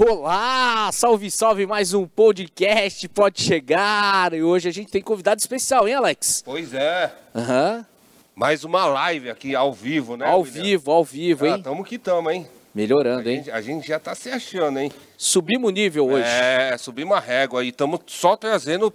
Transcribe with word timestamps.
Olá, 0.00 0.90
salve, 0.92 1.28
salve, 1.28 1.66
mais 1.66 1.92
um 1.92 2.06
podcast 2.06 3.08
pode 3.08 3.42
chegar. 3.42 4.32
E 4.32 4.40
hoje 4.40 4.68
a 4.68 4.72
gente 4.72 4.92
tem 4.92 5.02
convidado 5.02 5.40
especial, 5.40 5.88
hein, 5.88 5.94
Alex? 5.94 6.40
Pois 6.44 6.72
é. 6.72 7.12
Aham. 7.34 7.84
Mais 8.32 8.62
uma 8.62 8.86
live 8.86 9.28
aqui 9.28 9.56
ao 9.56 9.72
vivo, 9.72 10.16
né? 10.16 10.24
Ao 10.24 10.42
William? 10.42 10.62
vivo, 10.62 10.92
ao 10.92 11.02
vivo, 11.02 11.44
Ah, 11.46 11.48
hein? 11.48 11.62
tamo 11.62 11.82
que 11.84 11.98
tamo, 11.98 12.30
hein? 12.30 12.46
A 12.48 12.58
Melhorando, 12.72 13.28
hein? 13.28 13.38
gente, 13.38 13.50
a 13.50 13.60
gente 13.60 13.88
já 13.88 13.98
tá 13.98 14.14
se 14.14 14.30
achando, 14.30 14.78
hein? 14.78 14.92
Subimos 15.16 15.68
o 15.68 15.72
nível 15.72 16.06
hoje. 16.06 16.28
É, 16.28 16.76
subimos 16.78 17.14
uma 17.14 17.20
régua 17.20 17.62
aí. 17.62 17.72
Tamo 17.72 18.00
só 18.06 18.36
trazendo 18.36 18.94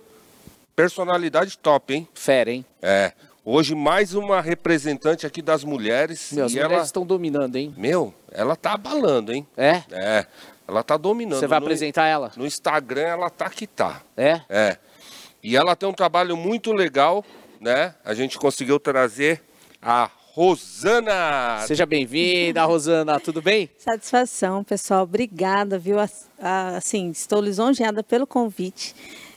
personalidade 0.73 1.57
top, 1.57 1.95
hein? 1.95 2.07
Fera, 2.13 2.49
hein? 2.49 2.65
É. 2.81 3.11
Hoje 3.43 3.75
mais 3.75 4.13
uma 4.13 4.39
representante 4.39 5.27
aqui 5.27 5.41
das 5.41 5.65
mulheres. 5.65 6.31
Meu, 6.31 6.45
as 6.45 6.51
e 6.53 6.55
mulheres 6.55 6.75
ela, 6.77 6.85
estão 6.85 7.05
dominando, 7.05 7.57
hein? 7.57 7.73
meu, 7.75 8.13
ela 8.31 8.55
tá 8.55 8.71
abalando, 8.71 9.33
hein? 9.33 9.45
É? 9.57 9.83
É. 9.91 10.25
Ela 10.67 10.83
tá 10.83 10.97
dominando. 10.97 11.39
Você 11.39 11.47
vai 11.47 11.59
no, 11.59 11.65
apresentar 11.65 12.05
ela? 12.07 12.31
No 12.37 12.45
Instagram 12.45 13.01
ela 13.01 13.29
tá 13.29 13.49
que 13.49 13.67
tá. 13.67 14.01
É? 14.15 14.41
É. 14.49 14.77
E 15.43 15.55
ela 15.57 15.75
tem 15.75 15.87
um 15.89 15.93
trabalho 15.93 16.37
muito 16.37 16.71
legal, 16.71 17.23
né? 17.59 17.95
A 18.05 18.13
gente 18.13 18.37
conseguiu 18.37 18.79
trazer 18.79 19.41
a 19.81 20.09
Rosana. 20.33 21.63
Seja 21.67 21.85
bem-vinda, 21.85 22.63
Rosana, 22.63 23.19
tudo 23.19 23.41
bem? 23.41 23.69
Satisfação, 23.77 24.63
pessoal. 24.63 25.03
Obrigada, 25.03 25.77
viu? 25.77 25.99
As- 25.99 26.29
a- 26.39 26.77
Assim, 26.77 27.09
estou 27.11 27.41
lisonjeada 27.41 28.01
pelo 28.01 28.25
convite. 28.25 28.95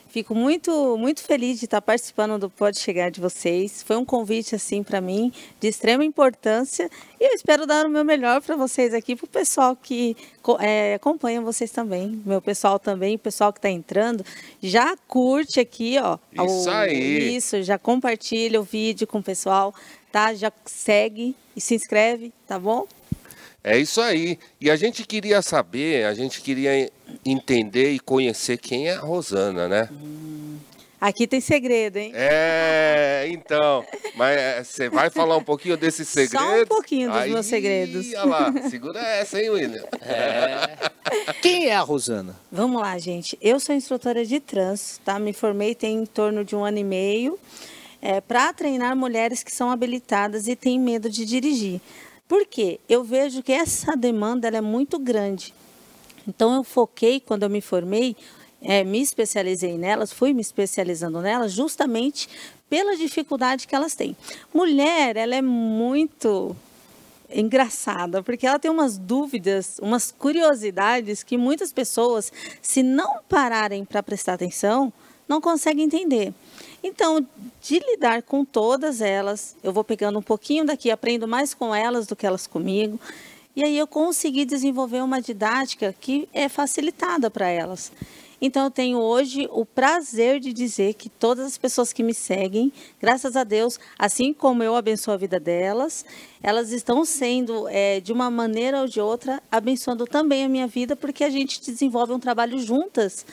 Fico 0.09 0.33
muito, 0.33 0.97
muito 0.97 1.21
feliz 1.21 1.59
de 1.59 1.65
estar 1.65 1.81
participando 1.81 2.39
do 2.39 2.49
Pode 2.49 2.79
Chegar 2.79 3.11
de 3.11 3.19
vocês. 3.19 3.83
Foi 3.83 3.97
um 3.97 4.05
convite, 4.05 4.55
assim, 4.55 4.81
para 4.81 5.01
mim, 5.01 5.31
de 5.59 5.67
extrema 5.67 6.03
importância. 6.03 6.89
E 7.19 7.25
eu 7.25 7.35
espero 7.35 7.65
dar 7.65 7.85
o 7.85 7.89
meu 7.89 8.05
melhor 8.05 8.41
para 8.41 8.55
vocês 8.55 8.93
aqui, 8.93 9.15
para 9.15 9.25
o 9.25 9.27
pessoal 9.27 9.75
que 9.75 10.15
é, 10.59 10.95
acompanha 10.95 11.41
vocês 11.41 11.71
também. 11.71 12.21
Meu 12.25 12.41
pessoal 12.41 12.79
também, 12.79 13.15
o 13.15 13.19
pessoal 13.19 13.51
que 13.51 13.59
está 13.59 13.69
entrando. 13.69 14.23
Já 14.61 14.95
curte 15.07 15.59
aqui, 15.59 15.97
ó. 15.99 16.17
Isso 16.45 16.69
aí. 16.69 17.35
Isso, 17.35 17.61
já 17.63 17.77
compartilha 17.77 18.59
o 18.59 18.63
vídeo 18.63 19.05
com 19.05 19.19
o 19.19 19.23
pessoal, 19.23 19.73
tá? 20.11 20.33
Já 20.33 20.51
segue 20.65 21.35
e 21.55 21.61
se 21.61 21.75
inscreve, 21.75 22.31
tá 22.47 22.57
bom? 22.57 22.87
É 23.67 23.77
isso 23.77 23.99
aí. 23.99 24.39
E 24.61 24.71
a 24.71 24.77
gente 24.77 25.05
queria 25.05 25.41
saber, 25.41 26.05
a 26.05 26.13
gente 26.13 26.39
queria 26.41 26.89
entender 27.25 27.91
e 27.91 27.99
conhecer 27.99 28.57
quem 28.57 28.87
é 28.87 28.93
a 28.93 28.99
Rosana, 29.01 29.67
né? 29.67 29.89
Aqui 31.01 31.27
tem 31.27 31.41
segredo, 31.41 31.97
hein? 31.97 32.13
É, 32.15 33.27
então. 33.29 33.85
Mas 34.15 34.37
é, 34.37 34.63
você 34.63 34.89
vai 34.89 35.09
falar 35.09 35.35
um 35.35 35.43
pouquinho 35.43 35.75
desses 35.75 36.07
Só 36.07 36.61
um 36.61 36.65
pouquinho 36.65 37.11
dos 37.11 37.27
meus 37.27 37.45
segredos. 37.45 38.07
Olha 38.13 38.23
lá, 38.23 38.53
segura 38.69 39.01
essa, 39.01 39.39
hein, 39.39 39.49
William? 39.49 39.83
Quem 41.41 41.67
é 41.67 41.75
a 41.75 41.81
Rosana? 41.81 42.37
Vamos 42.49 42.81
lá, 42.81 42.97
gente. 42.97 43.37
Eu 43.41 43.59
sou 43.59 43.75
instrutora 43.75 44.25
de 44.25 44.39
trans, 44.39 44.99
tá? 45.03 45.19
Me 45.19 45.33
formei 45.33 45.75
tem 45.75 45.97
em 45.97 46.05
torno 46.05 46.45
de 46.45 46.55
um 46.55 46.63
ano 46.63 46.77
e 46.77 46.85
meio 46.85 47.37
é, 48.01 48.21
para 48.21 48.53
treinar 48.53 48.95
mulheres 48.95 49.43
que 49.43 49.51
são 49.51 49.69
habilitadas 49.69 50.47
e 50.47 50.55
têm 50.55 50.79
medo 50.79 51.09
de 51.09 51.25
dirigir. 51.25 51.81
Por 52.27 52.45
quê? 52.45 52.79
Eu 52.89 53.03
vejo 53.03 53.41
que 53.41 53.51
essa 53.51 53.95
demanda 53.95 54.47
é 54.47 54.61
muito 54.61 54.99
grande. 54.99 55.53
Então 56.27 56.55
eu 56.55 56.63
foquei 56.63 57.19
quando 57.19 57.43
eu 57.43 57.49
me 57.49 57.61
formei, 57.61 58.15
é, 58.61 58.83
me 58.83 59.01
especializei 59.01 59.77
nelas, 59.77 60.11
fui 60.11 60.33
me 60.33 60.41
especializando 60.41 61.21
nelas 61.21 61.53
justamente 61.53 62.27
pela 62.69 62.97
dificuldade 62.97 63.65
que 63.65 63.75
elas 63.75 63.95
têm. 63.95 64.15
Mulher, 64.53 65.15
ela 65.15 65.35
é 65.35 65.41
muito 65.41 66.55
engraçada, 67.29 68.23
porque 68.23 68.47
ela 68.47 68.59
tem 68.59 68.71
umas 68.71 68.97
dúvidas, 68.97 69.79
umas 69.81 70.11
curiosidades 70.11 71.23
que 71.23 71.37
muitas 71.37 71.71
pessoas, 71.71 72.31
se 72.61 72.83
não 72.83 73.19
pararem 73.27 73.85
para 73.85 74.03
prestar 74.03 74.33
atenção, 74.33 74.91
não 75.27 75.41
conseguem 75.41 75.85
entender. 75.85 76.33
Então, 76.83 77.25
de 77.61 77.79
lidar 77.79 78.21
com 78.21 78.45
todas 78.45 79.01
elas, 79.01 79.55
eu 79.63 79.73
vou 79.73 79.83
pegando 79.83 80.19
um 80.19 80.21
pouquinho 80.21 80.65
daqui, 80.65 80.91
aprendo 80.91 81.27
mais 81.27 81.53
com 81.53 81.73
elas 81.73 82.07
do 82.07 82.15
que 82.15 82.25
elas 82.25 82.47
comigo, 82.47 82.99
e 83.55 83.63
aí 83.63 83.77
eu 83.77 83.87
consegui 83.87 84.45
desenvolver 84.45 85.01
uma 85.01 85.19
didática 85.19 85.93
que 85.99 86.29
é 86.31 86.47
facilitada 86.47 87.29
para 87.29 87.47
elas. 87.47 87.91
Então 88.39 88.65
eu 88.65 88.71
tenho 88.71 88.99
hoje 88.99 89.49
o 89.51 89.65
prazer 89.65 90.39
de 90.39 90.53
dizer 90.53 90.93
que 90.93 91.09
todas 91.09 91.43
as 91.43 91.57
pessoas 91.57 91.91
que 91.91 92.03
me 92.03 92.13
seguem, 92.13 92.71
graças 93.01 93.35
a 93.35 93.43
Deus, 93.43 93.79
assim 93.97 94.31
como 94.31 94.61
eu 94.61 94.75
abençoo 94.75 95.11
a 95.11 95.17
vida 95.17 95.39
delas, 95.39 96.05
elas 96.43 96.71
estão 96.71 97.03
sendo, 97.03 97.67
eh, 97.67 97.99
de 97.99 98.13
uma 98.13 98.29
maneira 98.29 98.81
ou 98.81 98.87
de 98.87 99.01
outra, 99.01 99.41
abençoando 99.51 100.05
também 100.05 100.45
a 100.45 100.49
minha 100.49 100.67
vida, 100.67 100.95
porque 100.95 101.23
a 101.23 101.31
gente 101.31 101.59
desenvolve 101.59 102.13
um 102.13 102.19
trabalho 102.19 102.59
juntas 102.59 103.25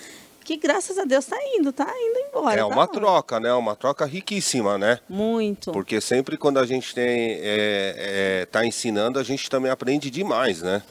que, 0.44 0.56
graças 0.56 0.99
a 0.99 1.05
Deus, 1.05 1.25
está 1.25 1.38
indo, 1.56 1.71
está 1.71 1.84
indo 1.84 2.19
embora. 2.28 2.55
É 2.55 2.59
tá 2.59 2.66
uma 2.66 2.77
lá. 2.77 2.87
troca, 2.87 3.41
né? 3.41 3.53
Uma 3.55 3.75
troca 3.75 4.05
riquíssima, 4.05 4.77
né? 4.77 5.00
Muito. 5.09 5.72
Porque 5.72 6.00
sempre 6.00 6.37
quando 6.37 6.59
a 6.59 6.66
gente 6.66 6.94
tem 6.94 7.32
é, 7.41 8.43
é, 8.43 8.47
tá 8.47 8.65
ensinando, 8.65 9.19
a 9.19 9.22
gente 9.22 9.49
também 9.49 9.71
aprende 9.71 10.10
demais, 10.10 10.62
né? 10.62 10.82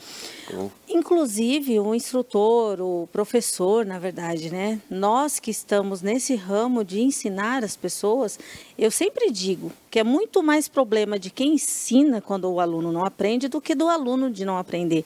Inclusive, 0.89 1.79
o 1.79 1.95
instrutor, 1.95 2.81
o 2.81 3.07
professor, 3.11 3.85
na 3.85 3.97
verdade, 3.97 4.49
né? 4.49 4.79
Nós 4.89 5.39
que 5.39 5.51
estamos 5.51 6.01
nesse 6.01 6.35
ramo 6.35 6.83
de 6.83 6.99
ensinar 6.99 7.63
as 7.63 7.75
pessoas, 7.75 8.37
eu 8.77 8.91
sempre 8.91 9.31
digo 9.31 9.71
que 9.89 9.99
é 9.99 10.03
muito 10.03 10.43
mais 10.43 10.67
problema 10.67 11.17
de 11.17 11.29
quem 11.29 11.53
ensina 11.53 12.21
quando 12.21 12.51
o 12.51 12.59
aluno 12.59 12.91
não 12.91 13.05
aprende 13.05 13.47
do 13.47 13.61
que 13.61 13.73
do 13.73 13.87
aluno 13.87 14.29
de 14.29 14.43
não 14.43 14.57
aprender. 14.57 15.05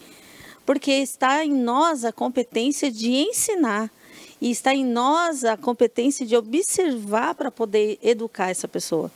Porque 0.66 0.92
está 0.92 1.46
em 1.46 1.54
nós 1.54 2.04
a 2.04 2.12
competência 2.12 2.92
de 2.92 3.12
ensinar 3.12 3.92
e 4.40 4.52
está 4.52 4.74
em 4.74 4.86
nós 4.86 5.44
a 5.44 5.58
competência 5.58 6.26
de 6.26 6.36
observar 6.36 7.36
para 7.36 7.52
poder 7.52 7.98
educar 8.02 8.50
essa 8.50 8.68
pessoa. 8.68 9.12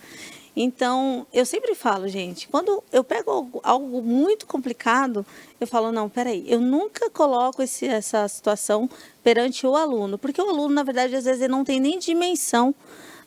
Então, 0.55 1.25
eu 1.31 1.45
sempre 1.45 1.73
falo, 1.75 2.07
gente, 2.09 2.47
quando 2.49 2.83
eu 2.91 3.03
pego 3.03 3.31
algo, 3.31 3.61
algo 3.63 4.01
muito 4.01 4.45
complicado, 4.45 5.25
eu 5.59 5.65
falo, 5.65 5.91
não, 5.91 6.09
peraí, 6.09 6.43
eu 6.45 6.59
nunca 6.59 7.09
coloco 7.09 7.61
esse, 7.61 7.87
essa 7.87 8.27
situação 8.27 8.89
perante 9.23 9.65
o 9.65 9.75
aluno, 9.75 10.17
porque 10.17 10.41
o 10.41 10.49
aluno, 10.49 10.73
na 10.73 10.83
verdade, 10.83 11.15
às 11.15 11.23
vezes 11.23 11.41
ele 11.41 11.51
não 11.51 11.63
tem 11.63 11.79
nem 11.79 11.97
dimensão 11.97 12.75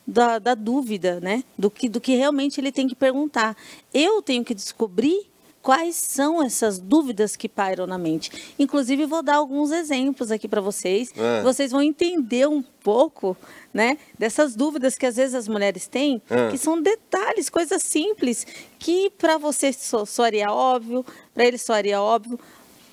da, 0.05 0.37
da 0.37 0.53
dúvida, 0.53 1.19
né? 1.19 1.43
Do 1.57 1.71
que, 1.71 1.89
do 1.89 1.99
que 1.99 2.15
realmente 2.15 2.61
ele 2.61 2.71
tem 2.71 2.87
que 2.87 2.93
perguntar. 2.93 3.57
Eu 3.91 4.21
tenho 4.21 4.45
que 4.45 4.53
descobrir 4.53 5.27
quais 5.65 5.95
são 5.95 6.43
essas 6.43 6.77
dúvidas 6.77 7.35
que 7.35 7.49
pairam 7.49 7.87
na 7.87 7.97
mente. 7.97 8.53
Inclusive, 8.59 9.07
vou 9.07 9.23
dar 9.23 9.37
alguns 9.37 9.71
exemplos 9.71 10.29
aqui 10.29 10.47
para 10.47 10.61
vocês. 10.61 11.11
É. 11.17 11.41
Vocês 11.41 11.71
vão 11.71 11.81
entender 11.81 12.47
um 12.47 12.61
pouco, 12.61 13.35
né, 13.73 13.97
dessas 14.15 14.55
dúvidas 14.55 14.95
que 14.95 15.07
às 15.07 15.15
vezes 15.15 15.33
as 15.33 15.47
mulheres 15.47 15.87
têm, 15.87 16.21
É. 16.29 16.51
que 16.51 16.57
são 16.59 16.79
detalhes, 16.79 17.49
coisas 17.49 17.81
simples, 17.81 18.45
que 18.77 19.09
para 19.17 19.39
você 19.39 19.73
so, 19.73 20.05
soaria 20.05 20.51
óbvio, 20.51 21.03
para 21.33 21.45
ele 21.45 21.57
soaria 21.57 21.99
óbvio. 21.99 22.39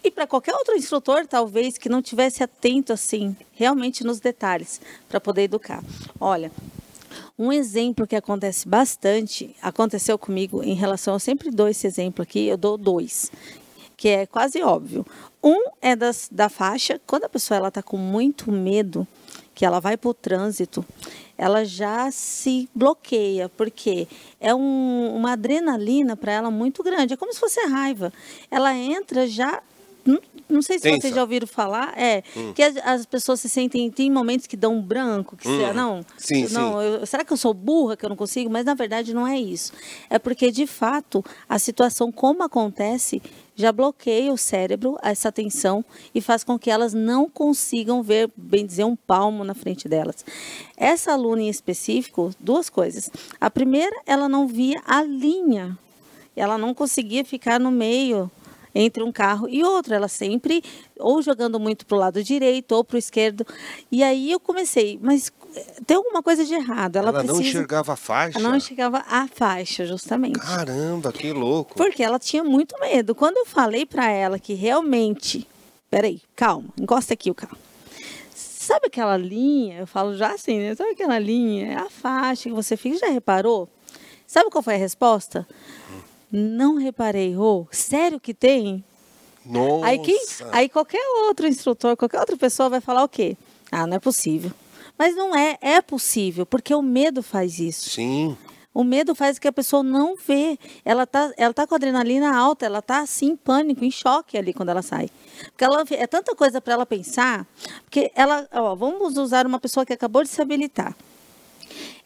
E 0.03 0.11
para 0.11 0.27
qualquer 0.27 0.55
outro 0.55 0.75
instrutor, 0.75 1.27
talvez, 1.27 1.77
que 1.77 1.91
não 1.91 2.01
tivesse 2.01 2.43
atento 2.43 2.91
assim, 2.91 3.37
realmente 3.53 4.03
nos 4.03 4.19
detalhes, 4.19 4.81
para 5.11 5.21
poder 5.21 5.43
educar. 5.43 5.85
Olha, 6.19 6.51
um 7.39 7.53
exemplo 7.53 8.07
que 8.07 8.17
acontece 8.17 8.69
bastante, 8.69 9.55
aconteceu 9.61 10.19
comigo 10.19 10.63
em 10.63 10.75
relação, 10.75 11.15
eu 11.15 11.21
sempre 11.21 11.51
dou 11.51 11.69
esse 11.69 11.87
exemplo 11.87 12.23
aqui, 12.23 12.47
eu 12.47 12.57
dou 12.57 12.77
dois, 12.77 13.31
que 13.97 14.09
é 14.09 14.27
quase 14.27 14.63
óbvio. 14.63 15.07
Um 15.43 15.65
é 15.81 15.97
das, 15.97 16.29
da 16.31 16.49
faixa, 16.49 17.01
quando 17.07 17.25
a 17.25 17.29
pessoa 17.29 17.69
está 17.69 17.83
com 17.83 17.97
muito 17.97 18.51
medo, 18.53 19.07
que 19.55 19.65
ela 19.67 19.81
vai 19.81 19.97
para 19.97 20.11
o 20.11 20.15
trânsito, 20.15 20.85
ela 21.37 21.65
já 21.65 22.11
se 22.11 22.69
bloqueia, 22.75 23.49
porque 23.51 24.07
é 24.41 24.55
um- 24.55 25.15
uma 25.15 25.33
adrenalina 25.33 26.17
para 26.17 26.33
ela 26.33 26.51
muito 26.51 26.83
grande, 26.83 27.15
é 27.15 27.17
como 27.17 27.33
se 27.33 27.41
fosse 27.41 27.61
raiva. 27.67 28.13
Ela 28.51 28.75
entra 28.75 29.27
já. 29.27 29.63
Não, 30.49 30.61
sei 30.61 30.79
se 30.79 30.83
Tensa. 30.83 31.01
vocês 31.01 31.15
já 31.15 31.23
ouviram 31.23 31.47
falar, 31.47 31.95
é 31.97 32.23
que 32.55 32.63
as, 32.63 32.77
as 32.79 33.07
pessoas 33.07 33.41
se 33.41 33.49
sentem, 33.49 33.91
tem 33.91 34.11
momentos 34.11 34.47
que 34.47 34.57
dão 34.57 34.75
um 34.75 34.83
branco, 34.83 35.35
que 35.37 35.45
se, 35.49 35.73
não, 35.73 36.05
Sim, 36.19 36.47
não, 36.51 36.83
eu- 36.83 37.07
será 37.07 37.25
que 37.25 37.33
eu 37.33 37.37
sou 37.39 37.55
burra 37.55 37.97
que 37.97 38.05
eu 38.05 38.11
não 38.11 38.17
consigo? 38.17 38.51
Mas 38.51 38.65
na 38.67 38.75
verdade 38.75 39.15
não 39.15 39.27
é 39.27 39.39
isso. 39.39 39.73
É 40.11 40.19
porque 40.19 40.51
de 40.51 40.67
fato 40.67 41.25
a 41.49 41.59
situação 41.59 42.13
como 42.13 42.43
acontece 42.43 43.23
já 43.55 43.71
bloqueia 43.73 44.33
o 44.33 44.37
cérebro, 44.37 44.99
essa 45.03 45.29
atenção 45.29 45.85
e 46.15 46.21
faz 46.21 46.43
com 46.45 46.59
que 46.59 46.71
elas 46.71 46.93
não 46.93 47.29
consigam 47.31 48.03
ver, 48.03 48.31
bem 48.37 48.67
dizer, 48.67 48.85
um 48.85 48.97
palmo 48.97 49.45
na 49.45 49.55
frente 49.55 49.89
delas. 49.89 50.25
Essa 50.77 51.13
aluna 51.13 51.43
em 51.43 51.49
específico, 51.49 52.31
duas 52.41 52.69
coisas. 52.69 53.11
A 53.41 53.51
primeira, 53.51 53.95
ela 54.07 54.29
não 54.29 54.47
via 54.47 54.83
a 54.87 55.03
linha. 55.03 55.79
Ela 56.35 56.57
não 56.59 56.75
conseguia 56.75 57.25
ficar 57.25 57.61
no 57.61 57.71
meio 57.71 58.31
entre 58.75 59.03
um 59.03 59.13
carro 59.13 59.49
e 59.49 59.63
outro. 59.63 59.95
Ela 59.95 60.09
sempre 60.09 60.63
ou 60.99 61.21
jogando 61.23 61.59
muito 61.59 61.85
para 61.87 61.97
o 61.97 62.01
lado 62.01 62.23
direito 62.23 62.73
ou 62.73 62.85
para 62.85 62.97
o 62.97 62.99
esquerdo. 62.99 63.47
E 63.91 64.03
aí 64.03 64.31
eu 64.31 64.41
comecei, 64.41 64.99
mas 65.03 65.33
eh, 65.55 65.65
tem 65.87 65.97
alguma 65.97 66.23
coisa 66.23 66.45
de 66.45 66.55
errado. 66.55 66.97
Ela, 66.97 67.09
Ela, 67.11 67.23
não 67.23 67.35
precisa. 67.35 67.49
enxergava 67.49 67.93
a 67.93 67.97
faixa? 67.97 68.39
Ela 68.39 68.49
não 68.49 68.57
enxergava 68.57 69.05
a 69.09 69.29
faixa, 69.29 69.87
justamente. 69.87 70.39
Caramba, 70.39 71.13
que 71.13 71.33
louco. 71.33 71.75
Porque 71.77 72.03
ela 72.03 72.19
tinha 72.19 72.45
muito 72.45 72.79
medo. 72.81 73.15
Quando 73.15 73.37
eu 73.39 73.47
falei 73.47 73.85
para 73.87 74.11
ela 74.11 74.39
que 74.39 74.55
realmente 74.55 75.47
peraí, 75.91 76.23
calma, 76.35 76.71
encosta 76.81 77.13
aqui 77.13 77.31
o 77.31 77.35
carro. 77.35 77.59
Sabe 78.35 78.87
aquela 78.87 79.17
linha? 79.17 79.81
Eu 79.81 79.87
falo 79.87 80.17
já 80.17 80.33
assim, 80.33 80.59
né? 80.59 80.75
Sabe 80.75 80.93
aquela 80.93 81.19
linha? 81.19 81.73
É 81.73 81.75
a 81.75 81.91
faixa 81.91 82.45
que 82.49 82.55
você 82.55 82.77
fica. 82.79 82.97
Já 82.97 83.09
reparou? 83.09 83.69
Sabe 84.27 84.49
qual 84.51 84.63
foi 84.63 84.75
a 84.75 84.79
resposta? 84.79 85.47
Não 86.33 86.77
reparei, 86.77 87.35
Rô. 87.35 87.69
Sério 87.71 88.19
que 88.19 88.33
tem? 88.33 88.83
Nossa. 89.45 89.87
Aí, 89.87 89.99
quem, 89.99 90.19
aí 90.51 90.69
qualquer 90.69 91.05
outro 91.27 91.47
instrutor, 91.47 91.95
qualquer 91.97 92.21
outra 92.21 92.37
pessoa 92.39 92.71
vai 92.71 92.81
falar 92.81 93.05
o 93.05 93.09
quê? 93.09 93.37
Ah, 93.71 93.87
não 93.87 93.97
é 93.97 94.01
possível. 94.01 94.51
Mas 94.97 95.15
não 95.15 95.37
é, 95.37 95.59
é 95.61 95.83
possível, 95.83 96.47
porque 96.47 96.75
o 96.75 96.81
medo 96.81 97.23
faz 97.23 97.59
isso. 97.59 97.91
Sim. 97.91 98.37
O 98.75 98.83
medo 98.83 99.15
faz 99.15 99.39
que 99.39 99.47
a 99.47 99.53
pessoa 99.53 99.83
não 99.83 100.17
vê. 100.17 100.59
Ela 100.85 101.07
tá, 101.07 101.31
ela 101.37 101.53
tá 101.53 101.67
com 101.67 101.75
adrenalina 101.75 102.35
alta, 102.35 102.65
ela 102.65 102.81
tá 102.81 103.01
assim 103.01 103.31
em 103.31 103.37
pânico, 103.37 103.85
em 103.85 103.91
choque 103.91 104.39
ali 104.39 104.55
quando 104.55 104.71
ela 104.71 104.81
sai. 104.81 105.11
Porque 105.51 105.65
ela 105.65 105.85
é 105.91 106.07
tanta 106.07 106.35
coisa 106.35 106.61
para 106.61 106.75
ela 106.75 106.87
pensar, 106.87 107.47
porque 107.85 108.11
ela, 108.15 108.49
ó, 108.53 108.75
vamos 108.75 109.19
usar 109.19 109.47
uma 109.47 109.61
pessoa 109.61 109.85
que 109.85 109.93
acabou 109.93 110.23
de 110.23 110.31
se 110.31 110.41
habilitar. 110.41 110.97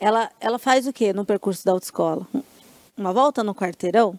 Ela, 0.00 0.31
ela 0.40 0.58
faz 0.58 0.87
o 0.87 0.93
quê 0.93 1.12
no 1.12 1.25
percurso 1.25 1.64
da 1.64 1.73
autoescola? 1.73 2.26
Uma 2.97 3.13
volta 3.13 3.45
no 3.45 3.55
quarteirão, 3.55 4.19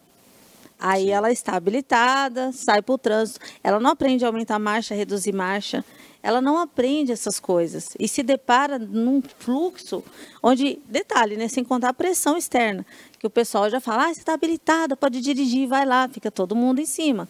Aí 0.80 1.06
Sim. 1.06 1.10
ela 1.12 1.32
está 1.32 1.56
habilitada, 1.56 2.52
sai 2.52 2.82
para 2.82 2.94
o 2.94 2.98
trânsito. 2.98 3.40
Ela 3.64 3.80
não 3.80 3.92
aprende 3.92 4.24
a 4.24 4.28
aumentar 4.28 4.56
a 4.56 4.60
marcha, 4.60 4.94
reduzir 4.94 5.34
marcha. 5.34 5.84
Ela 6.22 6.42
não 6.42 6.58
aprende 6.58 7.12
essas 7.12 7.40
coisas. 7.40 7.90
E 8.00 8.08
se 8.08 8.22
depara 8.22 8.78
num 8.78 9.22
fluxo 9.40 10.04
onde, 10.42 10.80
detalhe, 10.88 11.36
né, 11.36 11.48
sem 11.48 11.64
contar 11.64 11.90
a 11.90 11.94
pressão 11.94 12.38
externa, 12.38 12.86
que 13.18 13.26
o 13.26 13.30
pessoal 13.30 13.70
já 13.70 13.80
fala, 13.80 14.06
ah, 14.06 14.14
você 14.14 14.20
está 14.20 14.34
habilitada, 14.34 14.96
pode 14.96 15.22
dirigir, 15.22 15.68
vai 15.68 15.86
lá, 15.86 16.08
fica 16.08 16.30
todo 16.30 16.56
mundo 16.56 16.80
em 16.80 16.86
cima. 16.86 17.28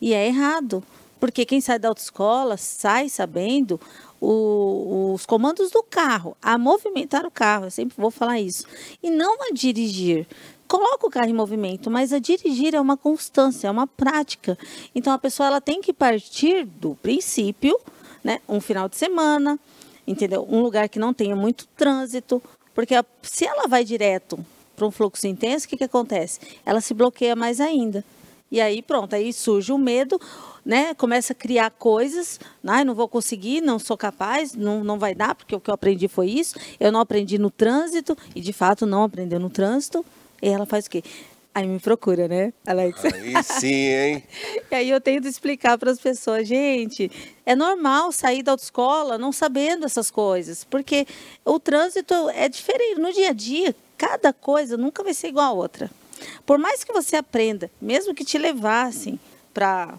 E 0.00 0.12
é 0.12 0.26
errado, 0.26 0.82
porque 1.20 1.46
quem 1.46 1.60
sai 1.60 1.78
da 1.78 1.88
autoescola 1.88 2.56
sai 2.56 3.08
sabendo 3.08 3.80
o, 4.20 5.12
os 5.14 5.26
comandos 5.26 5.70
do 5.70 5.82
carro, 5.82 6.36
a 6.40 6.56
movimentar 6.56 7.26
o 7.26 7.30
carro, 7.30 7.66
eu 7.66 7.70
sempre 7.70 7.96
vou 7.98 8.10
falar 8.10 8.38
isso, 8.38 8.66
e 9.02 9.10
não 9.10 9.36
a 9.42 9.52
dirigir 9.52 10.26
coloca 10.72 11.06
o 11.06 11.10
carro 11.10 11.28
em 11.28 11.34
movimento, 11.34 11.90
mas 11.90 12.14
a 12.14 12.18
dirigir 12.18 12.74
é 12.74 12.80
uma 12.80 12.96
constância, 12.96 13.68
é 13.68 13.70
uma 13.70 13.86
prática. 13.86 14.56
Então 14.94 15.12
a 15.12 15.18
pessoa 15.18 15.46
ela 15.46 15.60
tem 15.60 15.82
que 15.82 15.92
partir 15.92 16.64
do 16.64 16.94
princípio, 16.94 17.78
né, 18.24 18.40
um 18.48 18.58
final 18.58 18.88
de 18.88 18.96
semana, 18.96 19.60
entendeu? 20.06 20.46
Um 20.48 20.62
lugar 20.62 20.88
que 20.88 20.98
não 20.98 21.12
tenha 21.12 21.36
muito 21.36 21.66
trânsito, 21.76 22.42
porque 22.74 22.94
se 23.20 23.44
ela 23.44 23.68
vai 23.68 23.84
direto 23.84 24.42
para 24.74 24.86
um 24.86 24.90
fluxo 24.90 25.26
intenso, 25.26 25.66
o 25.66 25.68
que, 25.68 25.76
que 25.76 25.84
acontece? 25.84 26.40
Ela 26.64 26.80
se 26.80 26.94
bloqueia 26.94 27.36
mais 27.36 27.60
ainda. 27.60 28.02
E 28.50 28.58
aí 28.58 28.80
pronto, 28.80 29.14
aí 29.14 29.30
surge 29.30 29.72
o 29.72 29.78
medo, 29.78 30.18
né? 30.64 30.94
Começa 30.94 31.34
a 31.34 31.36
criar 31.36 31.70
coisas, 31.70 32.40
ah, 32.66 32.82
não 32.82 32.94
vou 32.94 33.08
conseguir, 33.08 33.60
não 33.60 33.78
sou 33.78 33.98
capaz, 33.98 34.54
não, 34.54 34.82
não 34.82 34.98
vai 34.98 35.14
dar, 35.14 35.34
porque 35.34 35.54
o 35.54 35.60
que 35.60 35.68
eu 35.68 35.74
aprendi 35.74 36.08
foi 36.08 36.30
isso. 36.30 36.58
Eu 36.80 36.90
não 36.90 37.00
aprendi 37.00 37.36
no 37.36 37.50
trânsito, 37.50 38.16
e 38.34 38.40
de 38.40 38.54
fato 38.54 38.86
não 38.86 39.02
aprendeu 39.02 39.38
no 39.38 39.50
trânsito. 39.50 40.02
E 40.42 40.48
ela 40.48 40.66
faz 40.66 40.86
o 40.86 40.90
quê? 40.90 41.02
Aí 41.54 41.66
me 41.66 41.78
procura, 41.78 42.26
né, 42.26 42.52
Alex? 42.66 43.04
Aí 43.04 43.44
sim, 43.44 43.66
hein? 43.68 44.24
e 44.70 44.74
aí 44.74 44.90
eu 44.90 45.00
tento 45.00 45.28
explicar 45.28 45.76
para 45.76 45.90
as 45.90 46.00
pessoas, 46.00 46.48
gente, 46.48 47.10
é 47.44 47.54
normal 47.54 48.10
sair 48.10 48.42
da 48.42 48.52
autoescola 48.52 49.18
não 49.18 49.32
sabendo 49.32 49.84
essas 49.84 50.10
coisas, 50.10 50.64
porque 50.64 51.06
o 51.44 51.60
trânsito 51.60 52.14
é 52.30 52.48
diferente. 52.48 52.98
No 52.98 53.12
dia 53.12 53.30
a 53.30 53.32
dia, 53.34 53.76
cada 53.98 54.32
coisa 54.32 54.78
nunca 54.78 55.04
vai 55.04 55.12
ser 55.12 55.28
igual 55.28 55.46
a 55.46 55.52
outra. 55.52 55.90
Por 56.46 56.56
mais 56.58 56.84
que 56.84 56.92
você 56.92 57.16
aprenda, 57.16 57.70
mesmo 57.80 58.14
que 58.14 58.24
te 58.24 58.38
levassem 58.38 59.20
para 59.52 59.98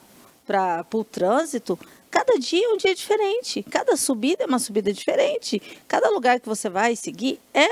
o 0.92 1.04
trânsito, 1.04 1.78
Cada 2.13 2.38
dia 2.38 2.63
é 2.63 2.69
um 2.69 2.77
dia 2.77 2.94
diferente, 2.94 3.63
cada 3.63 3.98
subida 3.98 4.44
é 4.44 4.45
uma 4.45 4.60
subida 4.60 4.94
diferente, 4.94 5.60
cada 5.88 6.12
lugar 6.12 6.39
que 6.39 6.48
você 6.48 6.69
vai 6.69 6.95
seguir 6.95 7.39
é, 7.51 7.68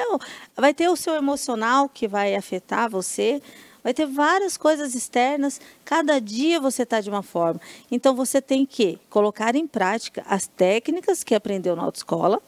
vai 0.58 0.74
ter 0.74 0.90
o 0.90 0.96
seu 0.96 1.14
emocional 1.14 1.88
que 1.88 2.08
vai 2.08 2.34
afetar 2.34 2.90
você, 2.90 3.40
vai 3.84 3.94
ter 3.94 4.08
várias 4.08 4.58
coisas 4.58 4.96
externas, 4.96 5.62
cada 5.86 6.20
dia 6.20 6.60
você 6.60 6.82
está 6.82 7.00
de 7.00 7.08
uma 7.08 7.22
forma. 7.22 7.62
Então 7.92 8.16
você 8.16 8.42
tem 8.42 8.66
que 8.66 8.98
colocar 9.12 9.56
em 9.56 9.68
prática 9.68 10.24
as 10.28 10.48
técnicas 10.48 11.24
que 11.24 11.36
aprendeu 11.36 11.76
na 11.76 11.84
autoescola, 11.84 12.42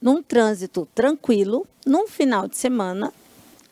num 0.00 0.22
trânsito 0.22 0.88
tranquilo, 0.94 1.66
num 1.84 2.08
final 2.08 2.48
de 2.48 2.56
semana, 2.56 3.12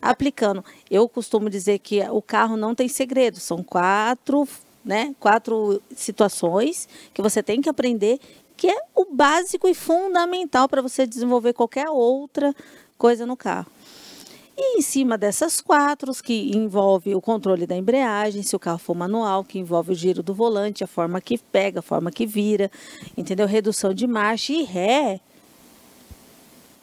aplicando. 0.00 0.62
Eu 0.90 1.08
costumo 1.08 1.48
dizer 1.48 1.78
que 1.78 2.02
o 2.10 2.20
carro 2.20 2.54
não 2.54 2.74
tem 2.74 2.86
segredo, 2.86 3.40
são 3.40 3.62
quatro 3.62 4.46
né? 4.84 5.14
Quatro 5.20 5.82
situações 5.94 6.88
que 7.12 7.22
você 7.22 7.42
tem 7.42 7.60
que 7.60 7.68
aprender, 7.68 8.18
que 8.56 8.68
é 8.68 8.76
o 8.94 9.06
básico 9.12 9.68
e 9.68 9.74
fundamental 9.74 10.68
para 10.68 10.82
você 10.82 11.06
desenvolver 11.06 11.52
qualquer 11.52 11.88
outra 11.88 12.54
coisa 12.96 13.24
no 13.24 13.36
carro. 13.36 13.70
E 14.60 14.78
em 14.78 14.82
cima 14.82 15.16
dessas 15.16 15.60
quatro, 15.60 16.12
que 16.20 16.50
envolve 16.52 17.14
o 17.14 17.20
controle 17.20 17.64
da 17.64 17.76
embreagem, 17.76 18.42
se 18.42 18.56
o 18.56 18.58
carro 18.58 18.78
for 18.78 18.92
manual, 18.92 19.44
que 19.44 19.56
envolve 19.56 19.92
o 19.92 19.94
giro 19.94 20.20
do 20.20 20.34
volante, 20.34 20.82
a 20.82 20.86
forma 20.88 21.20
que 21.20 21.38
pega, 21.38 21.78
a 21.78 21.82
forma 21.82 22.10
que 22.10 22.26
vira, 22.26 22.68
entendeu? 23.16 23.46
Redução 23.46 23.94
de 23.94 24.04
marcha 24.08 24.52
e 24.52 24.64
ré. 24.64 25.20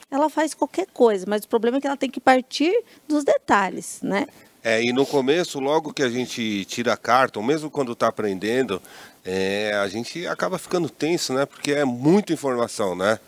Ela 0.10 0.30
faz 0.30 0.54
qualquer 0.54 0.88
coisa, 0.94 1.26
mas 1.28 1.44
o 1.44 1.50
problema 1.50 1.78
é 1.78 1.82
que 1.82 1.88
ela 1.88 1.98
tem 1.98 2.10
que 2.10 2.22
partir 2.22 2.82
dos 3.06 3.26
detalhes, 3.26 4.00
né? 4.02 4.26
É, 4.66 4.82
e 4.82 4.92
no 4.92 5.06
começo, 5.06 5.60
logo 5.60 5.94
que 5.94 6.02
a 6.02 6.10
gente 6.10 6.66
tira 6.66 6.94
a 6.94 6.98
carta, 6.98 7.38
ou 7.38 7.46
mesmo 7.46 7.70
quando 7.70 7.92
está 7.92 8.08
aprendendo, 8.08 8.82
é, 9.24 9.72
a 9.76 9.88
gente 9.88 10.26
acaba 10.26 10.58
ficando 10.58 10.90
tenso, 10.90 11.36
né? 11.36 11.46
Porque 11.46 11.72
é 11.72 11.86
muita 11.86 12.34
informação, 12.34 12.96
né? 12.96 13.20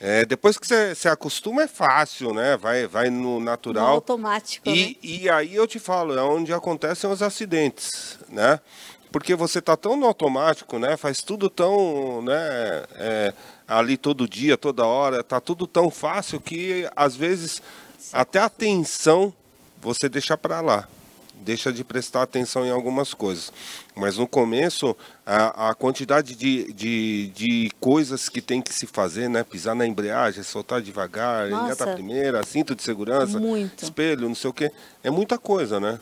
É, 0.00 0.24
depois 0.24 0.56
que 0.56 0.66
você 0.66 0.94
se 0.94 1.06
acostuma 1.06 1.64
é 1.64 1.68
fácil, 1.68 2.32
né? 2.32 2.56
Vai, 2.56 2.86
vai 2.86 3.10
no 3.10 3.38
natural. 3.38 3.88
No 3.88 3.92
automático. 3.96 4.66
E, 4.66 4.86
né? 4.86 4.94
e 5.02 5.28
aí 5.28 5.54
eu 5.54 5.66
te 5.66 5.78
falo, 5.78 6.16
é 6.18 6.22
onde 6.22 6.54
acontecem 6.54 7.10
os 7.10 7.20
acidentes, 7.20 8.18
né? 8.26 8.58
Porque 9.12 9.34
você 9.34 9.60
tá 9.60 9.76
tão 9.76 9.94
no 9.94 10.06
automático, 10.06 10.78
né? 10.78 10.96
Faz 10.96 11.20
tudo 11.20 11.50
tão, 11.50 12.22
né? 12.22 12.84
É, 12.94 13.34
ali 13.66 13.98
todo 13.98 14.26
dia, 14.26 14.56
toda 14.56 14.86
hora, 14.86 15.22
tá 15.22 15.38
tudo 15.38 15.66
tão 15.66 15.90
fácil 15.90 16.40
que 16.40 16.88
às 16.96 17.14
vezes 17.14 17.60
até 18.10 18.38
a 18.38 18.46
atenção 18.46 19.34
você 19.80 20.08
deixa 20.08 20.36
para 20.36 20.60
lá. 20.60 20.88
Deixa 21.40 21.72
de 21.72 21.84
prestar 21.84 22.22
atenção 22.22 22.66
em 22.66 22.70
algumas 22.70 23.14
coisas. 23.14 23.52
Mas 23.94 24.18
no 24.18 24.26
começo, 24.26 24.96
a, 25.24 25.70
a 25.70 25.74
quantidade 25.74 26.34
de, 26.34 26.72
de, 26.72 27.28
de 27.28 27.70
coisas 27.78 28.28
que 28.28 28.42
tem 28.42 28.60
que 28.60 28.74
se 28.74 28.86
fazer, 28.86 29.30
né? 29.30 29.44
Pisar 29.44 29.76
na 29.76 29.86
embreagem, 29.86 30.42
soltar 30.42 30.82
devagar, 30.82 31.48
engata 31.48 31.84
a 31.84 31.94
primeira, 31.94 32.42
cinto 32.42 32.74
de 32.74 32.82
segurança, 32.82 33.38
Muito. 33.38 33.84
espelho, 33.84 34.28
não 34.28 34.34
sei 34.34 34.50
o 34.50 34.52
quê. 34.52 34.72
É 35.02 35.10
muita 35.10 35.38
coisa, 35.38 35.78
né? 35.78 36.00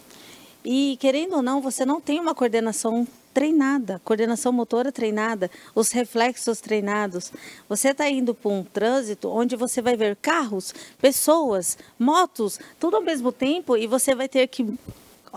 E 0.64 0.96
querendo 0.98 1.36
ou 1.36 1.42
não, 1.42 1.60
você 1.60 1.84
não 1.84 2.00
tem 2.00 2.18
uma 2.18 2.34
coordenação 2.34 3.06
treinada, 3.36 4.00
coordenação 4.02 4.50
motora 4.50 4.90
treinada, 4.90 5.50
os 5.74 5.92
reflexos 5.92 6.58
treinados. 6.58 7.30
Você 7.68 7.90
está 7.90 8.08
indo 8.08 8.34
para 8.34 8.50
um 8.50 8.64
trânsito 8.64 9.28
onde 9.28 9.54
você 9.56 9.82
vai 9.82 9.94
ver 9.94 10.16
carros, 10.16 10.74
pessoas, 10.98 11.76
motos, 11.98 12.58
tudo 12.80 12.96
ao 12.96 13.02
mesmo 13.02 13.30
tempo 13.30 13.76
e 13.76 13.86
você 13.86 14.14
vai 14.14 14.26
ter 14.26 14.46
que 14.46 14.66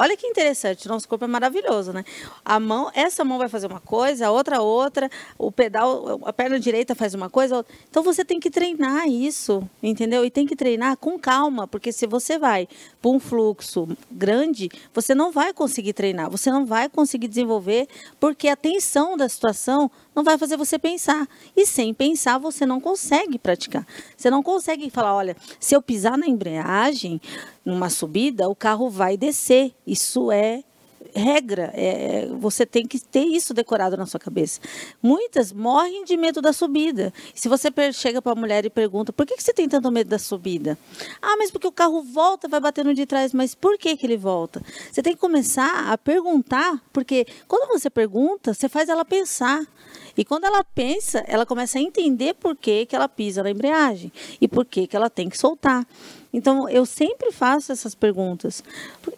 Olha 0.01 0.15
que 0.15 0.25
interessante, 0.25 0.88
nosso 0.88 1.06
corpo 1.10 1.25
é 1.25 1.27
maravilhoso, 1.27 1.91
né? 1.91 2.06
A 2.46 2.58
mão, 2.58 2.89
essa 2.94 3.25
mão 3.25 3.38
vai 3.38 3.50
fazer 3.50 3.68
uma 3.68 3.82
coisa, 3.82 4.27
a 4.27 4.32
outra 4.32 4.62
outra, 4.62 5.12
o 5.38 5.51
pedal, 5.51 6.22
a 6.24 6.32
perna 6.32 6.58
direita 6.58 6.96
faz 6.96 7.13
uma 7.13 7.29
coisa. 7.29 7.65
Então 7.89 8.01
você 8.01 8.24
tem 8.24 8.39
que 8.39 8.50
treinar 8.50 9.10
isso, 9.10 9.62
entendeu? 9.84 10.24
E 10.24 10.32
tem 10.32 10.48
que 10.48 10.56
treinar 10.56 10.96
com 10.96 11.20
calma, 11.20 11.68
porque 11.68 11.91
se 11.91 12.08
você 12.08 12.39
vai 12.39 12.65
para 13.01 13.12
um 13.12 13.20
fluxo 13.20 13.88
grande, 14.12 14.70
você 14.94 15.15
não 15.15 15.32
vai 15.32 15.53
conseguir 15.53 15.94
treinar, 15.94 16.29
você 16.29 16.51
não 16.51 16.65
vai 16.65 16.89
conseguir 16.89 17.27
desenvolver, 17.27 17.88
porque 18.20 18.48
a 18.48 18.56
tensão 18.56 19.15
da 19.15 19.29
situação 19.29 19.89
não 20.13 20.24
vai 20.24 20.38
fazer 20.38 20.58
você 20.58 20.77
pensar. 20.77 21.27
E 21.56 21.65
sem 21.65 21.94
pensar, 21.94 22.38
você 22.38 22.65
não 22.65 22.79
consegue 22.79 23.39
praticar. 23.39 23.86
Você 24.18 24.29
não 24.29 24.44
consegue 24.44 24.89
falar, 24.89 25.15
olha, 25.15 25.36
se 25.60 25.75
eu 25.75 25.82
pisar 25.82 26.18
na 26.18 26.27
embreagem, 26.27 27.22
numa 27.63 27.89
subida, 27.89 28.50
o 28.50 28.56
carro 28.56 28.89
vai 28.89 29.15
descer. 29.15 29.74
Isso 29.86 30.32
é 30.32 30.63
regra, 31.13 31.71
é, 31.73 32.27
você 32.39 32.65
tem 32.65 32.85
que 32.85 32.99
ter 32.99 33.23
isso 33.23 33.53
decorado 33.53 33.97
na 33.97 34.05
sua 34.05 34.19
cabeça. 34.19 34.59
Muitas 35.01 35.51
morrem 35.51 36.03
de 36.05 36.15
medo 36.17 36.41
da 36.41 36.53
subida. 36.53 37.13
Se 37.33 37.47
você 37.47 37.69
chega 37.93 38.21
para 38.21 38.31
a 38.31 38.35
mulher 38.35 38.65
e 38.65 38.69
pergunta, 38.69 39.11
por 39.13 39.25
que, 39.25 39.35
que 39.35 39.43
você 39.43 39.53
tem 39.53 39.67
tanto 39.67 39.91
medo 39.91 40.09
da 40.09 40.19
subida? 40.19 40.77
Ah, 41.21 41.35
mas 41.37 41.51
porque 41.51 41.67
o 41.67 41.71
carro 41.71 42.01
volta, 42.01 42.47
vai 42.47 42.59
bater 42.59 42.85
no 42.85 42.93
de 42.93 43.05
trás, 43.05 43.33
mas 43.33 43.55
por 43.55 43.77
que, 43.77 43.95
que 43.95 44.05
ele 44.05 44.17
volta? 44.17 44.61
Você 44.91 45.01
tem 45.01 45.13
que 45.13 45.19
começar 45.19 45.91
a 45.91 45.97
perguntar, 45.97 46.81
porque 46.91 47.25
quando 47.47 47.67
você 47.67 47.89
pergunta, 47.89 48.53
você 48.53 48.67
faz 48.69 48.89
ela 48.89 49.05
pensar. 49.05 49.65
E 50.19 50.25
quando 50.25 50.43
ela 50.43 50.65
pensa, 50.65 51.23
ela 51.29 51.45
começa 51.45 51.79
a 51.79 51.81
entender 51.81 52.33
por 52.33 52.53
que, 52.53 52.85
que 52.85 52.93
ela 52.93 53.07
pisa 53.07 53.41
na 53.41 53.51
embreagem 53.51 54.11
e 54.41 54.49
por 54.49 54.65
que, 54.65 54.85
que 54.85 54.93
ela 54.93 55.09
tem 55.09 55.29
que 55.29 55.38
soltar. 55.38 55.88
Então, 56.33 56.67
eu 56.67 56.85
sempre 56.85 57.31
faço 57.31 57.71
essas 57.71 57.95
perguntas. 57.95 58.61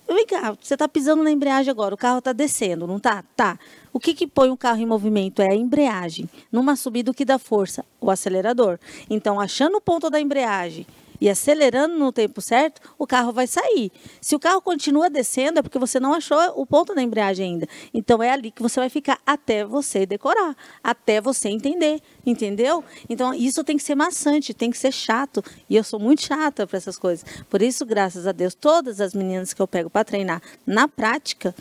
Vem 0.08 0.28
cá, 0.28 0.56
você 0.62 0.76
está 0.76 0.88
pisando 0.88 1.24
na 1.24 1.32
embreagem 1.32 1.72
agora, 1.72 1.96
o 1.96 1.98
carro 1.98 2.20
está 2.20 2.32
descendo, 2.32 2.86
não 2.86 2.98
está? 2.98 3.24
Tá. 3.36 3.58
O 3.92 4.00
que, 4.00 4.14
que 4.14 4.28
põe 4.28 4.52
o 4.52 4.56
carro 4.56 4.80
em 4.80 4.86
movimento? 4.86 5.42
É 5.42 5.50
a 5.50 5.56
embreagem. 5.56 6.30
Numa 6.52 6.76
subida, 6.76 7.10
o 7.10 7.16
que 7.16 7.26
dá 7.26 7.40
força? 7.40 7.84
O 8.00 8.12
acelerador. 8.12 8.78
Então, 9.10 9.40
achando 9.40 9.78
o 9.78 9.82
ponto 9.82 10.08
da 10.08 10.22
embreagem 10.22 10.86
e 11.22 11.30
acelerando 11.30 12.00
no 12.00 12.12
tempo 12.12 12.42
certo, 12.42 12.82
o 12.98 13.06
carro 13.06 13.32
vai 13.32 13.46
sair. 13.46 13.92
Se 14.20 14.36
o 14.36 14.40
carro 14.40 14.60
continua 14.60 15.08
descendo, 15.08 15.60
é 15.60 15.62
porque 15.62 15.78
você 15.78 16.00
não 16.00 16.16
achou 16.16 16.40
o 16.56 16.66
ponto 16.66 16.96
da 16.96 17.02
embreagem 17.04 17.46
ainda. 17.46 17.68
Então 17.94 18.24
é 18.24 18.32
ali 18.32 18.50
que 18.50 18.62
você 18.62 18.80
vai 18.80 18.90
ficar 18.90 19.20
até 19.24 19.64
você 19.64 20.04
decorar, 20.04 20.58
até 20.84 21.22
você 21.22 21.50
entender, 21.50 22.02
entendeu? 22.26 22.84
Então 23.08 23.36
isso 23.36 23.64
tem 23.64 23.78
que 23.78 23.84
ser 23.84 23.94
maçante, 23.94 24.52
tem 24.52 24.72
que 24.72 24.78
ser 24.78 24.92
chato. 24.92 25.44
E 25.70 25.76
eu 25.76 25.84
sou 25.84 26.00
muito 26.00 26.24
chata 26.24 26.66
para 26.66 26.78
essas 26.78 26.98
coisas. 26.98 27.24
Por 27.48 27.62
isso, 27.62 27.86
graças 27.86 28.26
a 28.26 28.32
Deus, 28.32 28.56
todas 28.56 29.00
as 29.00 29.14
meninas 29.14 29.54
que 29.54 29.62
eu 29.62 29.68
pego 29.68 29.92
para 29.92 30.04
treinar 30.04 30.42
na 30.66 30.88
prática, 30.88 31.54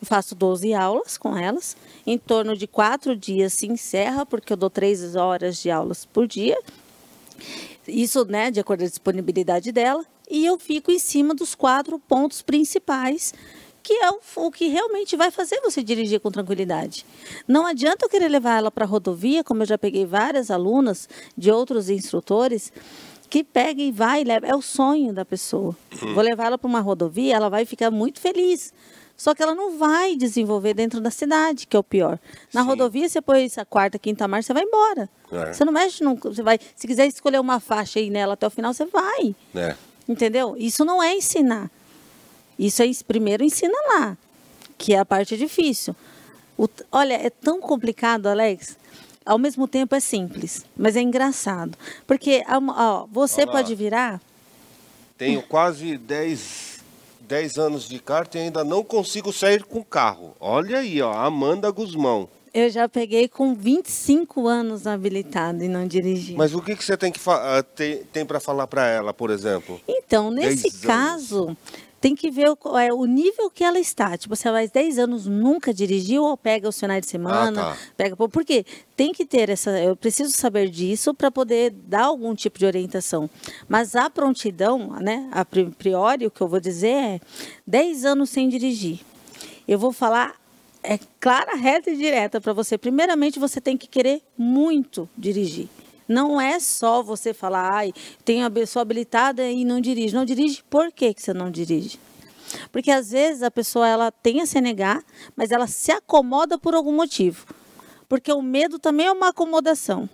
eu 0.00 0.06
faço 0.06 0.36
12 0.36 0.72
aulas 0.74 1.18
com 1.18 1.36
elas. 1.36 1.76
Em 2.06 2.16
torno 2.16 2.56
de 2.56 2.68
quatro 2.68 3.16
dias 3.16 3.52
se 3.52 3.66
encerra, 3.66 4.24
porque 4.24 4.52
eu 4.52 4.56
dou 4.56 4.70
três 4.70 5.16
horas 5.16 5.60
de 5.60 5.70
aulas 5.70 6.04
por 6.04 6.28
dia. 6.28 6.56
Isso, 7.88 8.24
né, 8.24 8.50
de 8.50 8.60
acordo 8.60 8.80
com 8.80 8.86
a 8.86 8.88
disponibilidade 8.88 9.72
dela. 9.72 10.04
E 10.30 10.44
eu 10.44 10.58
fico 10.58 10.90
em 10.90 10.98
cima 10.98 11.34
dos 11.34 11.54
quatro 11.54 11.98
pontos 11.98 12.42
principais 12.42 13.32
que 13.88 13.94
é 13.94 14.10
o, 14.10 14.20
o, 14.36 14.50
que 14.50 14.68
realmente 14.68 15.16
vai 15.16 15.30
fazer 15.30 15.62
você 15.62 15.82
dirigir 15.82 16.20
com 16.20 16.30
tranquilidade. 16.30 17.06
Não 17.46 17.64
adianta 17.64 18.04
eu 18.04 18.10
querer 18.10 18.28
levar 18.28 18.58
ela 18.58 18.70
para 18.70 18.84
a 18.84 18.86
rodovia, 18.86 19.42
como 19.42 19.62
eu 19.62 19.66
já 19.66 19.78
peguei 19.78 20.04
várias 20.04 20.50
alunas 20.50 21.08
de 21.34 21.50
outros 21.50 21.88
instrutores, 21.88 22.70
que 23.30 23.42
pega 23.42 23.80
e 23.80 23.90
vai 23.90 24.20
e 24.20 24.24
leva. 24.24 24.46
É 24.46 24.54
o 24.54 24.60
sonho 24.60 25.14
da 25.14 25.24
pessoa. 25.24 25.74
Uhum. 26.02 26.12
Vou 26.12 26.22
levar 26.22 26.48
ela 26.48 26.58
para 26.58 26.68
uma 26.68 26.80
rodovia, 26.80 27.34
ela 27.36 27.48
vai 27.48 27.64
ficar 27.64 27.90
muito 27.90 28.20
feliz. 28.20 28.74
Só 29.18 29.34
que 29.34 29.42
ela 29.42 29.52
não 29.52 29.76
vai 29.76 30.14
desenvolver 30.14 30.74
dentro 30.74 31.00
da 31.00 31.10
cidade, 31.10 31.66
que 31.66 31.76
é 31.76 31.80
o 31.80 31.82
pior. 31.82 32.20
Na 32.54 32.62
Sim. 32.62 32.68
rodovia, 32.68 33.08
você 33.08 33.20
põe 33.20 33.44
essa 33.44 33.64
quarta, 33.64 33.98
quinta 33.98 34.28
marcha, 34.28 34.46
você 34.46 34.54
vai 34.54 34.62
embora. 34.62 35.10
É. 35.32 35.52
Você 35.52 35.64
não 35.64 35.72
mexe, 35.72 36.04
não, 36.04 36.14
você 36.14 36.40
vai. 36.40 36.60
Se 36.76 36.86
quiser 36.86 37.04
escolher 37.08 37.40
uma 37.40 37.58
faixa 37.58 37.98
aí 37.98 38.10
nela 38.10 38.34
até 38.34 38.46
o 38.46 38.50
final, 38.50 38.72
você 38.72 38.84
vai. 38.84 39.34
É. 39.56 39.74
Entendeu? 40.08 40.54
Isso 40.56 40.84
não 40.84 41.02
é 41.02 41.16
ensinar. 41.16 41.68
Isso 42.56 42.80
é 42.80 42.86
primeiro 43.06 43.42
ensina 43.42 43.76
lá, 43.88 44.16
que 44.78 44.94
é 44.94 45.00
a 45.00 45.04
parte 45.04 45.36
difícil. 45.36 45.96
O, 46.56 46.68
olha, 46.92 47.14
é 47.14 47.28
tão 47.28 47.60
complicado, 47.60 48.28
Alex. 48.28 48.76
Ao 49.26 49.36
mesmo 49.36 49.66
tempo 49.66 49.96
é 49.96 50.00
simples, 50.00 50.64
mas 50.76 50.94
é 50.94 51.00
engraçado. 51.00 51.76
Porque 52.06 52.44
ó, 52.46 53.06
você 53.10 53.42
Olá. 53.42 53.52
pode 53.52 53.74
virar. 53.74 54.20
Tenho 55.18 55.42
quase 55.42 55.98
10 55.98 56.77
10 57.28 57.58
anos 57.58 57.86
de 57.86 57.98
kart 57.98 58.34
e 58.34 58.38
ainda 58.38 58.64
não 58.64 58.82
consigo 58.82 59.30
sair 59.34 59.62
com 59.62 59.84
carro. 59.84 60.34
Olha 60.40 60.78
aí, 60.78 61.02
ó, 61.02 61.12
Amanda 61.12 61.70
Guzmão. 61.70 62.26
Eu 62.54 62.70
já 62.70 62.88
peguei 62.88 63.28
com 63.28 63.54
25 63.54 64.48
anos 64.48 64.86
habilitado 64.86 65.62
e 65.62 65.68
não 65.68 65.86
dirigi. 65.86 66.34
Mas 66.34 66.54
o 66.54 66.62
que, 66.62 66.74
que 66.74 66.82
você 66.82 66.96
tem, 66.96 67.12
que 67.12 67.20
tem, 67.76 68.02
tem 68.04 68.24
para 68.24 68.40
falar 68.40 68.66
para 68.66 68.86
ela, 68.88 69.12
por 69.12 69.30
exemplo? 69.30 69.78
Então, 69.86 70.30
nesse 70.30 70.70
caso, 70.80 71.54
tem 72.00 72.14
que 72.14 72.30
ver 72.30 72.48
o, 72.50 72.78
é, 72.78 72.92
o 72.92 73.04
nível 73.04 73.50
que 73.50 73.64
ela 73.64 73.78
está. 73.78 74.16
Tipo, 74.16 74.36
se 74.36 74.46
ela 74.46 74.58
faz 74.58 74.70
10 74.70 74.98
anos 74.98 75.26
nunca 75.26 75.72
dirigiu 75.72 76.22
ou 76.24 76.36
pega 76.36 76.68
os 76.68 76.78
finais 76.78 77.02
de 77.02 77.10
semana, 77.10 77.60
ah, 77.60 77.74
tá. 77.74 77.78
pega 77.96 78.16
por 78.16 78.44
quê? 78.44 78.64
Tem 78.96 79.12
que 79.12 79.24
ter 79.24 79.50
essa, 79.50 79.70
eu 79.80 79.96
preciso 79.96 80.32
saber 80.32 80.68
disso 80.68 81.14
para 81.14 81.30
poder 81.30 81.70
dar 81.70 82.04
algum 82.04 82.34
tipo 82.34 82.58
de 82.58 82.66
orientação. 82.66 83.28
Mas 83.68 83.96
a 83.96 84.08
prontidão, 84.08 84.98
né, 85.00 85.28
a 85.32 85.44
priori 85.44 86.26
o 86.26 86.30
que 86.30 86.40
eu 86.40 86.48
vou 86.48 86.60
dizer 86.60 86.88
é 86.88 87.20
10 87.66 88.04
anos 88.04 88.30
sem 88.30 88.48
dirigir. 88.48 89.00
Eu 89.66 89.78
vou 89.78 89.92
falar 89.92 90.34
é 90.82 90.98
clara, 91.20 91.56
reta 91.56 91.90
e 91.90 91.96
direta 91.96 92.40
para 92.40 92.52
você. 92.52 92.78
Primeiramente, 92.78 93.38
você 93.38 93.60
tem 93.60 93.76
que 93.76 93.86
querer 93.86 94.22
muito 94.36 95.08
dirigir. 95.16 95.68
Não 96.08 96.40
é 96.40 96.58
só 96.58 97.02
você 97.02 97.34
falar, 97.34 97.70
ai, 97.70 97.92
tenho 98.24 98.46
a 98.46 98.50
pessoa 98.50 98.80
habilitada 98.80 99.48
e 99.48 99.64
não 99.64 99.80
dirige. 99.80 100.14
Não 100.14 100.24
dirige, 100.24 100.64
por 100.70 100.90
que, 100.90 101.12
que 101.12 101.22
você 101.22 101.34
não 101.34 101.50
dirige? 101.50 102.00
Porque 102.72 102.90
às 102.90 103.10
vezes 103.10 103.42
a 103.42 103.50
pessoa 103.50 103.86
ela 103.86 104.10
tem 104.10 104.40
a 104.40 104.46
CNH, 104.46 105.02
mas 105.36 105.50
ela 105.50 105.66
se 105.66 105.92
acomoda 105.92 106.58
por 106.58 106.74
algum 106.74 106.92
motivo. 106.92 107.46
Porque 108.08 108.32
o 108.32 108.40
medo 108.40 108.78
também 108.78 109.06
é 109.06 109.12
uma 109.12 109.28
acomodação, 109.28 110.08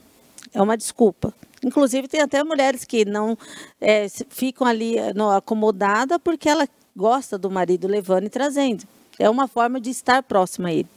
é 0.52 0.60
uma 0.60 0.76
desculpa. 0.76 1.32
Inclusive 1.64 2.08
tem 2.08 2.20
até 2.20 2.42
mulheres 2.42 2.84
que 2.84 3.04
não 3.04 3.38
é, 3.80 4.06
ficam 4.28 4.66
ali 4.66 4.98
eh, 4.98 5.14
no, 5.14 5.30
acomodada 5.30 6.18
porque 6.18 6.48
ela 6.48 6.68
gosta 6.94 7.38
do 7.38 7.50
marido 7.50 7.86
levando 7.86 8.24
e 8.24 8.28
trazendo. 8.28 8.84
É 9.18 9.30
uma 9.30 9.48
forma 9.48 9.80
de 9.80 9.90
estar 9.90 10.22
próxima 10.22 10.68
a 10.68 10.72
ele. 10.72 10.88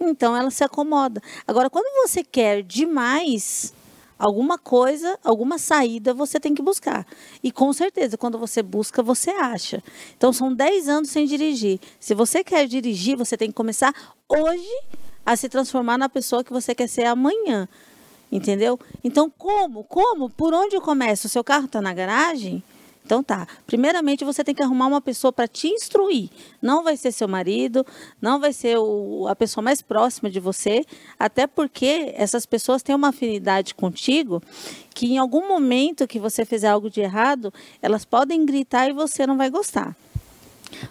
Então 0.00 0.36
ela 0.36 0.50
se 0.50 0.64
acomoda. 0.64 1.22
Agora, 1.46 1.68
quando 1.68 2.08
você 2.08 2.24
quer 2.24 2.62
demais, 2.62 3.72
alguma 4.20 4.58
coisa, 4.58 5.18
alguma 5.24 5.56
saída 5.56 6.12
você 6.12 6.38
tem 6.38 6.54
que 6.54 6.60
buscar. 6.60 7.06
E 7.42 7.50
com 7.50 7.72
certeza, 7.72 8.18
quando 8.18 8.38
você 8.38 8.62
busca, 8.62 9.02
você 9.02 9.30
acha. 9.30 9.82
Então, 10.14 10.30
são 10.30 10.52
10 10.52 10.88
anos 10.88 11.10
sem 11.10 11.24
dirigir. 11.24 11.80
Se 11.98 12.14
você 12.14 12.44
quer 12.44 12.68
dirigir, 12.68 13.16
você 13.16 13.34
tem 13.36 13.48
que 13.48 13.54
começar 13.54 13.94
hoje 14.28 14.68
a 15.24 15.34
se 15.34 15.48
transformar 15.48 15.96
na 15.96 16.08
pessoa 16.08 16.44
que 16.44 16.52
você 16.52 16.74
quer 16.74 16.86
ser 16.86 17.06
amanhã. 17.06 17.66
Entendeu? 18.30 18.78
Então, 19.02 19.32
como? 19.36 19.82
Como? 19.84 20.28
Por 20.28 20.52
onde 20.52 20.76
eu 20.76 20.82
começo? 20.82 21.26
O 21.26 21.30
seu 21.30 21.42
carro 21.42 21.64
está 21.64 21.80
na 21.80 21.94
garagem? 21.94 22.62
Então 23.04 23.22
tá. 23.22 23.46
Primeiramente 23.66 24.24
você 24.24 24.44
tem 24.44 24.54
que 24.54 24.62
arrumar 24.62 24.86
uma 24.86 25.00
pessoa 25.00 25.32
para 25.32 25.48
te 25.48 25.68
instruir. 25.68 26.30
Não 26.62 26.84
vai 26.84 26.96
ser 26.96 27.12
seu 27.12 27.26
marido, 27.26 27.84
não 28.20 28.38
vai 28.38 28.52
ser 28.52 28.78
o, 28.78 29.26
a 29.28 29.34
pessoa 29.34 29.62
mais 29.62 29.82
próxima 29.82 30.30
de 30.30 30.38
você, 30.38 30.84
até 31.18 31.46
porque 31.46 32.12
essas 32.14 32.46
pessoas 32.46 32.82
têm 32.82 32.94
uma 32.94 33.08
afinidade 33.08 33.74
contigo 33.74 34.42
que 34.94 35.06
em 35.06 35.18
algum 35.18 35.48
momento 35.48 36.06
que 36.06 36.18
você 36.18 36.44
fizer 36.44 36.68
algo 36.68 36.90
de 36.90 37.00
errado, 37.00 37.52
elas 37.80 38.04
podem 38.04 38.44
gritar 38.44 38.88
e 38.88 38.92
você 38.92 39.26
não 39.26 39.36
vai 39.36 39.50
gostar. 39.50 39.96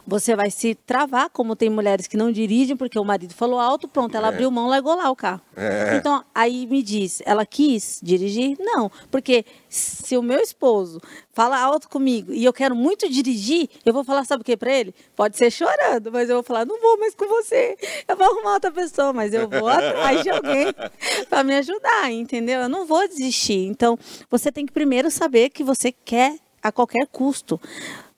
Você 0.06 0.36
vai 0.36 0.52
se 0.52 0.76
travar, 0.76 1.30
como 1.30 1.56
tem 1.56 1.70
mulheres 1.70 2.08
que 2.08 2.18
não 2.18 2.32
dirigem 2.32 2.76
porque 2.76 2.98
o 2.98 3.04
marido 3.04 3.34
falou 3.34 3.60
alto, 3.60 3.88
pronto, 3.88 4.16
ela 4.16 4.28
é. 4.28 4.30
abriu 4.30 4.52
mão, 4.52 4.68
largou 4.68 4.96
lá 4.96 5.10
o 5.10 5.16
carro. 5.16 5.42
É. 5.56 5.96
Então, 5.98 6.24
aí 6.34 6.66
me 6.68 6.82
diz, 6.82 7.22
ela 7.26 7.46
quis 7.46 8.00
dirigir? 8.02 8.58
Não, 8.60 8.92
porque 9.12 9.46
se 9.68 10.18
o 10.18 10.22
meu 10.22 10.40
esposo 10.40 11.00
fala 11.32 11.60
alto 11.60 11.88
comigo 11.88 12.34
e 12.34 12.44
eu 12.44 12.52
quero 12.52 12.76
muito 12.76 13.10
dirigir, 13.10 13.70
eu 13.86 13.94
vou 13.94 14.04
falar, 14.04 14.26
sabe 14.26 14.42
o 14.42 14.44
que 14.44 14.58
para 14.58 14.72
ele? 14.72 14.94
Pode 15.16 15.38
ser 15.38 15.52
chorando, 15.52 16.12
mas 16.12 16.30
eu 16.30 16.36
vou 16.36 16.44
falar, 16.44 16.66
não 16.66 16.80
vou 16.82 16.98
mais 16.98 17.16
com 17.16 17.28
você, 17.28 17.78
eu 18.08 18.18
vou 18.18 18.26
arrumar 18.26 18.54
outra 18.54 18.72
pessoa, 18.72 19.14
mas 19.14 19.34
eu 19.34 19.48
vou 19.48 19.68
atrás 19.68 20.24
de 20.24 20.30
alguém 20.30 20.68
para 21.30 21.44
me 21.44 21.56
ajudar, 21.56 22.12
entendeu? 22.12 22.62
Eu 22.62 22.70
não 22.70 22.86
vou 22.86 23.08
desistir. 23.08 23.68
Então, 23.68 23.98
você 24.30 24.52
tem 24.52 24.66
que 24.66 24.74
primeiro 24.74 25.10
saber 25.10 25.50
que 25.50 25.64
você 25.64 25.92
quer 25.92 26.38
a 26.62 26.72
qualquer 26.72 27.08
custo. 27.08 27.60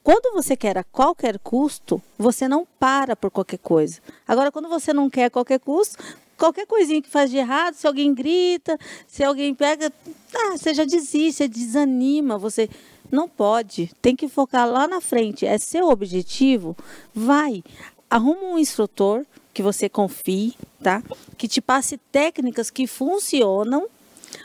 Quando 0.04 0.34
você 0.34 0.56
quer 0.56 0.78
a 0.80 0.84
qualquer 0.84 1.38
custo, 1.38 2.02
você 2.18 2.48
não 2.48 2.66
para 2.80 3.16
por 3.16 3.30
qualquer 3.30 3.60
coisa. 3.60 4.00
Agora, 4.28 4.52
quando 4.52 4.68
você 4.68 4.92
não 4.92 5.10
quer 5.10 5.26
a 5.26 5.30
qualquer 5.30 5.60
custo, 5.60 6.04
qualquer 6.36 6.66
coisinha 6.66 7.02
que 7.04 7.10
faz 7.10 7.30
de 7.30 7.38
errado, 7.38 7.76
se 7.76 7.86
alguém 7.86 8.12
grita, 8.12 8.80
se 9.08 9.24
alguém 9.24 9.54
pega, 9.54 9.94
ah, 10.34 10.58
você 10.58 10.74
já 10.74 10.86
desiste, 10.86 11.34
você 11.34 11.48
desanima, 11.48 12.36
você 12.36 12.68
não 13.12 13.30
pode. 13.30 13.92
Tem 14.02 14.16
que 14.16 14.28
focar 14.28 14.68
lá 14.68 14.88
na 14.88 15.02
frente. 15.02 15.46
É 15.46 15.60
seu 15.60 15.88
objetivo? 15.90 16.76
Vai. 17.14 17.64
Arruma 18.10 18.42
um 18.42 18.58
instrutor 18.58 19.24
que 19.54 19.62
você 19.62 19.88
confie, 19.88 20.56
tá? 20.82 21.04
Que 21.38 21.48
te 21.48 21.62
passe 21.62 21.98
técnicas 22.12 22.72
que 22.72 22.88
funcionam, 22.88 23.88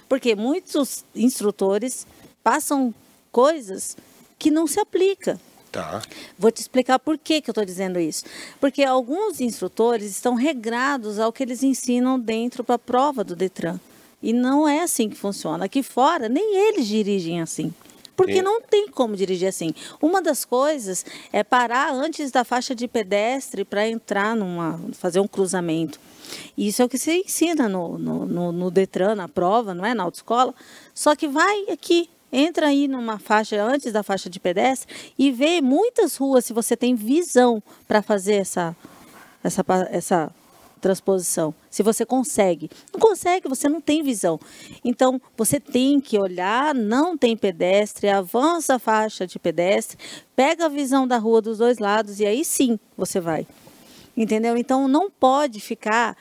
porque 0.07 0.35
muitos 0.35 1.03
instrutores 1.15 2.07
passam 2.43 2.95
coisas 3.33 3.97
que 4.38 4.50
não 4.50 4.66
se 4.66 4.81
aplica. 4.81 5.40
Tá. 5.73 6.00
Vou 6.38 6.50
te 6.50 6.61
explicar 6.61 6.99
por 6.99 7.19
que, 7.19 7.40
que 7.40 7.50
eu 7.50 7.52
estou 7.52 7.64
dizendo 7.64 7.99
isso. 7.99 8.25
Porque 8.61 8.83
alguns 8.83 9.40
instrutores 9.40 10.11
estão 10.11 10.35
regrados 10.35 11.19
ao 11.19 11.33
que 11.33 11.43
eles 11.43 11.62
ensinam 11.62 12.19
dentro 12.19 12.64
para 12.64 12.76
a 12.76 12.78
prova 12.78 13.23
do 13.23 13.37
Detran. 13.37 13.78
E 14.23 14.33
não 14.33 14.66
é 14.66 14.81
assim 14.81 15.09
que 15.11 15.16
funciona. 15.16 15.66
Aqui 15.66 15.83
fora, 15.83 16.28
nem 16.28 16.57
eles 16.69 16.87
dirigem 16.87 17.40
assim. 17.40 17.75
Porque 18.16 18.40
não 18.40 18.62
tem 18.62 18.88
como 18.88 19.14
dirigir 19.14 19.47
assim. 19.47 19.75
Uma 20.00 20.23
das 20.23 20.45
coisas 20.45 21.05
é 21.31 21.45
parar 21.45 21.93
antes 21.93 22.31
da 22.31 22.45
faixa 22.45 22.75
de 22.75 22.88
pedestre 22.88 23.62
para 23.62 23.87
entrar 23.87 24.35
numa. 24.35 24.81
fazer 24.93 25.21
um 25.21 25.28
cruzamento. 25.28 26.00
Isso 26.57 26.81
é 26.81 26.85
o 26.85 26.88
que 26.88 26.99
se 26.99 27.12
ensina 27.12 27.69
no, 27.69 27.99
no, 27.99 28.26
no, 28.26 28.52
no 28.52 28.71
Detran, 28.71 29.14
na 29.14 29.28
prova, 29.28 29.75
não 29.75 29.85
é? 29.85 29.93
Na 29.93 30.02
autoescola. 30.02 30.55
Só 30.95 31.14
que 31.14 31.28
vai 31.28 31.66
aqui, 31.71 32.09
entra 32.37 32.66
aí 32.66 32.87
numa 32.87 33.19
faixa 33.19 33.62
antes 33.62 33.95
da 33.95 34.02
faixa 34.02 34.28
de 34.28 34.38
pedestre 34.38 34.95
e 35.19 35.33
vê 35.33 35.62
muitas 35.62 36.16
ruas 36.16 36.45
se 36.45 36.52
você 36.52 36.76
tem 36.76 36.95
visão 36.95 37.62
para 37.88 38.02
fazer 38.02 38.35
essa, 38.35 38.76
essa, 39.43 39.64
essa 39.90 40.35
transposição. 40.78 41.55
Se 41.71 41.83
você 41.83 42.05
consegue. 42.05 42.71
Não 42.93 43.00
consegue, 43.00 43.49
você 43.49 43.71
não 43.71 43.81
tem 43.81 44.02
visão. 44.02 44.38
Então, 44.85 45.19
você 45.35 45.59
tem 45.59 45.99
que 45.99 46.19
olhar, 46.19 46.75
não 46.75 47.16
tem 47.16 47.35
pedestre, 47.35 48.11
avança 48.11 48.75
a 48.75 48.78
faixa 48.78 49.26
de 49.26 49.38
pedestre, 49.38 49.97
pega 50.35 50.66
a 50.66 50.69
visão 50.69 51.09
da 51.09 51.16
rua 51.16 51.40
dos 51.40 51.57
dois 51.57 51.78
lados 51.78 52.21
e 52.21 52.26
aí 52.26 52.45
sim 52.45 52.78
você 52.99 53.19
vai. 53.19 53.47
Entendeu? 54.14 54.59
Então, 54.59 54.87
não 54.87 55.11
pode 55.11 55.59
ficar 55.59 56.14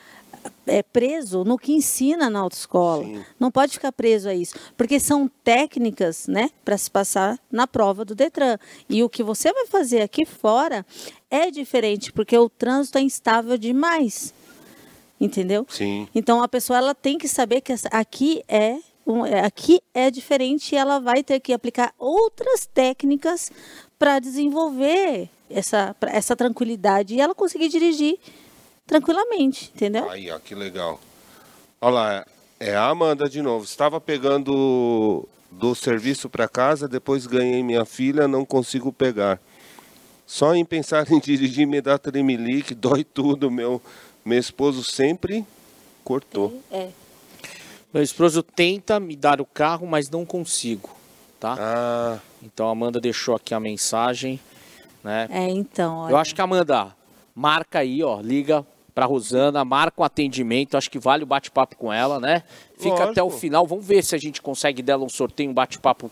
é, 0.66 0.82
preso 0.82 1.44
no 1.44 1.58
que 1.58 1.72
ensina 1.72 2.28
na 2.30 2.40
autoescola. 2.40 3.04
Sim. 3.04 3.24
Não 3.38 3.50
pode 3.50 3.72
ficar 3.72 3.92
preso 3.92 4.28
a 4.28 4.34
isso, 4.34 4.54
porque 4.76 4.98
são 5.00 5.30
técnicas, 5.42 6.26
né, 6.26 6.50
para 6.64 6.76
se 6.76 6.90
passar 6.90 7.38
na 7.50 7.66
prova 7.66 8.04
do 8.04 8.14
Detran. 8.14 8.58
E 8.88 9.02
o 9.02 9.08
que 9.08 9.22
você 9.22 9.52
vai 9.52 9.66
fazer 9.66 10.02
aqui 10.02 10.24
fora 10.24 10.84
é 11.30 11.50
diferente, 11.50 12.12
porque 12.12 12.36
o 12.36 12.48
trânsito 12.48 12.98
é 12.98 13.02
instável 13.02 13.56
demais. 13.56 14.32
Entendeu? 15.20 15.66
Sim. 15.68 16.06
Então 16.14 16.42
a 16.42 16.48
pessoa 16.48 16.78
ela 16.78 16.94
tem 16.94 17.16
que 17.16 17.26
saber 17.26 17.62
que 17.62 17.74
aqui 17.90 18.42
é 18.46 18.78
é- 19.26 19.40
aqui 19.40 19.80
é 19.94 20.10
diferente 20.10 20.74
e 20.74 20.76
ela 20.76 20.98
vai 20.98 21.22
ter 21.22 21.38
que 21.38 21.52
aplicar 21.52 21.94
outras 21.96 22.66
técnicas 22.66 23.52
para 23.98 24.18
desenvolver 24.18 25.30
essa, 25.48 25.94
essa 26.02 26.34
tranquilidade 26.34 27.14
e 27.14 27.20
ela 27.20 27.34
conseguir 27.34 27.68
dirigir 27.68 28.18
tranquilamente, 28.86 29.70
entendeu? 29.74 30.08
Aí, 30.08 30.30
ó, 30.30 30.38
que 30.38 30.54
legal. 30.54 31.00
Olha 31.80 31.94
lá, 31.94 32.26
é 32.58 32.74
a 32.74 32.88
Amanda 32.88 33.28
de 33.28 33.42
novo. 33.42 33.64
Estava 33.64 34.00
pegando 34.00 35.28
do 35.50 35.74
serviço 35.74 36.28
para 36.28 36.48
casa, 36.48 36.88
depois 36.88 37.26
ganhei 37.26 37.62
minha 37.62 37.84
filha, 37.84 38.28
não 38.28 38.44
consigo 38.44 38.92
pegar. 38.92 39.40
Só 40.26 40.54
em 40.54 40.64
pensar 40.64 41.06
em 41.12 41.20
dirigir 41.20 41.66
me 41.66 41.80
dá 41.80 41.98
tremelique, 41.98 42.74
dói 42.74 43.04
tudo. 43.04 43.50
Meu, 43.50 43.80
meu 44.24 44.38
esposo 44.38 44.82
sempre 44.82 45.44
cortou. 46.04 46.62
É. 46.70 46.88
Meu 47.92 48.02
esposo 48.02 48.42
tenta 48.42 49.00
me 49.00 49.16
dar 49.16 49.40
o 49.40 49.46
carro, 49.46 49.86
mas 49.86 50.10
não 50.10 50.24
consigo, 50.26 50.90
tá? 51.40 51.56
Ah, 51.58 52.18
Então 52.42 52.68
a 52.68 52.72
Amanda 52.72 53.00
deixou 53.00 53.34
aqui 53.34 53.54
a 53.54 53.60
mensagem, 53.60 54.38
né? 55.02 55.26
É, 55.30 55.48
então, 55.48 55.98
olha. 55.98 56.12
Eu 56.12 56.16
acho 56.16 56.34
que 56.34 56.40
a 56.40 56.44
Amanda 56.44 56.94
marca 57.34 57.78
aí, 57.78 58.02
ó, 58.02 58.20
liga 58.20 58.66
pra 58.96 59.04
Rosana, 59.04 59.62
marca 59.62 60.00
um 60.00 60.04
atendimento, 60.04 60.74
acho 60.74 60.90
que 60.90 60.98
vale 60.98 61.22
o 61.22 61.26
bate-papo 61.26 61.76
com 61.76 61.92
ela, 61.92 62.18
né? 62.18 62.42
Fica 62.78 62.88
Lógico. 62.94 63.10
até 63.10 63.22
o 63.22 63.28
final, 63.28 63.66
vamos 63.66 63.84
ver 63.86 64.02
se 64.02 64.14
a 64.14 64.18
gente 64.18 64.40
consegue 64.40 64.80
dela 64.80 65.04
um 65.04 65.08
sorteio, 65.10 65.50
um 65.50 65.52
bate-papo, 65.52 66.10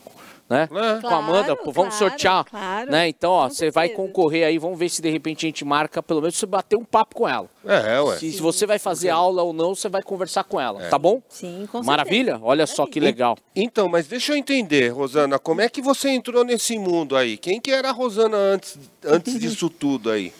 né? 0.50 0.64
É. 0.64 0.66
Com 0.66 0.76
a 0.76 1.00
Claro, 1.00 1.16
Amanda, 1.16 1.56
pô, 1.56 1.72
vamos 1.72 1.96
claro, 1.96 2.10
sortear, 2.10 2.44
claro. 2.44 2.90
né? 2.90 3.08
Então, 3.08 3.32
ó, 3.32 3.48
você 3.48 3.70
vai 3.70 3.88
concorrer 3.88 4.46
aí, 4.46 4.58
vamos 4.58 4.78
ver 4.78 4.90
se 4.90 5.00
de 5.00 5.08
repente 5.08 5.46
a 5.46 5.48
gente 5.48 5.64
marca, 5.64 6.02
pelo 6.02 6.20
menos 6.20 6.36
você 6.36 6.44
bater 6.44 6.76
um 6.76 6.84
papo 6.84 7.14
com 7.14 7.26
ela. 7.26 7.48
é, 7.64 7.98
ué. 8.02 8.18
Se, 8.18 8.32
se 8.32 8.40
você 8.42 8.66
vai 8.66 8.78
fazer 8.78 9.08
aula 9.08 9.42
ou 9.42 9.54
não, 9.54 9.74
você 9.74 9.88
vai 9.88 10.02
conversar 10.02 10.44
com 10.44 10.60
ela, 10.60 10.86
tá 10.90 10.98
bom? 10.98 11.22
Sim, 11.30 11.66
com 11.72 11.82
Maravilha? 11.82 12.32
certeza. 12.32 12.44
Olha 12.46 12.66
só 12.66 12.84
que 12.86 13.00
legal. 13.00 13.38
Então, 13.56 13.88
mas 13.88 14.06
deixa 14.06 14.32
eu 14.32 14.36
entender, 14.36 14.88
Rosana, 14.90 15.38
como 15.38 15.62
é 15.62 15.70
que 15.70 15.80
você 15.80 16.10
entrou 16.10 16.44
nesse 16.44 16.78
mundo 16.78 17.16
aí? 17.16 17.38
Quem 17.38 17.58
que 17.58 17.70
era 17.70 17.88
a 17.88 17.92
Rosana 17.92 18.36
antes, 18.36 18.78
antes 19.02 19.40
disso 19.40 19.70
tudo 19.70 20.10
aí? 20.10 20.34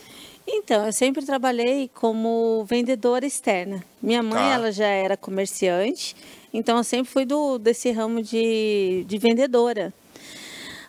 Então, 0.47 0.87
eu 0.87 0.93
sempre 0.93 1.25
trabalhei 1.25 1.91
como 1.95 2.65
vendedora 2.69 3.27
externa. 3.27 3.83
Minha 4.03 4.23
mãe, 4.23 4.43
Tá. 4.43 4.55
ela 4.55 4.73
já 4.73 4.87
era 4.87 5.17
comerciante, 5.17 6.15
então 6.53 6.77
eu 6.77 6.85
sempre 6.85 7.11
fui 7.11 7.25
do, 7.25 7.59
desse 7.59 7.91
ramo 7.91 8.23
de, 8.23 9.05
de 9.07 9.19
vendedora. 9.19 9.93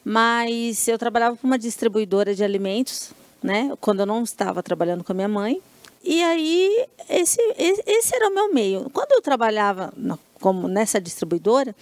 Mas 0.04 0.88
eu 0.88 0.98
trabalhava 0.98 1.36
para 1.36 1.48
uma 1.48 1.58
distribuidora 1.58 2.36
de 2.36 2.44
alimentos, 2.44 3.12
né? 3.42 3.72
Quando 3.82 4.02
eu 4.02 4.06
não 4.06 4.24
estava 4.24 4.62
trabalhando 4.62 5.04
com 5.04 5.12
a 5.12 5.16
minha 5.16 5.28
mãe. 5.28 5.62
E 6.04 6.22
aí, 6.22 6.86
esse, 7.10 7.40
esse 7.58 8.16
era 8.16 8.30
o 8.30 8.34
meu 8.34 8.54
meio. 8.54 8.90
Quando 8.94 9.14
eu 9.14 9.22
trabalhava 9.22 9.92
como 10.40 10.68
nessa 10.68 11.02
distribuidora, 11.02 11.76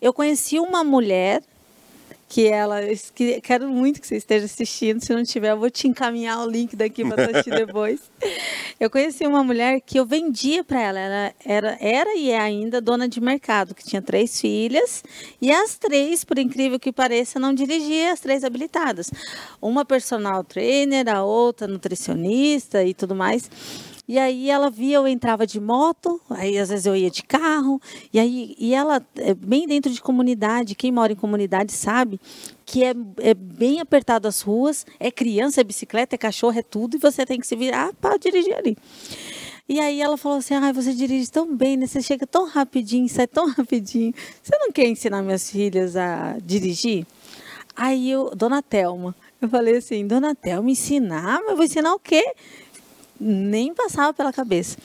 eu 0.00 0.12
conheci 0.12 0.58
uma 0.58 0.82
mulher 0.82 1.40
que 2.32 2.46
ela 2.48 2.80
que- 3.14 3.42
quero 3.42 3.68
muito 3.68 4.00
que 4.00 4.06
você 4.06 4.16
esteja 4.16 4.46
assistindo. 4.46 5.04
Se 5.04 5.14
não 5.14 5.22
tiver, 5.22 5.50
eu 5.50 5.58
vou 5.58 5.68
te 5.68 5.86
encaminhar 5.86 6.38
o 6.42 6.48
link 6.50 6.74
daqui 6.74 7.04
para 7.04 7.26
assistir 7.26 7.50
depois. 7.66 8.00
Eu 8.80 8.88
conheci 8.88 9.26
uma 9.26 9.44
mulher 9.44 9.82
que 9.82 10.00
eu 10.00 10.06
vendia 10.06 10.64
para 10.64 10.80
ela. 10.80 10.98
Ela 10.98 11.34
era, 11.44 11.76
era 11.78 12.16
e 12.16 12.30
é 12.30 12.38
ainda 12.38 12.80
dona 12.80 13.06
de 13.06 13.20
mercado, 13.20 13.74
que 13.74 13.84
tinha 13.84 14.00
três 14.00 14.40
filhas 14.40 15.04
e 15.42 15.52
as 15.52 15.76
três, 15.76 16.24
por 16.24 16.38
incrível 16.38 16.80
que 16.80 16.90
pareça, 16.90 17.38
não 17.38 17.52
dirigia 17.52 18.14
as 18.14 18.20
três 18.20 18.44
habilitadas. 18.44 19.10
Uma 19.60 19.84
personal 19.84 20.42
trainer, 20.42 21.14
a 21.14 21.22
outra 21.22 21.68
nutricionista 21.68 22.82
e 22.82 22.94
tudo 22.94 23.14
mais. 23.14 23.50
E 24.12 24.18
aí 24.18 24.50
ela 24.50 24.68
via, 24.68 24.96
eu 24.96 25.08
entrava 25.08 25.46
de 25.46 25.58
moto, 25.58 26.20
aí 26.28 26.58
às 26.58 26.68
vezes 26.68 26.84
eu 26.84 26.94
ia 26.94 27.10
de 27.10 27.22
carro, 27.22 27.80
e 28.12 28.20
aí 28.20 28.54
e 28.58 28.74
ela, 28.74 29.02
é, 29.16 29.32
bem 29.32 29.66
dentro 29.66 29.90
de 29.90 30.02
comunidade, 30.02 30.74
quem 30.74 30.92
mora 30.92 31.14
em 31.14 31.16
comunidade 31.16 31.72
sabe 31.72 32.20
que 32.66 32.84
é, 32.84 32.92
é 33.22 33.32
bem 33.32 33.80
apertado 33.80 34.28
as 34.28 34.42
ruas, 34.42 34.84
é 35.00 35.10
criança, 35.10 35.62
é 35.62 35.64
bicicleta, 35.64 36.14
é 36.14 36.18
cachorro, 36.18 36.58
é 36.58 36.62
tudo, 36.62 36.94
e 36.94 37.00
você 37.00 37.24
tem 37.24 37.40
que 37.40 37.46
se 37.46 37.56
virar 37.56 37.94
para 37.94 38.18
dirigir 38.18 38.54
ali. 38.54 38.76
E 39.66 39.80
aí 39.80 40.02
ela 40.02 40.18
falou 40.18 40.36
assim, 40.36 40.52
ai, 40.56 40.74
você 40.74 40.92
dirige 40.92 41.30
tão 41.30 41.56
bem, 41.56 41.78
né? 41.78 41.86
Você 41.86 42.02
chega 42.02 42.26
tão 42.26 42.46
rapidinho, 42.46 43.08
sai 43.08 43.26
tão 43.26 43.48
rapidinho. 43.56 44.12
Você 44.42 44.54
não 44.58 44.70
quer 44.70 44.88
ensinar 44.88 45.22
minhas 45.22 45.50
filhas 45.50 45.96
a 45.96 46.36
dirigir? 46.44 47.06
Aí 47.74 48.10
eu, 48.10 48.28
Dona 48.36 48.60
Thelma, 48.60 49.14
eu 49.40 49.48
falei 49.48 49.76
assim, 49.78 50.06
Dona 50.06 50.34
Thelma, 50.34 50.70
ensinar? 50.70 51.40
Mas 51.40 51.48
eu 51.48 51.56
vou 51.56 51.64
ensinar 51.64 51.94
o 51.94 51.98
quê? 51.98 52.22
Nem 53.22 53.72
passava 53.72 54.12
pela 54.12 54.32
cabeça. 54.32 54.76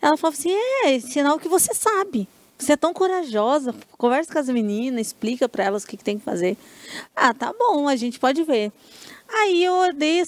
Ela 0.00 0.16
falava 0.16 0.38
assim: 0.38 0.52
é, 0.84 0.94
ensinar 0.94 1.34
o 1.34 1.38
que 1.38 1.48
você 1.48 1.74
sabe. 1.74 2.28
Você 2.56 2.72
é 2.72 2.76
tão 2.76 2.94
corajosa, 2.94 3.74
conversa 3.98 4.32
com 4.32 4.38
as 4.38 4.48
meninas, 4.48 5.08
explica 5.08 5.48
para 5.48 5.64
elas 5.64 5.82
o 5.82 5.86
que, 5.86 5.96
que 5.96 6.04
tem 6.04 6.18
que 6.18 6.24
fazer. 6.24 6.56
Ah, 7.14 7.34
tá 7.34 7.52
bom, 7.52 7.88
a 7.88 7.96
gente 7.96 8.20
pode 8.20 8.44
ver. 8.44 8.72
Aí 9.28 9.64
eu 9.64 9.92
dei 9.92 10.22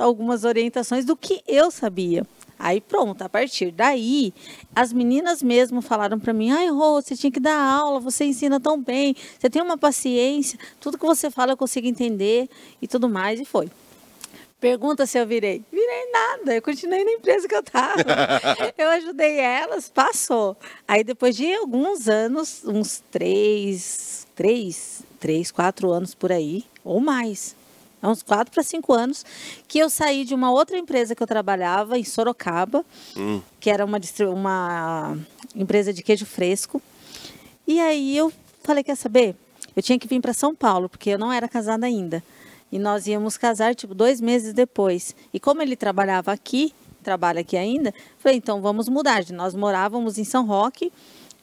algumas 0.00 0.44
orientações 0.44 1.04
do 1.04 1.16
que 1.16 1.42
eu 1.48 1.70
sabia. 1.70 2.24
Aí 2.56 2.80
pronto, 2.80 3.20
a 3.22 3.28
partir 3.28 3.72
daí, 3.72 4.32
as 4.74 4.92
meninas 4.92 5.42
mesmo 5.42 5.82
falaram 5.82 6.18
para 6.20 6.32
mim: 6.32 6.52
ai, 6.52 6.68
Rô, 6.68 7.02
você 7.02 7.16
tinha 7.16 7.30
que 7.30 7.40
dar 7.40 7.58
aula, 7.58 7.98
você 7.98 8.24
ensina 8.24 8.60
tão 8.60 8.80
bem, 8.80 9.16
você 9.38 9.50
tem 9.50 9.60
uma 9.60 9.76
paciência, 9.76 10.58
tudo 10.80 10.96
que 10.96 11.04
você 11.04 11.30
fala 11.30 11.52
eu 11.52 11.56
consigo 11.56 11.88
entender 11.88 12.48
e 12.80 12.86
tudo 12.86 13.08
mais, 13.08 13.40
e 13.40 13.44
foi. 13.44 13.68
Pergunta 14.64 15.04
se 15.04 15.18
eu 15.18 15.26
virei. 15.26 15.62
Virei 15.70 16.10
nada, 16.10 16.54
eu 16.54 16.62
continuei 16.62 17.04
na 17.04 17.10
empresa 17.10 17.46
que 17.46 17.54
eu 17.54 17.60
estava. 17.60 18.00
eu 18.78 18.88
ajudei 18.92 19.38
elas, 19.38 19.90
passou. 19.90 20.56
Aí 20.88 21.04
depois 21.04 21.36
de 21.36 21.54
alguns 21.54 22.08
anos, 22.08 22.62
uns 22.64 23.02
três, 23.10 24.26
três, 24.34 25.02
três, 25.20 25.50
quatro 25.50 25.90
anos 25.92 26.14
por 26.14 26.32
aí, 26.32 26.64
ou 26.82 26.98
mais, 26.98 27.54
há 28.00 28.08
uns 28.08 28.22
quatro 28.22 28.50
para 28.54 28.62
cinco 28.62 28.94
anos, 28.94 29.22
que 29.68 29.78
eu 29.78 29.90
saí 29.90 30.24
de 30.24 30.34
uma 30.34 30.50
outra 30.50 30.78
empresa 30.78 31.14
que 31.14 31.22
eu 31.22 31.26
trabalhava 31.26 31.98
em 31.98 32.04
Sorocaba, 32.04 32.86
que 33.60 33.68
era 33.68 33.84
uma, 33.84 34.00
uma 34.32 35.18
empresa 35.54 35.92
de 35.92 36.02
queijo 36.02 36.24
fresco. 36.24 36.80
E 37.66 37.78
aí 37.80 38.16
eu 38.16 38.32
falei, 38.62 38.82
quer 38.82 38.96
saber? 38.96 39.36
Eu 39.76 39.82
tinha 39.82 39.98
que 39.98 40.08
vir 40.08 40.22
para 40.22 40.32
São 40.32 40.54
Paulo, 40.54 40.88
porque 40.88 41.10
eu 41.10 41.18
não 41.18 41.30
era 41.30 41.46
casada 41.50 41.84
ainda. 41.84 42.24
E 42.74 42.78
nós 42.80 43.06
íamos 43.06 43.36
casar, 43.36 43.72
tipo, 43.72 43.94
dois 43.94 44.20
meses 44.20 44.52
depois. 44.52 45.14
E 45.32 45.38
como 45.38 45.62
ele 45.62 45.76
trabalhava 45.76 46.32
aqui, 46.32 46.74
trabalha 47.04 47.40
aqui 47.40 47.56
ainda, 47.56 47.94
falei, 48.18 48.36
então 48.36 48.60
vamos 48.60 48.88
mudar. 48.88 49.24
Nós 49.30 49.54
morávamos 49.54 50.18
em 50.18 50.24
São 50.24 50.44
Roque, 50.44 50.92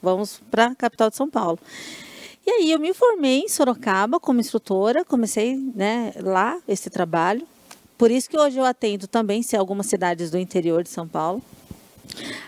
vamos 0.01 0.41
para 0.51 0.65
a 0.65 0.75
capital 0.75 1.09
de 1.09 1.15
São 1.15 1.29
Paulo. 1.29 1.57
E 2.45 2.51
aí 2.51 2.71
eu 2.73 2.79
me 2.79 2.93
formei 2.93 3.43
em 3.43 3.47
Sorocaba 3.47 4.19
como 4.19 4.41
instrutora, 4.41 5.05
comecei 5.05 5.55
né, 5.55 6.11
lá 6.17 6.59
esse 6.67 6.89
trabalho. 6.89 7.47
Por 7.97 8.11
isso 8.11 8.29
que 8.29 8.37
hoje 8.37 8.57
eu 8.57 8.65
atendo 8.65 9.07
também, 9.07 9.41
se 9.41 9.55
algumas 9.55 9.85
cidades 9.85 10.31
do 10.31 10.37
interior 10.37 10.83
de 10.83 10.89
São 10.89 11.07
Paulo. 11.07 11.41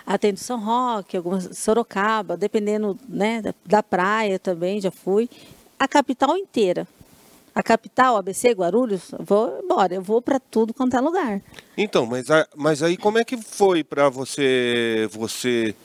Atendo 0.06 0.42
São 0.42 0.60
Roque, 0.60 1.16
algumas 1.16 1.58
Sorocaba, 1.58 2.36
dependendo 2.36 3.00
né, 3.08 3.42
da 3.66 3.82
praia 3.82 4.38
também, 4.38 4.82
já 4.82 4.92
fui. 4.92 5.30
A 5.80 5.88
capital 5.88 6.36
inteira. 6.36 6.86
A 7.56 7.62
capital, 7.62 8.18
ABC, 8.18 8.52
Guarulhos, 8.52 9.12
vou 9.20 9.60
embora, 9.64 9.94
eu 9.94 10.02
vou 10.02 10.22
para 10.22 10.40
tudo 10.40 10.74
quanto 10.74 10.96
é 10.96 11.00
lugar. 11.00 11.42
Então, 11.78 12.06
mas, 12.06 12.26
mas 12.56 12.82
aí 12.82 12.98
como 12.98 13.18
é 13.20 13.24
que 13.24 13.38
foi 13.38 13.84
para 13.84 14.10
você 14.10 15.08
você 15.12 15.76